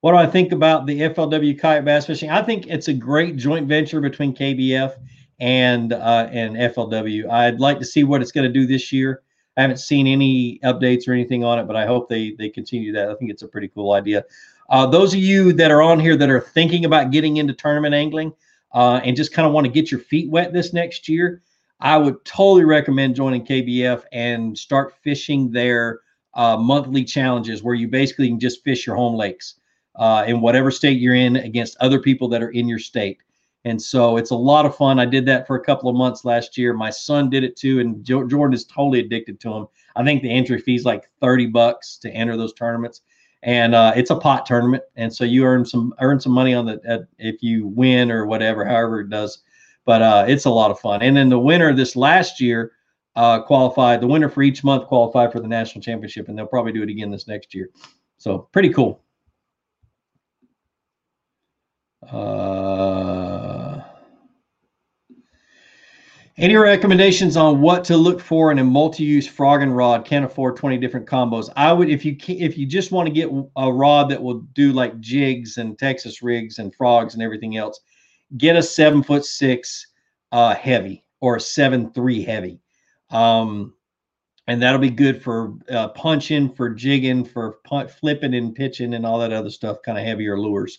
what 0.00 0.12
do 0.12 0.16
I 0.16 0.26
think 0.26 0.52
about 0.52 0.86
the 0.86 1.00
FLW 1.00 1.60
kayak 1.60 1.84
bass 1.84 2.06
fishing? 2.06 2.30
I 2.30 2.42
think 2.42 2.66
it's 2.66 2.88
a 2.88 2.94
great 2.94 3.36
joint 3.36 3.68
venture 3.68 4.00
between 4.00 4.34
KBF 4.34 4.94
and 5.38 5.92
uh, 5.92 6.28
and 6.32 6.56
FLW. 6.56 7.28
I'd 7.28 7.60
like 7.60 7.78
to 7.80 7.84
see 7.84 8.04
what 8.04 8.22
it's 8.22 8.32
going 8.32 8.50
to 8.50 8.52
do 8.52 8.66
this 8.66 8.90
year. 8.90 9.22
I 9.60 9.62
haven't 9.62 9.76
seen 9.76 10.06
any 10.06 10.58
updates 10.64 11.06
or 11.06 11.12
anything 11.12 11.44
on 11.44 11.58
it, 11.58 11.66
but 11.66 11.76
I 11.76 11.84
hope 11.84 12.08
they 12.08 12.30
they 12.38 12.48
continue 12.48 12.92
that. 12.92 13.10
I 13.10 13.14
think 13.16 13.30
it's 13.30 13.42
a 13.42 13.48
pretty 13.48 13.68
cool 13.68 13.92
idea. 13.92 14.24
Uh, 14.70 14.86
those 14.86 15.12
of 15.12 15.20
you 15.20 15.52
that 15.52 15.70
are 15.70 15.82
on 15.82 16.00
here 16.00 16.16
that 16.16 16.30
are 16.30 16.40
thinking 16.40 16.86
about 16.86 17.10
getting 17.10 17.36
into 17.36 17.52
tournament 17.52 17.94
angling 17.94 18.32
uh, 18.72 19.02
and 19.04 19.14
just 19.14 19.34
kind 19.34 19.46
of 19.46 19.52
want 19.52 19.66
to 19.66 19.70
get 19.70 19.90
your 19.90 20.00
feet 20.00 20.30
wet 20.30 20.54
this 20.54 20.72
next 20.72 21.10
year, 21.10 21.42
I 21.78 21.98
would 21.98 22.24
totally 22.24 22.64
recommend 22.64 23.16
joining 23.16 23.44
KBF 23.44 24.02
and 24.12 24.56
start 24.56 24.94
fishing 25.02 25.50
their 25.50 26.00
uh, 26.32 26.56
monthly 26.56 27.04
challenges 27.04 27.62
where 27.62 27.74
you 27.74 27.86
basically 27.86 28.28
can 28.28 28.40
just 28.40 28.64
fish 28.64 28.86
your 28.86 28.96
home 28.96 29.14
lakes 29.14 29.56
uh, 29.96 30.24
in 30.26 30.40
whatever 30.40 30.70
state 30.70 30.98
you're 31.00 31.14
in 31.14 31.36
against 31.36 31.76
other 31.80 32.00
people 32.00 32.28
that 32.28 32.42
are 32.42 32.50
in 32.50 32.66
your 32.66 32.78
state. 32.78 33.18
And 33.64 33.80
so 33.80 34.16
it's 34.16 34.30
a 34.30 34.36
lot 34.36 34.64
of 34.64 34.76
fun. 34.76 34.98
I 34.98 35.04
did 35.04 35.26
that 35.26 35.46
for 35.46 35.56
a 35.56 35.64
couple 35.64 35.90
of 35.90 35.96
months 35.96 36.24
last 36.24 36.56
year. 36.56 36.72
My 36.72 36.90
son 36.90 37.28
did 37.28 37.44
it 37.44 37.56
too, 37.56 37.80
and 37.80 38.02
Jordan 38.04 38.54
is 38.54 38.64
totally 38.64 39.00
addicted 39.00 39.38
to 39.40 39.50
them. 39.50 39.66
I 39.96 40.04
think 40.04 40.22
the 40.22 40.34
entry 40.34 40.58
fee 40.58 40.76
is 40.76 40.84
like 40.84 41.10
30 41.20 41.46
bucks 41.46 41.98
to 41.98 42.10
enter 42.10 42.36
those 42.36 42.54
tournaments. 42.54 43.02
And 43.42 43.74
uh, 43.74 43.92
it's 43.96 44.10
a 44.10 44.16
pot 44.16 44.44
tournament, 44.44 44.82
and 44.96 45.14
so 45.14 45.24
you 45.24 45.46
earn 45.46 45.64
some 45.64 45.94
earn 46.00 46.20
some 46.20 46.32
money 46.32 46.52
on 46.52 46.66
the 46.66 47.08
if 47.18 47.42
you 47.42 47.66
win 47.66 48.10
or 48.10 48.26
whatever, 48.26 48.66
however 48.66 49.00
it 49.00 49.08
does. 49.08 49.42
But 49.86 50.02
uh, 50.02 50.24
it's 50.28 50.44
a 50.44 50.50
lot 50.50 50.70
of 50.70 50.78
fun. 50.78 51.00
And 51.00 51.16
then 51.16 51.30
the 51.30 51.38
winner 51.38 51.72
this 51.72 51.96
last 51.96 52.38
year 52.38 52.72
uh, 53.16 53.40
qualify. 53.42 53.96
The 53.96 54.06
winner 54.06 54.28
for 54.28 54.42
each 54.42 54.62
month 54.62 54.86
qualified 54.86 55.32
for 55.32 55.40
the 55.40 55.48
national 55.48 55.82
championship, 55.82 56.28
and 56.28 56.36
they'll 56.36 56.46
probably 56.46 56.72
do 56.72 56.82
it 56.82 56.90
again 56.90 57.10
this 57.10 57.26
next 57.26 57.54
year. 57.54 57.70
So 58.18 58.48
pretty 58.52 58.74
cool. 58.74 59.02
Uh, 62.02 63.29
any 66.40 66.56
recommendations 66.56 67.36
on 67.36 67.60
what 67.60 67.84
to 67.84 67.98
look 67.98 68.18
for 68.18 68.50
in 68.50 68.58
a 68.58 68.64
multi-use 68.64 69.26
frogging 69.26 69.70
rod? 69.70 70.06
Can't 70.06 70.24
afford 70.24 70.56
20 70.56 70.78
different 70.78 71.06
combos. 71.06 71.50
I 71.54 71.70
would, 71.70 71.90
if 71.90 72.02
you 72.02 72.16
if 72.28 72.56
you 72.56 72.64
just 72.64 72.92
want 72.92 73.06
to 73.06 73.12
get 73.12 73.30
a 73.56 73.70
rod 73.70 74.08
that 74.08 74.22
will 74.22 74.40
do 74.54 74.72
like 74.72 74.98
jigs 75.00 75.58
and 75.58 75.78
Texas 75.78 76.22
rigs 76.22 76.58
and 76.58 76.74
frogs 76.74 77.12
and 77.12 77.22
everything 77.22 77.58
else, 77.58 77.78
get 78.38 78.56
a 78.56 78.62
seven 78.62 79.02
foot 79.02 79.26
six 79.26 79.86
uh, 80.32 80.54
heavy 80.54 81.04
or 81.20 81.36
a 81.36 81.40
seven 81.40 81.92
three 81.92 82.24
heavy. 82.24 82.58
Um, 83.10 83.74
and 84.46 84.62
that'll 84.62 84.80
be 84.80 84.90
good 84.90 85.22
for 85.22 85.54
uh, 85.70 85.88
punching, 85.88 86.54
for 86.54 86.70
jigging, 86.70 87.22
for 87.22 87.58
punt, 87.64 87.90
flipping 87.90 88.34
and 88.34 88.54
pitching 88.54 88.94
and 88.94 89.04
all 89.04 89.18
that 89.18 89.32
other 89.32 89.50
stuff, 89.50 89.82
kind 89.84 89.98
of 89.98 90.04
heavier 90.04 90.40
lures. 90.40 90.78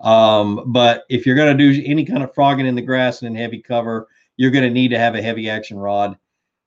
Um, 0.00 0.64
but 0.66 1.04
if 1.08 1.24
you're 1.24 1.34
to 1.34 1.54
do 1.54 1.82
any 1.86 2.04
kind 2.04 2.22
of 2.22 2.34
frogging 2.34 2.66
in 2.66 2.74
the 2.74 2.82
grass 2.82 3.22
and 3.22 3.34
in 3.34 3.42
heavy 3.42 3.62
cover, 3.62 4.06
you're 4.38 4.50
going 4.50 4.64
to 4.64 4.70
need 4.70 4.88
to 4.88 4.98
have 4.98 5.14
a 5.14 5.20
heavy 5.20 5.50
action 5.50 5.78
rod 5.78 6.16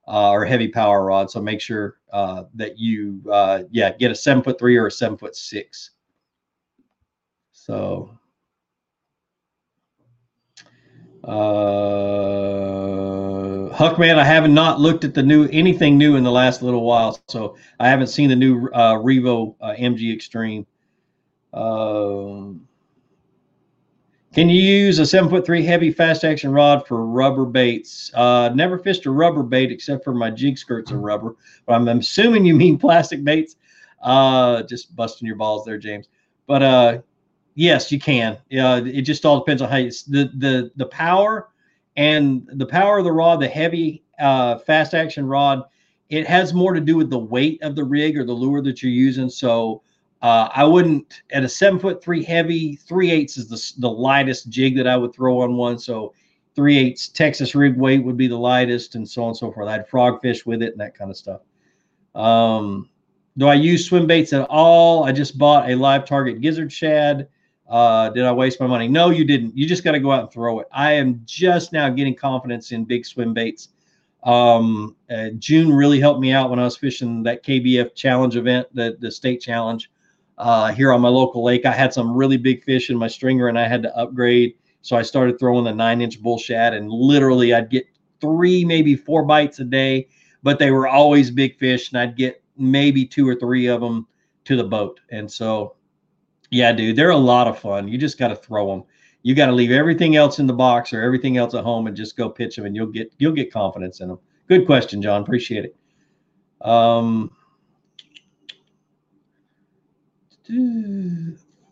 uh, 0.08 0.30
or 0.30 0.46
heavy 0.46 0.68
power 0.68 1.04
rod. 1.06 1.32
So 1.32 1.42
make 1.42 1.60
sure 1.62 1.98
uh, 2.14 2.44
that 2.54 2.78
you, 2.78 3.24
uh, 3.32 3.64
yeah, 3.72 3.94
get 3.94 4.12
a 4.12 4.16
seven 4.16 4.44
foot 4.44 4.60
three 4.60 4.78
or 4.78 4.86
a 4.88 4.92
seven 4.92 5.18
foot 5.18 5.36
six. 5.36 5.92
So, 7.54 8.12
uh, 11.24 11.32
Huckman, 13.74 14.20
I 14.20 14.24
haven't 14.24 14.54
not 14.54 14.80
looked 14.80 15.06
at 15.06 15.14
the 15.14 15.24
new 15.24 15.48
anything 15.52 15.98
new 15.98 16.18
in 16.18 16.24
the 16.24 16.32
last 16.32 16.62
little 16.62 16.84
while, 16.84 17.18
so 17.30 17.56
I 17.80 17.88
haven't 17.88 18.08
seen 18.08 18.30
the 18.30 18.36
new 18.36 18.68
uh, 18.74 18.96
Revo 18.96 19.56
uh, 19.62 19.74
MG 19.78 20.14
Extreme. 20.14 20.68
Um, 21.54 22.68
can 24.34 24.50
you 24.50 24.62
use 24.62 25.00
a 25.00 25.06
seven 25.06 25.30
foot 25.30 25.46
three 25.46 25.64
heavy 25.64 25.92
fast 25.92 26.24
action 26.24 26.52
rod 26.52 26.88
for 26.88 27.06
rubber 27.06 27.46
baits? 27.46 28.12
Uh, 28.14 28.50
never 28.56 28.78
fished 28.78 29.06
a 29.06 29.12
rubber 29.12 29.44
bait 29.44 29.72
except 29.72 30.04
for 30.04 30.14
my 30.14 30.30
jig 30.30 30.58
skirts 30.58 30.92
are 30.92 31.00
rubber, 31.00 31.36
but 31.66 31.74
I'm, 31.74 31.88
assuming 31.88 32.46
you 32.46 32.56
mean 32.56 32.78
plastic 32.80 33.24
baits. 33.24 33.56
Uh, 34.02 34.64
just 34.64 34.96
busting 34.96 35.28
your 35.28 35.36
balls 35.36 35.64
there, 35.66 35.78
James. 35.78 36.08
But 36.48 36.64
uh, 36.64 36.98
yes, 37.56 37.92
you 37.92 38.00
can. 38.00 38.38
Yeah, 38.50 38.78
it 38.78 39.04
just 39.04 39.26
all 39.26 39.40
depends 39.40 39.62
on 39.62 39.70
how 39.70 39.78
you 39.78 39.92
the 40.08 40.32
the 40.38 40.72
the 40.76 40.88
power 40.88 41.50
and 41.98 42.48
the 42.54 42.66
power 42.66 42.98
of 43.00 43.04
the 43.04 43.12
rod, 43.12 43.40
the 43.40 43.48
heavy 43.48 44.04
uh, 44.20 44.58
fast 44.60 44.94
action 44.94 45.26
rod, 45.26 45.64
it 46.10 46.28
has 46.28 46.54
more 46.54 46.74
to 46.74 46.82
do 46.82 46.96
with 46.96 47.10
the 47.10 47.20
weight 47.20 47.62
of 47.62 47.76
the 47.76 47.84
rig 47.84 48.18
or 48.18 48.24
the 48.24 48.34
lure 48.34 48.62
that 48.62 48.82
you're 48.82 48.92
using. 48.92 49.30
So 49.30 49.82
uh, 50.22 50.50
I 50.54 50.64
wouldn't 50.64 51.22
at 51.32 51.44
a 51.44 51.50
seven 51.50 51.80
foot 51.80 52.04
three 52.04 52.24
heavy, 52.24 52.76
three 52.76 53.10
eighths 53.10 53.38
is 53.38 53.48
the, 53.48 53.82
the 53.82 53.90
lightest 53.90 54.50
jig 54.50 54.76
that 54.78 54.88
I 54.88 54.96
would 54.96 55.14
throw 55.14 55.42
on 55.42 55.56
one. 55.56 55.80
So 55.80 56.14
three 56.56 56.78
eighths 56.78 57.08
Texas 57.08 57.56
rig 57.56 57.76
weight 57.78 58.04
would 58.04 58.18
be 58.18 58.28
the 58.28 58.38
lightest, 58.38 58.96
and 58.96 59.08
so 59.08 59.24
on 59.24 59.30
and 59.30 59.38
so 59.38 59.52
forth. 59.52 59.68
I'd 59.68 59.88
frog 59.88 60.22
fish 60.22 60.46
with 60.46 60.62
it 60.62 60.74
and 60.74 60.80
that 60.80 60.96
kind 60.96 61.10
of 61.10 61.18
stuff. 61.18 61.42
Um, 62.14 62.90
do 63.38 63.48
I 63.48 63.56
use 63.56 63.88
swim 63.88 64.06
baits 64.06 64.34
at 64.34 64.48
all? 64.50 65.06
I 65.06 65.12
just 65.12 65.38
bought 65.38 65.70
a 65.70 65.76
live 65.76 66.06
target 66.06 66.42
gizzard 66.42 66.72
shad. 66.72 67.28
Uh, 67.68 68.10
did 68.10 68.26
I 68.26 68.32
waste 68.34 68.60
my 68.60 68.68
money? 68.68 68.90
No, 68.90 69.10
you 69.10 69.24
didn't. 69.24 69.58
You 69.58 69.66
just 69.66 69.84
got 69.84 69.94
to 69.94 70.00
go 70.00 70.12
out 70.12 70.24
and 70.24 70.32
throw 70.32 70.60
it. 70.60 70.68
I 70.72 70.92
am 70.92 71.22
just 71.26 71.72
now 71.72 71.90
getting 71.90 72.14
confidence 72.14 72.74
in 72.74 72.84
big 72.84 73.06
swim 73.06 73.34
baits. 73.34 73.70
Um, 74.24 74.98
uh, 75.10 75.30
June 75.40 75.74
really 75.74 76.00
helped 76.00 76.20
me 76.20 76.32
out 76.32 76.50
when 76.50 76.60
I 76.60 76.64
was 76.66 76.78
fishing 76.78 77.24
that 77.24 77.44
KBF 77.44 77.96
challenge 77.96 78.36
event, 78.36 78.68
the, 78.76 78.98
the 79.00 79.10
state 79.10 79.42
challenge 79.42 79.90
uh, 80.42 80.74
here 80.74 80.92
on 80.92 81.00
my 81.02 81.08
local 81.08 81.44
lake. 81.44 81.66
I 81.68 81.72
had 81.72 81.94
some 81.94 82.18
really 82.18 82.38
big 82.38 82.64
fish 82.64 82.90
in 82.90 82.98
my 82.98 83.08
stringer 83.08 83.48
and 83.48 83.60
I 83.60 83.68
had 83.68 83.84
to 83.84 83.96
upgrade. 83.96 84.56
So 84.82 84.98
I 84.98 85.04
started 85.04 85.38
throwing 85.38 85.64
the 85.64 85.74
nine 85.74 86.02
inch 86.02 86.20
bull 86.20 86.40
shad 86.40 86.74
and 86.74 86.90
literally 86.90 87.54
I'd 87.54 87.70
get 87.70 87.86
three, 88.20 88.66
maybe 88.66 88.96
four 88.96 89.24
bites 89.24 89.60
a 89.60 89.64
day, 89.64 90.08
but 90.42 90.58
they 90.58 90.72
were 90.72 90.88
always 90.88 91.30
big 91.30 91.60
fish 91.60 91.92
and 91.92 92.02
I'd 92.02 92.18
get 92.18 92.44
maybe 92.58 93.06
two 93.06 93.30
or 93.30 93.36
three 93.36 93.68
of 93.68 93.82
them 93.82 94.08
to 94.46 94.56
the 94.56 94.64
boat. 94.64 95.00
And 95.12 95.32
so 95.32 95.76
yeah, 96.50 96.72
dude, 96.74 96.96
they're 96.96 97.12
a 97.12 97.18
lot 97.18 97.48
of 97.48 97.60
fun. 97.60 97.88
You 97.88 98.00
just 98.00 98.18
got 98.18 98.30
to 98.30 98.36
throw 98.36 98.68
them. 98.68 98.84
You 99.22 99.36
got 99.36 99.46
to 99.46 99.52
leave 99.52 99.70
everything 99.70 100.16
else 100.16 100.40
in 100.40 100.48
the 100.48 100.54
box 100.54 100.92
or 100.92 101.04
everything 101.04 101.38
else 101.38 101.54
at 101.54 101.64
home 101.64 101.86
and 101.86 101.96
just 101.96 102.18
go 102.18 102.28
pitch 102.28 102.56
them, 102.56 102.66
and 102.66 102.76
you'll 102.76 102.88
get 102.88 103.14
you'll 103.20 103.32
get 103.32 103.54
confidence 103.54 104.02
in 104.02 104.08
them. 104.08 104.18
Good 104.48 104.66
question, 104.66 105.04
John. 105.04 105.22
Appreciate 105.22 105.66
it. 105.66 105.76
Um, 106.68 107.32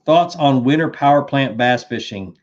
thoughts 0.06 0.36
on 0.36 0.64
winter 0.64 0.90
power 0.90 1.24
plant 1.24 1.58
bass 1.58 1.84
fishing? 1.84 2.38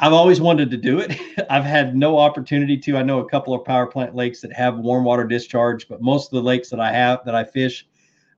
I've 0.00 0.12
always 0.12 0.40
wanted 0.40 0.70
to 0.70 0.76
do 0.76 0.98
it. 0.98 1.16
I've 1.50 1.64
had 1.64 1.94
no 1.94 2.18
opportunity 2.18 2.76
to. 2.78 2.96
I 2.96 3.02
know 3.02 3.20
a 3.20 3.28
couple 3.28 3.54
of 3.54 3.64
power 3.64 3.86
plant 3.86 4.14
lakes 4.14 4.40
that 4.40 4.52
have 4.52 4.78
warm 4.78 5.04
water 5.04 5.24
discharge, 5.24 5.88
but 5.88 6.02
most 6.02 6.26
of 6.26 6.32
the 6.32 6.42
lakes 6.42 6.70
that 6.70 6.80
I 6.80 6.92
have 6.92 7.24
that 7.24 7.34
I 7.34 7.44
fish 7.44 7.86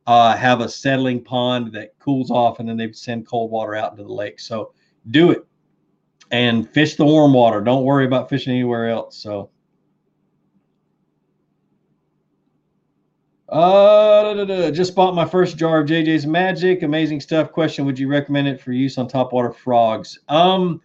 uh, 0.07 0.36
have 0.36 0.61
a 0.61 0.68
settling 0.68 1.22
pond 1.22 1.72
that 1.72 1.98
cools 1.98 2.30
off 2.30 2.59
and 2.59 2.68
then 2.68 2.76
they 2.76 2.92
send 2.92 3.26
cold 3.26 3.50
water 3.50 3.74
out 3.74 3.92
into 3.92 4.05
the 4.05 4.12
lake. 4.12 4.40
So 4.40 4.72
do 5.11 5.30
it 5.30 5.46
and 6.30 6.68
fish 6.68 6.96
the 6.96 7.05
warm 7.05 7.32
water. 7.32 7.61
Don't 7.61 7.84
worry 7.84 8.07
about 8.07 8.28
fishing 8.28 8.53
anywhere 8.53 8.88
else. 8.88 9.16
So, 9.16 9.50
uh, 13.53 14.22
da, 14.22 14.32
da, 14.32 14.44
da. 14.44 14.70
just 14.70 14.94
bought 14.94 15.14
my 15.14 15.26
first 15.26 15.59
jar 15.59 15.80
of 15.80 15.86
JJ's 15.86 16.26
Magic. 16.26 16.82
Amazing 16.82 17.20
stuff. 17.20 17.53
Question: 17.53 17.84
Would 17.84 17.98
you 17.98 18.09
recommend 18.09 18.48
it 18.48 18.61
for 18.61 18.72
use 18.72 18.96
on 18.96 19.09
topwater 19.09 19.55
frogs? 19.55 20.18
Um, 20.30 20.80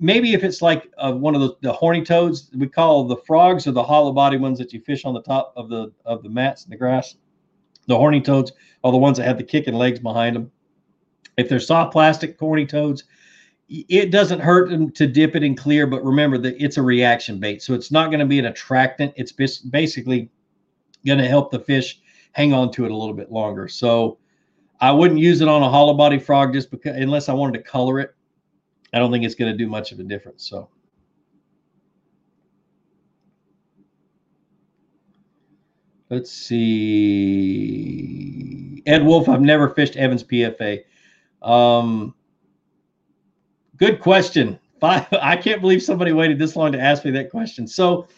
maybe 0.00 0.32
if 0.32 0.42
it's 0.42 0.62
like 0.62 0.90
uh, 0.96 1.12
one 1.12 1.34
of 1.34 1.42
the, 1.42 1.54
the 1.60 1.72
horny 1.72 2.02
toads, 2.02 2.50
we 2.56 2.66
call 2.66 3.04
the 3.04 3.18
frogs 3.26 3.66
or 3.66 3.72
the 3.72 3.82
hollow 3.82 4.12
body 4.12 4.38
ones 4.38 4.58
that 4.58 4.72
you 4.72 4.80
fish 4.80 5.04
on 5.04 5.12
the 5.12 5.20
top 5.20 5.52
of 5.54 5.68
the 5.68 5.92
of 6.06 6.22
the 6.22 6.30
mats 6.30 6.64
and 6.64 6.72
the 6.72 6.78
grass. 6.78 7.14
The 7.88 7.96
horny 7.96 8.22
toads 8.22 8.52
are 8.84 8.92
the 8.92 8.98
ones 8.98 9.18
that 9.18 9.24
have 9.24 9.36
the 9.36 9.44
kicking 9.44 9.74
legs 9.74 9.98
behind 9.98 10.34
them. 10.34 10.50
If 11.36 11.50
they're 11.50 11.60
soft 11.60 11.92
plastic 11.92 12.38
horny 12.38 12.64
toads, 12.64 13.04
it 13.68 14.10
doesn't 14.10 14.40
hurt 14.40 14.70
them 14.70 14.90
to 14.92 15.06
dip 15.06 15.36
it 15.36 15.42
in 15.42 15.54
clear, 15.54 15.86
but 15.86 16.02
remember 16.02 16.38
that 16.38 16.56
it's 16.58 16.78
a 16.78 16.82
reaction 16.82 17.38
bait. 17.38 17.62
So 17.62 17.74
it's 17.74 17.92
not 17.92 18.06
going 18.06 18.20
to 18.20 18.26
be 18.26 18.38
an 18.38 18.46
attractant. 18.46 19.12
It's 19.16 19.32
just 19.32 19.70
basically 19.70 20.30
going 21.08 21.18
to 21.18 21.28
help 21.28 21.50
the 21.50 21.58
fish 21.58 22.00
hang 22.32 22.52
on 22.52 22.70
to 22.72 22.84
it 22.84 22.92
a 22.92 22.96
little 22.96 23.14
bit 23.14 23.32
longer. 23.32 23.66
So 23.66 24.18
I 24.80 24.92
wouldn't 24.92 25.18
use 25.18 25.40
it 25.40 25.48
on 25.48 25.62
a 25.62 25.68
hollow 25.68 25.94
body 25.94 26.18
frog 26.20 26.52
just 26.52 26.70
because, 26.70 26.96
unless 26.96 27.28
I 27.28 27.32
wanted 27.32 27.58
to 27.58 27.64
color 27.64 27.98
it. 27.98 28.14
I 28.94 28.98
don't 28.98 29.10
think 29.10 29.24
it's 29.24 29.34
going 29.34 29.50
to 29.50 29.58
do 29.58 29.66
much 29.68 29.90
of 29.92 29.98
a 29.98 30.04
difference. 30.04 30.48
So. 30.48 30.68
Let's 36.10 36.32
see. 36.32 37.58
Ed 38.86 39.04
Wolf, 39.04 39.28
I've 39.28 39.42
never 39.42 39.68
fished 39.68 39.96
Evans 39.96 40.24
PFA. 40.24 40.84
Um, 41.42 42.14
good 43.76 44.00
question. 44.00 44.58
Five, 44.80 45.06
I 45.20 45.36
can't 45.36 45.60
believe 45.60 45.82
somebody 45.82 46.12
waited 46.12 46.38
this 46.38 46.56
long 46.56 46.72
to 46.72 46.80
ask 46.80 47.04
me 47.04 47.10
that 47.10 47.30
question. 47.30 47.66
So, 47.66 48.08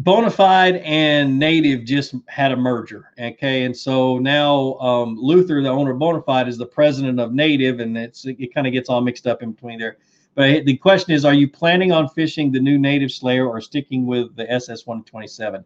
Bonafide 0.00 0.80
and 0.84 1.38
Native 1.38 1.84
just 1.84 2.14
had 2.26 2.50
a 2.50 2.56
merger. 2.56 3.10
Okay. 3.20 3.64
And 3.64 3.76
so 3.76 4.18
now 4.18 4.74
um, 4.78 5.16
Luther, 5.18 5.62
the 5.62 5.68
owner 5.68 5.92
of 5.92 5.98
Bonafide, 5.98 6.48
is 6.48 6.56
the 6.56 6.66
president 6.66 7.20
of 7.20 7.34
Native, 7.34 7.80
and 7.80 7.96
it's 7.96 8.24
it 8.24 8.54
kind 8.54 8.66
of 8.66 8.72
gets 8.72 8.88
all 8.88 9.02
mixed 9.02 9.26
up 9.26 9.42
in 9.42 9.52
between 9.52 9.78
there. 9.78 9.98
But 10.34 10.64
the 10.64 10.78
question 10.78 11.12
is, 11.12 11.26
are 11.26 11.34
you 11.34 11.46
planning 11.46 11.92
on 11.92 12.08
fishing 12.08 12.50
the 12.50 12.60
new 12.60 12.78
Native 12.78 13.12
Slayer 13.12 13.46
or 13.46 13.60
sticking 13.60 14.06
with 14.06 14.34
the 14.34 14.50
SS 14.50 14.86
127? 14.86 15.62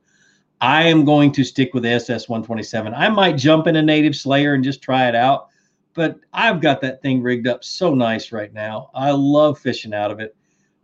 I 0.61 0.85
am 0.85 1.05
going 1.05 1.33
to 1.33 1.45
stick 1.45 1.75
with 1.75 1.85
SS 1.85 2.29
127. 2.29 2.95
I 2.95 3.09
might 3.09 3.37
jump 3.37 3.67
in 3.67 3.77
a 3.77 3.83
native 3.83 4.17
slayer 4.17 4.55
and 4.55 4.65
just 4.65 4.81
try 4.81 5.07
it 5.09 5.15
out, 5.15 5.49
but 5.93 6.19
I've 6.33 6.61
got 6.61 6.81
that 6.81 7.03
thing 7.03 7.23
rigged 7.23 7.47
up 7.47 7.63
so 7.63 7.95
nice 7.95 8.33
right 8.33 8.53
now. 8.53 8.91
I 8.95 9.11
love 9.11 9.59
fishing 9.59 9.93
out 9.93 10.11
of 10.11 10.19
it. 10.19 10.35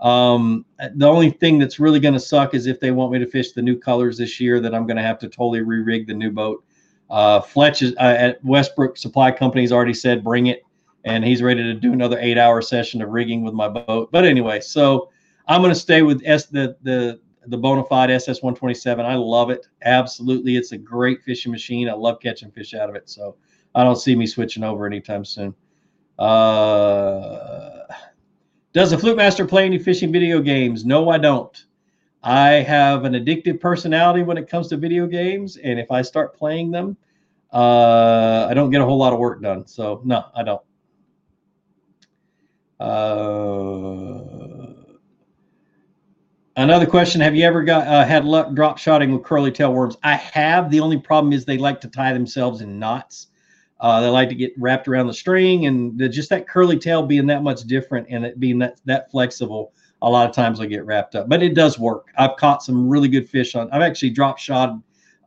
Um, 0.03 0.67
the 0.97 1.07
only 1.07 1.31
thing 1.31 1.59
that's 1.59 1.79
really 1.79 2.01
going 2.01 2.15
to 2.15 2.21
suck 2.21 2.55
is 2.55 2.67
if 2.67 2.81
they 2.81 2.91
want 2.91 3.13
me 3.13 3.21
to 3.21 3.27
fish 3.27 3.53
the 3.53 3.63
new 3.63 3.79
colors 3.79 4.19
this 4.19 4.41
year, 4.41 4.59
that 4.61 4.75
I'm 4.75 4.85
going 4.85 4.97
to 4.97 5.03
have 5.03 5.19
to 5.21 5.29
totally 5.29 5.61
re-rig 5.61 6.09
the 6.09 6.15
new 6.15 6.33
boat. 6.33 6.65
Uh, 7.09 7.41
Fletch 7.41 7.83
is, 7.83 7.95
uh, 7.99 8.17
at 8.19 8.45
Westbrook 8.45 8.99
Supply 8.99 9.31
Company 9.31 9.63
has 9.63 9.71
already 9.71 9.95
said 9.95 10.25
bring 10.25 10.47
it, 10.47 10.63
and 11.05 11.25
he's 11.25 11.41
ready 11.41 11.63
to 11.63 11.75
do 11.75 11.93
another 11.93 12.19
eight-hour 12.21 12.63
session 12.63 13.01
of 13.01 13.11
rigging 13.11 13.45
with 13.45 13.55
my 13.55 13.69
boat. 13.69 14.11
But 14.11 14.25
anyway, 14.25 14.61
so 14.61 15.11
I'm 15.47 15.61
going 15.63 15.73
to 15.75 15.79
stay 15.79 16.03
with 16.03 16.21
S 16.25 16.47
the 16.47 16.77
the 16.83 17.21
the 17.47 17.59
Bonafide 17.59 18.11
SS 18.11 18.43
127. 18.43 19.05
I 19.05 19.15
love 19.15 19.51
it. 19.51 19.67
Absolutely. 19.83 20.57
It's 20.57 20.73
a 20.73 20.79
great 20.79 21.23
fishing 21.23 21.51
machine. 21.51 21.89
I 21.89 21.93
love 21.93 22.21
catching 22.21 22.51
fish 22.51 22.75
out 22.75 22.89
of 22.89 22.95
it. 22.95 23.11
So 23.11 23.37
I 23.75 23.83
don't 23.85 23.97
see 23.97 24.15
me 24.15 24.27
switching 24.27 24.63
over 24.63 24.87
anytime 24.87 25.25
soon. 25.25 25.55
Uh, 26.19 27.83
does 28.73 28.91
the 28.91 28.99
Fluke 28.99 29.17
Master 29.17 29.47
play 29.47 29.67
any 29.67 29.79
fishing 29.79 30.13
video 30.13 30.41
games? 30.41 30.85
No, 30.85 31.11
I 31.11 31.19
don't. 31.19 31.65
I 32.23 32.51
have 32.51 33.05
an 33.05 33.15
addictive 33.15 33.61
personality 33.61 34.23
when 34.23 34.39
it 34.39 34.49
comes 34.49 34.69
to 34.69 34.77
video 34.77 35.07
games, 35.07 35.57
and 35.57 35.79
if 35.79 35.91
I 35.91 36.03
start 36.03 36.37
playing 36.37 36.71
them, 36.71 36.97
uh, 37.53 38.47
I 38.49 38.55
don't 38.55 38.71
get 38.71 38.81
a 38.81 38.85
whole 38.85 38.99
lot 38.99 39.13
of 39.13 39.19
work 39.19 39.43
done. 39.43 39.67
So 39.67 40.01
no, 40.05 40.25
I 40.35 40.43
don't. 40.43 40.63
Uh, 42.81 44.23
another 46.57 46.87
question: 46.87 47.21
Have 47.21 47.35
you 47.35 47.45
ever 47.45 47.63
got 47.63 47.87
uh, 47.87 48.05
had 48.05 48.25
luck 48.25 48.55
drop 48.55 48.79
shotting 48.79 49.13
with 49.13 49.25
curly 49.25 49.51
tail 49.51 49.73
worms? 49.73 49.97
I 50.03 50.15
have. 50.15 50.71
The 50.71 50.81
only 50.81 50.99
problem 50.99 51.33
is 51.33 51.45
they 51.45 51.59
like 51.59 51.81
to 51.83 51.89
tie 51.89 52.13
themselves 52.13 52.61
in 52.61 52.79
knots. 52.79 53.29
Uh, 53.83 54.01
they 54.01 54.09
like 54.09 54.29
to 54.29 54.35
get 54.37 54.55
wrapped 54.57 54.87
around 54.87 55.09
the 55.09 55.13
string, 55.13 55.67
and 55.67 55.99
the, 55.99 56.09
just 56.09 56.31
that 56.31 56.49
curly 56.49 56.79
tail 56.79 57.03
being 57.03 57.27
that 57.27 57.43
much 57.43 57.63
different 57.65 58.07
and 58.09 58.25
it 58.25 58.39
being 58.39 58.57
that 58.61 58.81
that 58.85 59.11
flexible, 59.11 59.75
a 60.03 60.09
lot 60.09 60.29
of 60.29 60.35
times 60.35 60.61
they 60.61 60.69
get 60.69 60.87
wrapped 60.87 61.17
up. 61.17 61.29
But 61.29 61.43
it 61.43 61.55
does 61.55 61.81
work. 61.81 62.07
I've 62.17 62.37
caught 62.37 62.63
some 62.63 62.89
really 62.89 63.09
good 63.09 63.29
fish 63.29 63.57
on. 63.57 63.69
I've 63.73 63.83
actually 63.83 64.11
drop 64.11 64.39
shot 64.39 64.79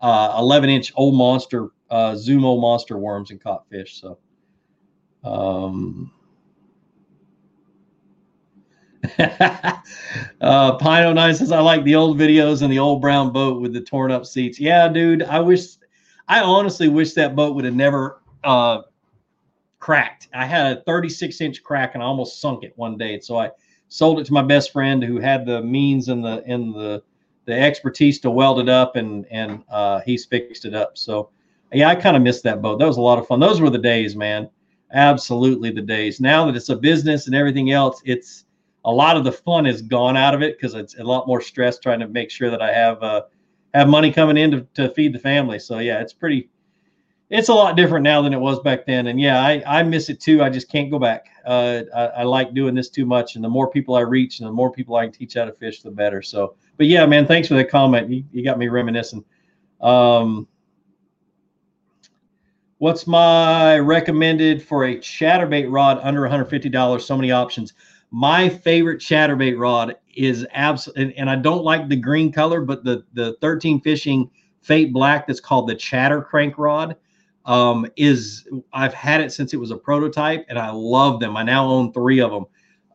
uh, 0.01 0.35
11 0.39 0.69
inch 0.69 0.93
old 0.95 1.15
monster 1.15 1.67
uh, 1.89 2.15
zoom 2.15 2.45
old 2.45 2.61
monster 2.61 2.97
worms 2.97 3.29
and 3.29 3.43
caught 3.43 3.67
fish. 3.69 4.01
So. 4.01 4.17
Um, 5.25 6.13
uh, 9.19 10.77
Pino 10.77 11.13
Nine 11.13 11.35
says, 11.35 11.51
I 11.51 11.59
like 11.59 11.83
the 11.83 11.95
old 11.95 12.17
videos 12.17 12.61
and 12.61 12.71
the 12.71 12.79
old 12.79 13.01
brown 13.01 13.31
boat 13.33 13.61
with 13.61 13.73
the 13.73 13.81
torn 13.81 14.11
up 14.11 14.25
seats. 14.25 14.59
Yeah, 14.59 14.87
dude. 14.87 15.23
I 15.23 15.39
wish, 15.39 15.75
I 16.27 16.39
honestly 16.41 16.87
wish 16.87 17.13
that 17.13 17.35
boat 17.35 17.55
would 17.55 17.65
have 17.65 17.75
never 17.75 18.21
uh, 18.45 18.83
cracked. 19.79 20.29
I 20.33 20.45
had 20.45 20.77
a 20.77 20.81
36 20.81 21.41
inch 21.41 21.63
crack 21.63 21.93
and 21.93 22.03
I 22.03 22.05
almost 22.05 22.39
sunk 22.39 22.63
it 22.63 22.73
one 22.75 22.97
day. 22.97 23.19
So 23.19 23.37
I 23.37 23.51
sold 23.89 24.19
it 24.19 24.25
to 24.25 24.33
my 24.33 24.41
best 24.41 24.71
friend 24.71 25.03
who 25.03 25.19
had 25.19 25.45
the 25.45 25.61
means 25.61 26.07
and 26.09 26.23
the 26.23 26.43
and 26.47 26.73
the 26.73 27.03
the 27.45 27.53
expertise 27.53 28.19
to 28.21 28.31
weld 28.31 28.59
it 28.59 28.69
up 28.69 28.95
and 28.95 29.25
and 29.29 29.63
uh, 29.69 30.01
he's 30.01 30.25
fixed 30.25 30.65
it 30.65 30.73
up. 30.73 30.97
So 30.97 31.29
yeah, 31.71 31.89
I 31.89 31.95
kind 31.95 32.15
of 32.15 32.23
missed 32.23 32.43
that 32.43 32.61
boat. 32.61 32.79
That 32.79 32.87
was 32.87 32.97
a 32.97 33.01
lot 33.01 33.19
of 33.19 33.27
fun. 33.27 33.39
Those 33.39 33.61
were 33.61 33.69
the 33.69 33.77
days, 33.77 34.15
man. 34.15 34.49
Absolutely 34.93 35.71
the 35.71 35.81
days. 35.81 36.19
Now 36.19 36.45
that 36.45 36.55
it's 36.55 36.69
a 36.69 36.75
business 36.75 37.27
and 37.27 37.35
everything 37.35 37.71
else, 37.71 38.01
it's 38.05 38.45
a 38.85 38.91
lot 38.91 39.17
of 39.17 39.23
the 39.23 39.31
fun 39.31 39.65
is 39.65 39.81
gone 39.81 40.15
out 40.15 40.33
of 40.35 40.41
it 40.41 40.57
because 40.57 40.75
it's 40.75 40.97
a 40.97 41.03
lot 41.03 41.27
more 41.27 41.41
stress 41.41 41.79
trying 41.79 41.99
to 41.99 42.07
make 42.07 42.29
sure 42.31 42.49
that 42.49 42.61
I 42.61 42.71
have 42.71 43.01
uh, 43.03 43.23
have 43.73 43.89
money 43.89 44.11
coming 44.11 44.37
in 44.37 44.51
to, 44.51 44.67
to 44.75 44.89
feed 44.93 45.13
the 45.13 45.19
family. 45.19 45.59
So 45.59 45.79
yeah, 45.79 46.01
it's 46.01 46.13
pretty 46.13 46.49
it's 47.29 47.49
a 47.49 47.53
lot 47.53 47.75
different 47.75 48.03
now 48.03 48.21
than 48.21 48.33
it 48.33 48.39
was 48.39 48.59
back 48.59 48.85
then. 48.85 49.07
And 49.07 49.19
yeah, 49.19 49.43
I, 49.43 49.63
I 49.65 49.83
miss 49.83 50.09
it 50.09 50.19
too. 50.19 50.43
I 50.43 50.49
just 50.49 50.69
can't 50.69 50.91
go 50.91 50.99
back. 50.99 51.27
Uh, 51.45 51.81
I, 51.95 52.05
I, 52.07 52.23
like 52.23 52.53
doing 52.53 52.75
this 52.75 52.89
too 52.89 53.05
much. 53.05 53.35
And 53.35 53.43
the 53.43 53.49
more 53.49 53.69
people 53.69 53.95
I 53.95 54.01
reach 54.01 54.39
and 54.39 54.47
the 54.47 54.51
more 54.51 54.71
people 54.71 54.95
I 54.95 55.05
can 55.05 55.11
teach 55.11 55.33
how 55.33 55.45
to 55.45 55.51
fish, 55.51 55.81
the 55.81 55.89
better. 55.89 56.21
So, 56.21 56.55
but 56.77 56.85
yeah, 56.85 57.05
man, 57.05 57.25
thanks 57.25 57.47
for 57.47 57.55
that 57.55 57.69
comment. 57.69 58.09
You, 58.09 58.23
you 58.31 58.43
got 58.43 58.59
me 58.59 58.67
reminiscing. 58.67 59.23
Um, 59.81 60.47
what's 62.77 63.07
my 63.07 63.79
recommended 63.79 64.61
for 64.61 64.85
a 64.85 64.97
chatterbait 64.97 65.71
rod 65.71 65.99
under 66.03 66.21
$150? 66.21 67.01
So 67.01 67.15
many 67.15 67.31
options. 67.31 67.73
My 68.11 68.47
favorite 68.47 69.01
chatterbait 69.01 69.57
rod 69.59 69.95
is 70.15 70.45
absolutely, 70.53 71.03
and, 71.05 71.13
and 71.13 71.29
I 71.29 71.35
don't 71.37 71.63
like 71.63 71.89
the 71.89 71.95
green 71.95 72.31
color, 72.31 72.61
but 72.61 72.83
the, 72.83 73.03
the 73.13 73.35
13 73.41 73.81
fishing 73.81 74.29
fate 74.61 74.93
black 74.93 75.25
that's 75.25 75.39
called 75.39 75.67
the 75.67 75.75
chatter 75.75 76.21
crank 76.21 76.57
rod 76.57 76.95
um, 77.45 77.85
is 77.95 78.47
I've 78.73 78.93
had 78.93 79.21
it 79.21 79.31
since 79.31 79.53
it 79.53 79.57
was 79.57 79.71
a 79.71 79.77
prototype 79.77 80.45
and 80.49 80.57
I 80.57 80.71
love 80.71 81.19
them. 81.19 81.37
I 81.37 81.43
now 81.43 81.67
own 81.67 81.93
three 81.93 82.19
of 82.19 82.31
them. 82.31 82.45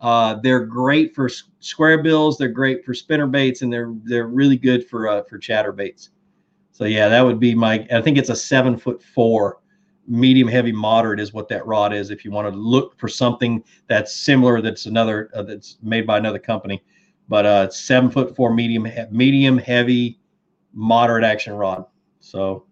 Uh, 0.01 0.35
they're 0.43 0.65
great 0.65 1.15
for 1.15 1.29
square 1.61 2.03
bills. 2.03 2.39
They're 2.39 2.49
great 2.49 2.85
for 2.85 2.95
spinner 2.95 3.27
baits, 3.27 3.63
and 3.63 3.73
they're 3.73 3.95
they're 4.05 4.29
really 4.29 4.57
good 4.57 4.89
for 4.89 5.09
uh, 5.09 5.23
for 5.25 5.39
chatter 5.39 5.73
baits. 5.73 6.11
So 6.73 6.85
yeah, 6.85 7.09
that 7.09 7.21
would 7.21 7.39
be 7.39 7.55
my. 7.55 7.87
I 7.93 8.01
think 8.01 8.17
it's 8.17 8.31
a 8.31 8.37
seven 8.37 8.79
foot 8.79 9.03
four, 9.03 9.59
medium 10.09 10.49
heavy 10.49 10.73
moderate 10.73 11.21
is 11.21 11.35
what 11.35 11.49
that 11.49 11.67
rod 11.67 11.93
is. 11.93 12.09
If 12.11 12.25
you 12.25 12.31
want 12.31 12.51
to 12.51 12.59
look 12.59 12.99
for 12.99 13.09
something 13.09 13.63
that's 13.89 14.17
similar, 14.17 14.63
that's 14.63 14.87
another 14.87 15.31
uh, 15.35 15.43
that's 15.43 15.77
made 15.83 16.07
by 16.07 16.17
another 16.17 16.39
company, 16.39 16.83
but 17.29 17.45
uh, 17.45 17.69
seven 17.69 18.11
foot 18.11 18.35
four 18.35 18.55
medium 18.55 18.89
medium 19.11 19.59
heavy 19.59 20.19
moderate 20.73 21.25
action 21.25 21.53
rod. 21.53 21.85
So 22.21 22.65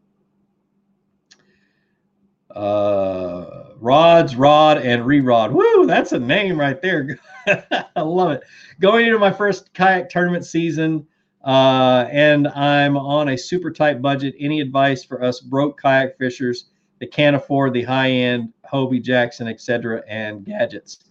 uh, 2.59 3.75
rods, 3.79 4.35
rod, 4.35 4.79
and 4.79 5.07
re-rod. 5.07 5.53
Woo, 5.53 5.87
that's 5.87 6.13
a 6.13 6.19
name 6.19 6.59
right 6.59 6.83
there. 6.83 7.19
I 7.47 8.01
love 8.01 8.33
it. 8.33 8.43
Going 8.81 9.07
into 9.07 9.19
my 9.19 9.31
first 9.31 9.73
kayak 9.75 10.11
tournament 10.11 10.45
season, 10.45 11.07
uh, 11.45 12.09
and 12.11 12.49
I'm 12.49 12.97
on 12.97 13.29
a 13.29 13.39
super 13.39 13.71
tight 13.71 14.03
budget. 14.03 14.35
Any 14.41 14.61
advice 14.61 15.05
for 15.05 15.23
us 15.23 15.41
broke 15.41 15.81
kayak 15.81 16.19
fishers 16.19 16.65
that 16.99 17.13
can't 17.13 17.37
afford 17.37 17.75
the 17.75 17.85
high-end 17.85 18.53
Hobie, 18.71 19.03
Jackson, 19.03 19.47
etc., 19.47 20.03
and 20.09 20.45
gadgets? 20.45 21.08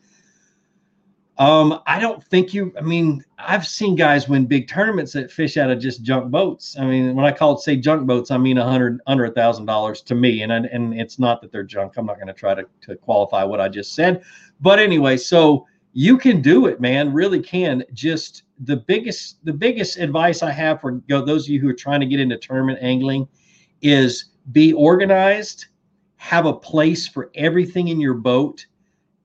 Um, 1.40 1.82
I 1.86 2.00
don't 2.00 2.24
think 2.24 2.54
you. 2.54 2.74
I 2.78 2.82
mean, 2.82 3.24
I've 3.38 3.68
seen 3.68 3.96
guys 3.96 4.28
win 4.28 4.48
big 4.48 4.68
tournaments 4.68 5.14
that 5.14 5.32
fish 5.32 5.58
out 5.58 5.70
of 5.70 5.80
just 5.80 6.02
junk 6.02 6.32
boats. 6.32 6.76
I 6.80 6.86
mean, 6.86 7.16
when 7.16 7.26
I 7.26 7.32
call 7.32 7.56
it 7.56 7.60
say 7.60 7.76
junk 7.76 8.08
boats, 8.08 8.32
I 8.32 8.38
mean 8.38 8.58
a 8.58 8.64
hundred 8.64 9.02
under 9.06 9.26
a 9.26 9.32
thousand 9.32 9.68
dollars 9.68 10.02
to 10.04 10.16
me, 10.16 10.42
and 10.42 10.52
and 10.52 11.00
it's 11.00 11.20
not 11.20 11.42
that 11.42 11.52
they're 11.52 11.64
junk. 11.64 11.94
I'm 11.98 12.08
not 12.08 12.16
going 12.16 12.28
to 12.28 12.34
try 12.34 12.56
to 12.56 12.66
to 12.82 12.96
qualify 12.96 13.44
what 13.44 13.62
I 13.62 13.70
just 13.70 13.94
said, 13.94 14.24
but 14.62 14.80
anyway, 14.80 15.16
so 15.16 15.68
you 15.94 16.18
can 16.18 16.42
do 16.42 16.66
it, 16.66 16.82
man. 16.82 17.14
Really 17.14 17.40
can. 17.40 17.84
Just 17.94 18.44
the 18.62 18.78
biggest 18.78 19.44
the 19.46 19.54
biggest 19.54 20.00
advice 20.00 20.42
I 20.42 20.52
have 20.52 20.82
for 20.82 21.02
those 21.08 21.46
of 21.46 21.50
you 21.50 21.60
who 21.60 21.70
are 21.70 21.74
trying 21.74 22.00
to 22.00 22.08
get 22.08 22.20
into 22.20 22.38
tournament 22.38 22.80
angling 22.82 23.28
is 23.84 24.32
be 24.52 24.74
organized, 24.74 25.68
have 26.16 26.48
a 26.48 26.54
place 26.54 27.08
for 27.08 27.30
everything 27.36 27.90
in 27.90 28.00
your 28.00 28.16
boat 28.16 28.66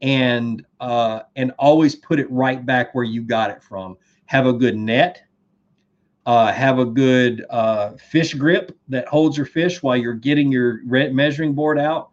and 0.03 0.66
uh, 0.80 1.20
and 1.36 1.53
always 1.59 1.94
put 1.94 2.18
it 2.18 2.30
right 2.30 2.66
back 2.66 2.94
where 2.94 3.05
you 3.05 3.22
got 3.22 3.50
it 3.50 3.62
from. 3.62 3.96
Have 4.26 4.46
a 4.46 4.53
good 4.53 4.76
net. 4.76 5.22
Uh, 6.26 6.53
have 6.53 6.78
a 6.78 6.84
good 6.84 7.44
uh, 7.50 7.92
fish 7.96 8.34
grip 8.34 8.76
that 8.88 9.09
holds 9.09 9.36
your 9.36 9.46
fish 9.46 9.82
while 9.82 9.96
you're 9.96 10.14
getting 10.14 10.53
your 10.53 10.80
measuring 10.84 11.53
board 11.53 11.78
out. 11.78 12.11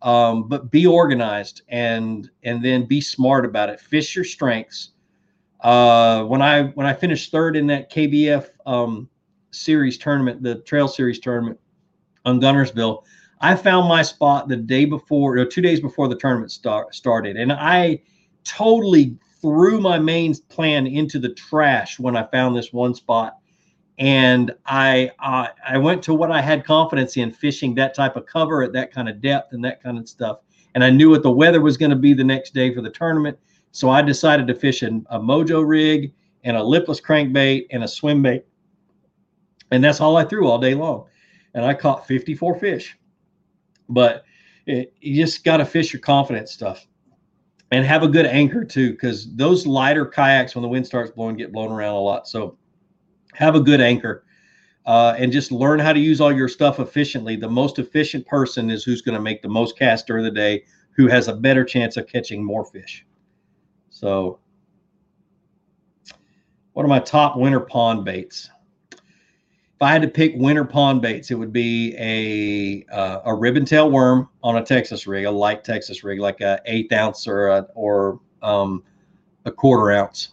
Um, 0.00 0.48
but 0.48 0.70
be 0.70 0.86
organized 0.86 1.62
and 1.68 2.30
and 2.42 2.64
then 2.64 2.86
be 2.86 3.00
smart 3.00 3.44
about 3.44 3.70
it. 3.70 3.80
Fish 3.80 4.14
your 4.14 4.24
strengths. 4.24 4.90
Uh, 5.60 6.24
when 6.24 6.42
I 6.42 6.64
when 6.68 6.86
I 6.86 6.92
finished 6.92 7.30
third 7.30 7.56
in 7.56 7.66
that 7.68 7.90
KBF 7.90 8.50
um, 8.66 9.08
series 9.52 9.96
tournament, 9.96 10.42
the 10.42 10.56
Trail 10.56 10.88
Series 10.88 11.20
tournament 11.20 11.58
on 12.24 12.40
Guntersville, 12.40 13.04
I 13.42 13.56
found 13.56 13.88
my 13.88 14.02
spot 14.02 14.46
the 14.46 14.56
day 14.56 14.84
before, 14.84 15.36
or 15.36 15.44
two 15.44 15.60
days 15.60 15.80
before 15.80 16.06
the 16.06 16.16
tournament 16.16 16.52
start, 16.52 16.94
started, 16.94 17.36
and 17.36 17.52
I 17.52 18.00
totally 18.44 19.16
threw 19.40 19.80
my 19.80 19.98
main 19.98 20.34
plan 20.48 20.86
into 20.86 21.18
the 21.18 21.34
trash 21.34 21.98
when 21.98 22.16
I 22.16 22.22
found 22.28 22.56
this 22.56 22.72
one 22.72 22.94
spot. 22.94 23.38
And 23.98 24.52
I 24.64 25.10
uh, 25.18 25.48
I 25.66 25.76
went 25.76 26.02
to 26.04 26.14
what 26.14 26.30
I 26.30 26.40
had 26.40 26.64
confidence 26.64 27.16
in 27.16 27.32
fishing 27.32 27.74
that 27.74 27.94
type 27.94 28.16
of 28.16 28.26
cover 28.26 28.62
at 28.62 28.72
that 28.72 28.92
kind 28.92 29.08
of 29.08 29.20
depth 29.20 29.52
and 29.52 29.64
that 29.64 29.82
kind 29.82 29.98
of 29.98 30.08
stuff. 30.08 30.38
And 30.74 30.82
I 30.82 30.90
knew 30.90 31.10
what 31.10 31.22
the 31.22 31.30
weather 31.30 31.60
was 31.60 31.76
going 31.76 31.90
to 31.90 31.96
be 31.96 32.14
the 32.14 32.24
next 32.24 32.54
day 32.54 32.72
for 32.72 32.80
the 32.80 32.90
tournament. 32.90 33.38
So 33.72 33.90
I 33.90 34.02
decided 34.02 34.46
to 34.46 34.54
fish 34.54 34.82
a, 34.82 34.88
a 35.10 35.18
mojo 35.18 35.66
rig 35.66 36.14
and 36.44 36.56
a 36.56 36.62
lipless 36.62 37.00
crankbait 37.00 37.66
and 37.70 37.84
a 37.84 37.88
swim 37.88 38.22
bait. 38.22 38.44
And 39.72 39.82
that's 39.82 40.00
all 40.00 40.16
I 40.16 40.24
threw 40.24 40.48
all 40.48 40.58
day 40.58 40.74
long. 40.74 41.06
And 41.54 41.64
I 41.64 41.74
caught 41.74 42.06
54 42.06 42.58
fish. 42.58 42.96
But 43.88 44.24
it, 44.66 44.94
you 45.00 45.22
just 45.22 45.44
got 45.44 45.58
to 45.58 45.64
fish 45.64 45.92
your 45.92 46.00
confidence 46.00 46.52
stuff 46.52 46.86
and 47.70 47.84
have 47.84 48.02
a 48.02 48.08
good 48.08 48.26
anchor 48.26 48.64
too, 48.64 48.92
because 48.92 49.34
those 49.34 49.66
lighter 49.66 50.04
kayaks, 50.04 50.54
when 50.54 50.62
the 50.62 50.68
wind 50.68 50.86
starts 50.86 51.10
blowing, 51.10 51.36
get 51.36 51.52
blown 51.52 51.72
around 51.72 51.94
a 51.94 52.00
lot. 52.00 52.28
So 52.28 52.56
have 53.34 53.54
a 53.54 53.60
good 53.60 53.80
anchor. 53.80 54.24
Uh, 54.84 55.14
and 55.16 55.30
just 55.30 55.52
learn 55.52 55.78
how 55.78 55.92
to 55.92 56.00
use 56.00 56.20
all 56.20 56.32
your 56.32 56.48
stuff 56.48 56.80
efficiently. 56.80 57.36
The 57.36 57.48
most 57.48 57.78
efficient 57.78 58.26
person 58.26 58.68
is 58.68 58.82
who's 58.82 59.00
going 59.00 59.14
to 59.14 59.22
make 59.22 59.40
the 59.40 59.48
most 59.48 59.78
cast 59.78 60.08
during 60.08 60.24
the 60.24 60.30
day, 60.30 60.64
who 60.96 61.06
has 61.06 61.28
a 61.28 61.34
better 61.34 61.64
chance 61.64 61.96
of 61.96 62.08
catching 62.08 62.44
more 62.44 62.64
fish. 62.64 63.06
So, 63.90 64.40
what 66.72 66.84
are 66.84 66.88
my 66.88 66.98
top 66.98 67.36
winter 67.36 67.60
pond 67.60 68.04
baits? 68.04 68.50
I 69.82 69.92
had 69.92 70.02
to 70.02 70.08
pick 70.08 70.34
winter 70.36 70.64
pond 70.64 71.02
baits, 71.02 71.30
it 71.30 71.34
would 71.34 71.52
be 71.52 71.94
a 71.98 72.84
uh, 72.94 73.20
a 73.24 73.34
ribbon 73.34 73.64
tail 73.64 73.90
worm 73.90 74.28
on 74.42 74.56
a 74.56 74.64
Texas 74.64 75.06
rig, 75.06 75.24
a 75.24 75.30
light 75.30 75.64
Texas 75.64 76.04
rig, 76.04 76.20
like 76.20 76.40
a 76.40 76.60
eighth 76.66 76.92
ounce 76.92 77.26
or 77.26 77.48
a, 77.48 77.66
or 77.74 78.20
um, 78.42 78.82
a 79.44 79.50
quarter 79.50 79.90
ounce. 79.92 80.30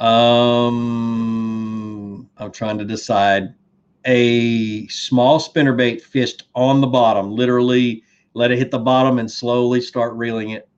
Um, 0.00 1.08
I'm 2.36 2.50
trying 2.52 2.78
to 2.78 2.84
decide 2.84 3.54
a 4.04 4.86
small 4.88 5.38
spinner 5.40 5.72
bait 5.74 6.02
fished 6.02 6.44
on 6.54 6.80
the 6.80 6.86
bottom, 6.88 7.30
literally 7.30 8.02
let 8.34 8.50
it 8.50 8.58
hit 8.58 8.70
the 8.70 8.78
bottom 8.78 9.18
and 9.18 9.30
slowly 9.30 9.80
start 9.80 10.14
reeling 10.14 10.50
it. 10.50 10.68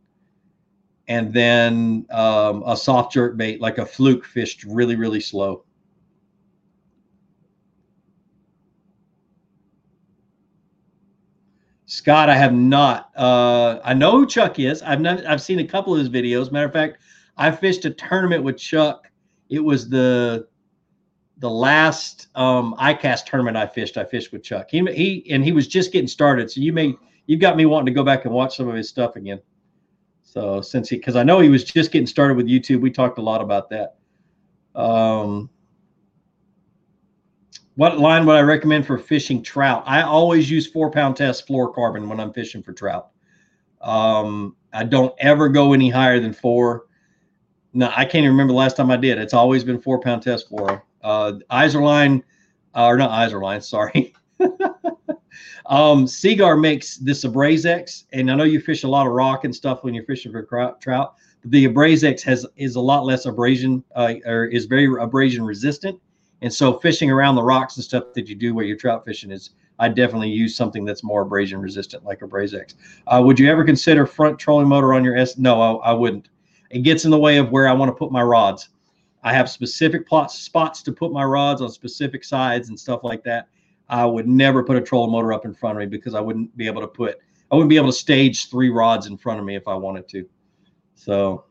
and 1.08 1.32
then 1.32 2.06
um, 2.10 2.62
a 2.66 2.76
soft 2.76 3.12
jerk 3.12 3.36
bait 3.36 3.60
like 3.60 3.78
a 3.78 3.86
fluke 3.86 4.24
fished 4.24 4.64
really 4.64 4.96
really 4.96 5.20
slow. 5.20 5.64
Scott, 11.94 12.28
I 12.28 12.34
have 12.34 12.52
not. 12.52 13.12
Uh, 13.16 13.78
I 13.84 13.94
know 13.94 14.10
who 14.10 14.26
Chuck 14.26 14.58
is. 14.58 14.82
I've 14.82 15.00
not. 15.00 15.24
I've 15.26 15.40
seen 15.40 15.60
a 15.60 15.64
couple 15.64 15.92
of 15.92 16.00
his 16.00 16.08
videos. 16.08 16.50
Matter 16.50 16.66
of 16.66 16.72
fact, 16.72 16.98
I 17.36 17.52
fished 17.52 17.84
a 17.84 17.90
tournament 17.90 18.42
with 18.42 18.58
Chuck. 18.58 19.08
It 19.48 19.60
was 19.60 19.88
the 19.88 20.48
the 21.38 21.48
last 21.48 22.28
um, 22.34 22.74
ICAST 22.80 23.26
tournament 23.26 23.56
I 23.56 23.68
fished. 23.68 23.96
I 23.96 24.04
fished 24.04 24.32
with 24.32 24.42
Chuck. 24.42 24.70
He 24.70 24.80
he 24.92 25.30
and 25.30 25.44
he 25.44 25.52
was 25.52 25.68
just 25.68 25.92
getting 25.92 26.08
started. 26.08 26.50
So 26.50 26.60
you 26.60 26.72
may 26.72 26.96
you've 27.26 27.40
got 27.40 27.56
me 27.56 27.64
wanting 27.64 27.86
to 27.86 27.92
go 27.92 28.02
back 28.02 28.24
and 28.24 28.34
watch 28.34 28.56
some 28.56 28.68
of 28.68 28.74
his 28.74 28.88
stuff 28.88 29.14
again. 29.14 29.40
So 30.24 30.60
since 30.62 30.88
he 30.88 30.96
because 30.96 31.14
I 31.14 31.22
know 31.22 31.38
he 31.38 31.48
was 31.48 31.62
just 31.62 31.92
getting 31.92 32.08
started 32.08 32.36
with 32.36 32.46
YouTube, 32.46 32.80
we 32.80 32.90
talked 32.90 33.18
a 33.18 33.22
lot 33.22 33.40
about 33.40 33.70
that. 33.70 33.94
Um, 34.74 35.48
what 37.76 37.98
line 37.98 38.24
would 38.26 38.36
I 38.36 38.40
recommend 38.42 38.86
for 38.86 38.98
fishing 38.98 39.42
trout? 39.42 39.82
I 39.86 40.02
always 40.02 40.50
use 40.50 40.66
four 40.66 40.90
pound 40.90 41.16
test 41.16 41.48
fluorocarbon 41.48 42.08
when 42.08 42.20
I'm 42.20 42.32
fishing 42.32 42.62
for 42.62 42.72
trout. 42.72 43.08
Um, 43.80 44.56
I 44.72 44.84
don't 44.84 45.14
ever 45.18 45.48
go 45.48 45.72
any 45.72 45.90
higher 45.90 46.20
than 46.20 46.32
four. 46.32 46.86
No, 47.72 47.90
I 47.94 48.04
can't 48.04 48.16
even 48.16 48.30
remember 48.30 48.52
the 48.52 48.58
last 48.58 48.76
time 48.76 48.90
I 48.90 48.96
did. 48.96 49.18
It's 49.18 49.34
always 49.34 49.64
been 49.64 49.80
four 49.80 50.00
pound 50.00 50.22
test 50.22 50.50
fluoro. 50.50 50.82
Uh, 51.02 51.32
Izorline, 51.50 52.22
uh, 52.74 52.86
or 52.86 52.96
not 52.96 53.10
Izorline, 53.10 53.62
sorry. 53.62 54.14
um, 55.66 56.06
Seaguar 56.06 56.56
makes 56.56 56.96
this 56.96 57.24
AbrazX, 57.24 58.04
and 58.12 58.30
I 58.30 58.36
know 58.36 58.44
you 58.44 58.60
fish 58.60 58.84
a 58.84 58.88
lot 58.88 59.06
of 59.06 59.12
rock 59.12 59.44
and 59.44 59.54
stuff 59.54 59.82
when 59.82 59.94
you're 59.94 60.04
fishing 60.04 60.30
for 60.32 60.42
trout. 60.80 61.14
The 61.46 61.68
AbrazX 61.68 62.22
has 62.22 62.46
is 62.56 62.76
a 62.76 62.80
lot 62.80 63.04
less 63.04 63.26
abrasion, 63.26 63.82
uh, 63.96 64.14
or 64.24 64.46
is 64.46 64.66
very 64.66 64.86
abrasion 65.02 65.44
resistant 65.44 66.00
and 66.44 66.52
so 66.52 66.74
fishing 66.74 67.10
around 67.10 67.36
the 67.36 67.42
rocks 67.42 67.76
and 67.76 67.84
stuff 67.84 68.12
that 68.14 68.28
you 68.28 68.34
do 68.34 68.54
where 68.54 68.66
you're 68.66 68.76
trout 68.76 69.02
fishing 69.02 69.30
is, 69.30 69.50
I 69.78 69.88
definitely 69.88 70.28
use 70.28 70.54
something 70.54 70.84
that's 70.84 71.02
more 71.02 71.22
abrasion 71.22 71.58
resistant 71.58 72.04
like 72.04 72.20
AbrazX. 72.20 72.74
Uh, 73.06 73.22
would 73.24 73.38
you 73.38 73.50
ever 73.50 73.64
consider 73.64 74.06
front 74.06 74.38
trolling 74.38 74.68
motor 74.68 74.92
on 74.92 75.02
your 75.02 75.16
S? 75.16 75.38
No, 75.38 75.58
I, 75.58 75.90
I 75.90 75.92
wouldn't. 75.94 76.28
It 76.68 76.80
gets 76.80 77.06
in 77.06 77.10
the 77.10 77.18
way 77.18 77.38
of 77.38 77.50
where 77.50 77.66
I 77.66 77.72
want 77.72 77.88
to 77.88 77.94
put 77.94 78.12
my 78.12 78.22
rods. 78.22 78.68
I 79.22 79.32
have 79.32 79.48
specific 79.48 80.06
plots, 80.06 80.38
spots 80.38 80.82
to 80.82 80.92
put 80.92 81.12
my 81.12 81.24
rods 81.24 81.62
on 81.62 81.70
specific 81.70 82.22
sides 82.22 82.68
and 82.68 82.78
stuff 82.78 83.04
like 83.04 83.24
that. 83.24 83.48
I 83.88 84.04
would 84.04 84.28
never 84.28 84.62
put 84.62 84.76
a 84.76 84.82
trolling 84.82 85.12
motor 85.12 85.32
up 85.32 85.46
in 85.46 85.54
front 85.54 85.78
of 85.78 85.80
me 85.80 85.86
because 85.86 86.14
I 86.14 86.20
wouldn't 86.20 86.54
be 86.58 86.66
able 86.66 86.82
to 86.82 86.88
put, 86.88 87.20
I 87.50 87.54
wouldn't 87.54 87.70
be 87.70 87.76
able 87.76 87.88
to 87.88 87.92
stage 87.94 88.50
three 88.50 88.68
rods 88.68 89.06
in 89.06 89.16
front 89.16 89.40
of 89.40 89.46
me 89.46 89.56
if 89.56 89.66
I 89.66 89.74
wanted 89.76 90.08
to. 90.08 90.28
So, 90.94 91.46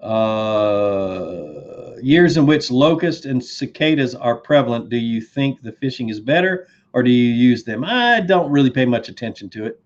uh, 0.00 1.51
years 2.02 2.36
in 2.36 2.46
which 2.46 2.70
locusts 2.70 3.26
and 3.26 3.42
cicadas 3.42 4.14
are 4.14 4.36
prevalent, 4.36 4.88
do 4.88 4.96
you 4.96 5.20
think 5.20 5.62
the 5.62 5.72
fishing 5.72 6.08
is 6.08 6.20
better 6.20 6.68
or 6.92 7.02
do 7.02 7.10
you 7.10 7.32
use 7.32 7.64
them? 7.64 7.84
I 7.84 8.20
don't 8.20 8.50
really 8.50 8.70
pay 8.70 8.84
much 8.84 9.08
attention 9.08 9.48
to 9.50 9.66
it. 9.66 9.80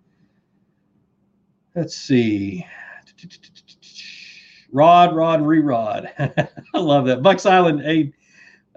Let's 1.75 1.97
see. 1.97 2.67
Rod, 4.73 5.15
rod, 5.15 5.43
re-rod. 5.43 6.11
I 6.19 6.79
love 6.79 7.07
that. 7.07 7.23
Bucks 7.23 7.47
Island, 7.47 7.83
hey, 7.83 8.13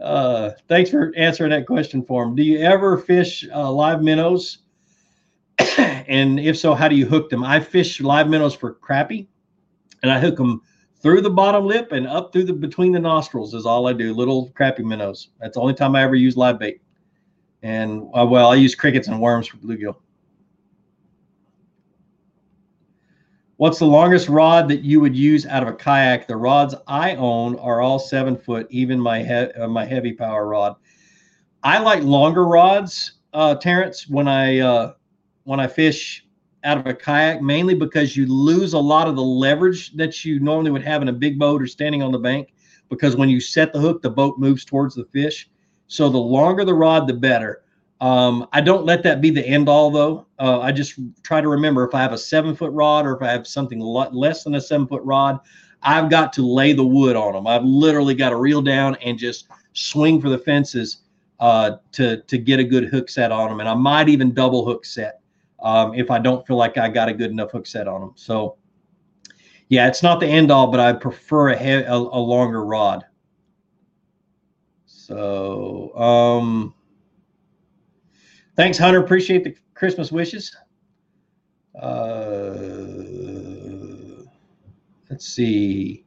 uh, 0.02 0.52
thanks 0.68 0.90
for 0.90 1.14
answering 1.18 1.52
that 1.52 1.66
question 1.66 2.04
for 2.04 2.24
him. 2.24 2.36
Do 2.36 2.44
you 2.44 2.60
ever 2.60 2.98
fish 2.98 3.46
uh, 3.54 3.72
live 3.72 4.02
minnows? 4.02 4.60
and 5.78 6.40
if 6.40 6.58
so, 6.58 6.74
how 6.74 6.88
do 6.88 6.96
you 6.96 7.06
hook 7.06 7.30
them? 7.30 7.44
I 7.44 7.60
fish 7.60 8.00
live 8.02 8.30
minnows 8.30 8.54
for 8.54 8.76
crappie, 8.76 9.28
and 10.04 10.12
I 10.12 10.20
hook 10.20 10.38
them 10.38 10.62
through 11.02 11.22
the 11.22 11.30
bottom 11.30 11.66
lip 11.66 11.91
and 11.91 12.08
up 12.08 12.34
through 12.34 12.43
the 12.45 12.54
between 12.54 12.91
the 12.91 13.00
nostrils 13.00 13.54
is 13.54 13.66
all 13.66 13.88
I 13.88 13.93
do. 13.93 14.14
Little 14.14 14.50
crappie 14.52 14.84
minnows. 14.84 15.30
That's 15.39 15.56
the 15.56 15.62
only 15.62 15.74
time 15.74 15.95
I 15.95 16.04
ever 16.04 16.16
use 16.16 16.36
live 16.36 16.60
bait. 16.60 16.82
And 17.64 18.10
uh, 18.18 18.26
well, 18.26 18.52
I 18.52 18.56
use 18.56 18.76
crickets 18.76 19.08
and 19.08 19.20
worms 19.22 19.47
for 19.47 19.58
bluegill. 19.58 19.95
What's 23.58 23.80
the 23.80 23.86
longest 23.86 24.30
rod 24.30 24.70
that 24.70 24.84
you 24.84 25.02
would 25.02 25.16
use 25.16 25.45
out 25.45 25.64
of 25.64 25.70
a 25.70 25.74
kayak? 25.74 26.28
The 26.28 26.38
rods 26.38 26.76
I 26.88 27.16
own 27.16 27.58
are 27.60 27.82
all 27.82 28.00
seven 28.00 28.38
foot, 28.38 28.68
even 28.70 28.97
my 28.97 29.22
he- 29.22 29.34
uh, 29.34 29.68
my 29.68 29.84
heavy 29.84 30.14
power 30.14 30.47
rod. 30.47 30.78
I 31.62 31.80
like 31.80 32.02
longer 32.04 32.45
rods, 32.45 33.14
uh, 33.34 33.56
Terrence. 33.56 34.08
When 34.08 34.30
I 34.30 34.60
uh, 34.60 34.93
when 35.43 35.60
I 35.60 35.68
fish 35.68 36.26
out 36.64 36.78
of 36.78 36.86
a 36.88 36.93
kayak 36.93 37.41
mainly 37.41 37.74
because 37.74 38.18
you 38.18 38.26
lose 38.26 38.74
a 38.74 38.80
lot 38.80 39.07
of 39.07 39.16
the 39.16 39.24
leverage 39.24 39.91
that 39.93 40.26
you 40.26 40.39
normally 40.39 40.72
would 40.72 40.84
have 40.84 41.01
in 41.01 41.07
a 41.07 41.14
big 41.14 41.39
boat 41.39 41.62
or 41.62 41.68
standing 41.68 42.03
on 42.03 42.12
the 42.12 42.20
bank 42.20 42.53
because 42.89 43.16
when 43.16 43.30
you 43.30 43.39
set 43.39 43.72
the 43.72 43.80
hook 43.80 44.01
the 44.01 44.10
boat 44.10 44.38
moves 44.38 44.66
towards 44.66 44.95
the 44.95 45.05
fish. 45.05 45.49
So 45.88 46.10
the 46.10 46.18
longer 46.18 46.66
the 46.66 46.74
rod 46.74 47.07
the 47.07 47.14
better. 47.14 47.64
Um, 48.01 48.47
i 48.53 48.62
don't 48.62 48.86
let 48.86 49.03
that 49.03 49.20
be 49.20 49.30
the 49.30 49.45
end 49.45 49.68
all 49.68 49.91
though. 49.91 50.26
Uh, 50.38 50.60
i 50.62 50.72
just 50.72 50.99
try 51.24 51.41
to 51.41 51.49
remember 51.49 51.86
if 51.86 51.93
i 51.93 52.01
have 52.01 52.14
a 52.14 52.18
seven 52.18 52.55
foot 52.55 52.72
rod 52.72 53.05
or 53.05 53.16
if 53.16 53.22
i 53.22 53.30
have 53.30 53.45
something 53.45 53.80
less 53.80 54.43
than 54.43 54.55
a 54.55 54.62
seven 54.62 54.88
foot 54.88 55.03
rod 55.03 55.39
i've 55.84 56.10
got 56.10 56.32
to 56.34 56.41
lay 56.41 56.72
the 56.72 56.86
wood 56.86 57.18
on 57.18 57.34
them 57.34 57.45
i've 57.45 57.66
literally 57.66 58.16
got 58.16 58.30
to 58.30 58.38
reel 58.38 58.62
down 58.62 58.95
and 59.03 59.18
just 59.18 59.49
swing 59.74 60.22
for 60.22 60.30
the 60.30 60.38
fences 60.38 61.01
uh, 61.41 61.78
to 61.91 62.22
to 62.24 62.38
get 62.38 62.60
a 62.60 62.64
good 62.64 62.86
hook 62.86 63.10
set 63.10 63.34
on 63.34 63.49
them 63.49 63.60
and 63.60 63.68
i 63.68 63.74
might 63.74 64.07
even 64.07 64.34
double 64.34 64.66
hook 64.66 64.86
set 64.86 65.18
um, 65.62 65.93
if 65.93 66.10
I 66.12 66.20
don't 66.20 66.45
feel 66.45 66.57
like 66.57 66.78
I 66.78 66.89
got 66.89 67.10
a 67.10 67.14
good 67.14 67.32
enough 67.32 67.51
hook 67.51 67.68
set 67.68 67.88
on 67.88 68.01
them. 68.01 68.14
So, 68.16 68.57
yeah, 69.68 69.88
it's 69.88 70.03
not 70.03 70.20
the 70.20 70.28
end 70.28 70.51
all, 70.51 70.68
but 70.68 70.80
I 70.80 70.93
prefer 70.93 71.49
a, 71.51 71.84
a, 71.84 71.95
a 71.95 72.20
longer 72.20 72.66
rod. 72.66 73.05
So, 74.86 75.95
um, 75.95 76.74
thanks, 78.55 78.78
Hunter. 78.78 78.99
Appreciate 78.99 79.43
the 79.43 79.55
Christmas 79.74 80.12
wishes. 80.12 80.55
Uh, 81.80 82.55
let's 85.10 85.26
see. 85.26 86.05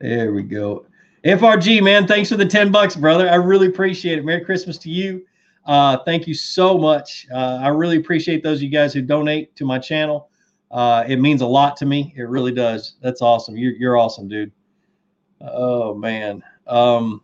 There 0.00 0.32
we 0.32 0.42
go. 0.42 0.86
FRG, 1.24 1.82
man, 1.82 2.06
thanks 2.06 2.30
for 2.30 2.36
the 2.36 2.46
10 2.46 2.72
bucks, 2.72 2.96
brother. 2.96 3.28
I 3.28 3.34
really 3.34 3.66
appreciate 3.66 4.18
it. 4.18 4.24
Merry 4.24 4.42
Christmas 4.42 4.78
to 4.78 4.90
you. 4.90 5.26
Uh, 5.66 5.98
thank 6.04 6.26
you 6.26 6.34
so 6.34 6.78
much. 6.78 7.26
Uh, 7.32 7.58
I 7.62 7.68
really 7.68 7.96
appreciate 7.98 8.42
those 8.42 8.58
of 8.58 8.62
you 8.62 8.70
guys 8.70 8.92
who 8.92 9.02
donate 9.02 9.54
to 9.56 9.64
my 9.64 9.78
channel. 9.78 10.30
Uh, 10.70 11.04
it 11.06 11.16
means 11.16 11.42
a 11.42 11.46
lot 11.46 11.76
to 11.78 11.86
me. 11.86 12.14
It 12.16 12.22
really 12.22 12.52
does. 12.52 12.96
That's 13.02 13.22
awesome. 13.22 13.56
You're, 13.56 13.72
you're 13.72 13.96
awesome, 13.96 14.28
dude. 14.28 14.52
Oh, 15.40 15.94
man. 15.94 16.42
Um, 16.66 17.22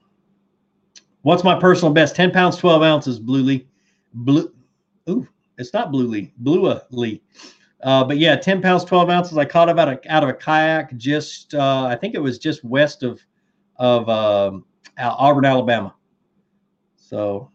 what's 1.22 1.44
my 1.44 1.58
personal 1.58 1.92
best? 1.92 2.16
10 2.16 2.30
pounds, 2.32 2.56
12 2.56 2.82
ounces, 2.82 3.18
Blue 3.18 3.42
Lee. 3.42 3.68
Blue. 4.14 4.52
Ooh, 5.08 5.26
it's 5.58 5.72
not 5.72 5.92
Blue 5.92 6.06
Lee, 6.06 6.32
Blue 6.38 6.78
Lee. 6.90 7.22
Uh, 7.82 8.02
but 8.02 8.18
yeah, 8.18 8.34
10 8.34 8.62
pounds, 8.62 8.84
12 8.84 9.10
ounces. 9.10 9.38
I 9.38 9.44
caught 9.44 9.68
it 9.68 9.78
out 9.78 9.88
of, 9.88 9.98
out 10.08 10.22
of 10.22 10.28
a 10.28 10.34
kayak 10.34 10.96
just, 10.96 11.54
uh, 11.54 11.84
I 11.84 11.94
think 11.94 12.14
it 12.14 12.20
was 12.20 12.38
just 12.38 12.64
west 12.64 13.02
of, 13.02 13.20
of 13.76 14.08
um, 14.08 14.64
Auburn, 14.98 15.44
Alabama. 15.44 15.94
So 16.96 17.50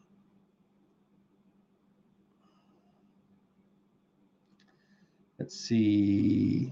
Let's 5.52 5.60
see. 5.60 6.72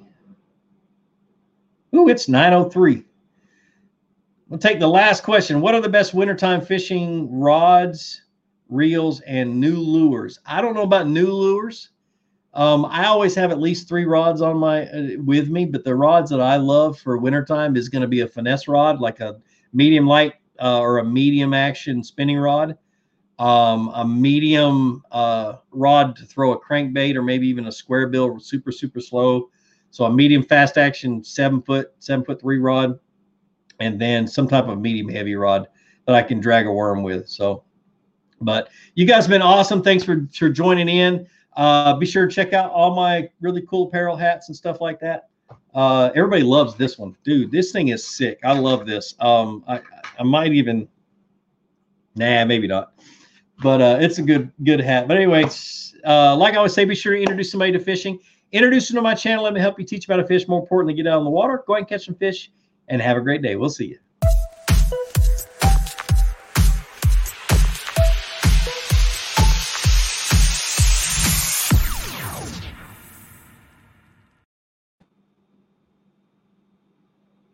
Ooh, 1.93 2.07
it's 2.07 2.29
903. 2.29 3.03
We'll 4.47 4.57
take 4.57 4.79
the 4.79 4.87
last 4.87 5.21
question. 5.21 5.59
What 5.59 5.75
are 5.75 5.81
the 5.81 5.89
best 5.89 6.13
wintertime 6.13 6.61
fishing 6.61 7.41
rods, 7.41 8.21
reels, 8.69 9.19
and 9.21 9.59
new 9.59 9.75
lures? 9.75 10.39
I 10.45 10.61
don't 10.61 10.75
know 10.75 10.83
about 10.83 11.09
new 11.09 11.27
lures. 11.27 11.89
Um, 12.53 12.85
I 12.85 13.07
always 13.07 13.35
have 13.35 13.51
at 13.51 13.59
least 13.59 13.89
three 13.89 14.05
rods 14.05 14.41
on 14.41 14.55
my 14.55 14.87
uh, 14.87 15.07
with 15.25 15.49
me, 15.49 15.65
but 15.65 15.83
the 15.83 15.95
rods 15.95 16.31
that 16.31 16.39
I 16.39 16.55
love 16.55 16.97
for 16.97 17.17
wintertime 17.17 17.75
is 17.75 17.89
going 17.89 18.03
to 18.03 18.07
be 18.07 18.21
a 18.21 18.27
finesse 18.29 18.69
rod, 18.69 19.01
like 19.01 19.19
a 19.19 19.41
medium 19.73 20.07
light 20.07 20.35
uh, 20.61 20.79
or 20.79 20.99
a 20.99 21.05
medium 21.05 21.53
action 21.53 22.01
spinning 22.01 22.37
rod 22.37 22.77
um, 23.39 23.89
a 23.95 24.05
medium 24.05 25.01
uh, 25.11 25.55
rod 25.71 26.15
to 26.17 26.25
throw 26.25 26.51
a 26.51 26.59
crankbait 26.59 27.15
or 27.15 27.23
maybe 27.23 27.47
even 27.47 27.67
a 27.67 27.71
square 27.71 28.07
bill 28.07 28.39
super 28.39 28.71
super 28.71 28.99
slow. 28.99 29.49
So 29.91 30.03
a 30.05 30.13
medium 30.13 30.43
fast 30.43 30.77
action 30.77 31.23
seven 31.23 31.61
foot 31.61 31.93
seven 31.99 32.23
foot 32.25 32.39
three 32.39 32.59
rod 32.59 32.99
and 33.79 33.99
then 33.99 34.27
some 34.27 34.47
type 34.47 34.67
of 34.67 34.79
medium 34.79 35.07
heavy 35.07 35.35
rod 35.35 35.67
that 36.05 36.15
i 36.15 36.21
can 36.21 36.41
drag 36.41 36.67
a 36.67 36.71
worm 36.71 37.01
with. 37.01 37.29
So 37.29 37.63
but 38.41 38.69
you 38.95 39.05
guys 39.05 39.23
have 39.23 39.31
been 39.31 39.41
awesome. 39.41 39.81
Thanks 39.81 40.03
for 40.03 40.27
for 40.33 40.49
joining 40.49 40.89
in. 40.89 41.25
Uh, 41.55 41.95
be 41.95 42.05
sure 42.05 42.27
to 42.27 42.33
check 42.33 42.53
out 42.53 42.71
all 42.71 42.93
my 42.93 43.29
really 43.41 43.65
cool 43.67 43.87
apparel 43.87 44.17
hats 44.17 44.49
and 44.49 44.55
stuff 44.55 44.81
like 44.81 44.99
that. 44.99 45.29
Uh, 45.73 46.09
everybody 46.13 46.43
loves 46.43 46.75
this 46.75 46.97
one. 46.97 47.15
Dude 47.23 47.51
this 47.51 47.71
thing 47.71 47.87
is 47.87 48.05
sick. 48.05 48.39
I 48.43 48.51
love 48.51 48.85
this. 48.85 49.15
Um, 49.21 49.63
I, 49.65 49.79
I 50.19 50.23
might 50.23 50.51
even 50.51 50.89
nah 52.15 52.43
maybe 52.43 52.67
not 52.67 52.91
but 53.61 53.81
uh, 53.81 53.97
it's 53.99 54.17
a 54.17 54.21
good 54.21 54.51
good 54.63 54.79
hat. 54.79 55.07
But 55.07 55.17
anyway, 55.17 55.45
uh, 56.05 56.35
like 56.35 56.53
I 56.53 56.57
always 56.57 56.73
say, 56.73 56.85
be 56.85 56.95
sure 56.95 57.13
to 57.13 57.19
introduce 57.19 57.51
somebody 57.51 57.71
to 57.73 57.79
fishing. 57.79 58.19
Introduce 58.51 58.87
them 58.87 58.95
to 58.95 59.01
my 59.01 59.13
channel. 59.13 59.43
Let 59.43 59.53
me 59.53 59.59
help 59.59 59.79
you 59.79 59.85
teach 59.85 60.05
about 60.05 60.19
a 60.19 60.25
fish. 60.25 60.47
More 60.47 60.59
importantly, 60.59 60.93
get 60.95 61.07
out 61.07 61.19
on 61.19 61.23
the 61.23 61.29
water, 61.29 61.63
go 61.67 61.73
ahead 61.73 61.81
and 61.81 61.89
catch 61.89 62.05
some 62.05 62.15
fish, 62.15 62.51
and 62.87 63.01
have 63.01 63.17
a 63.17 63.21
great 63.21 63.41
day. 63.41 63.55
We'll 63.55 63.69
see 63.69 63.87
you. 63.87 63.99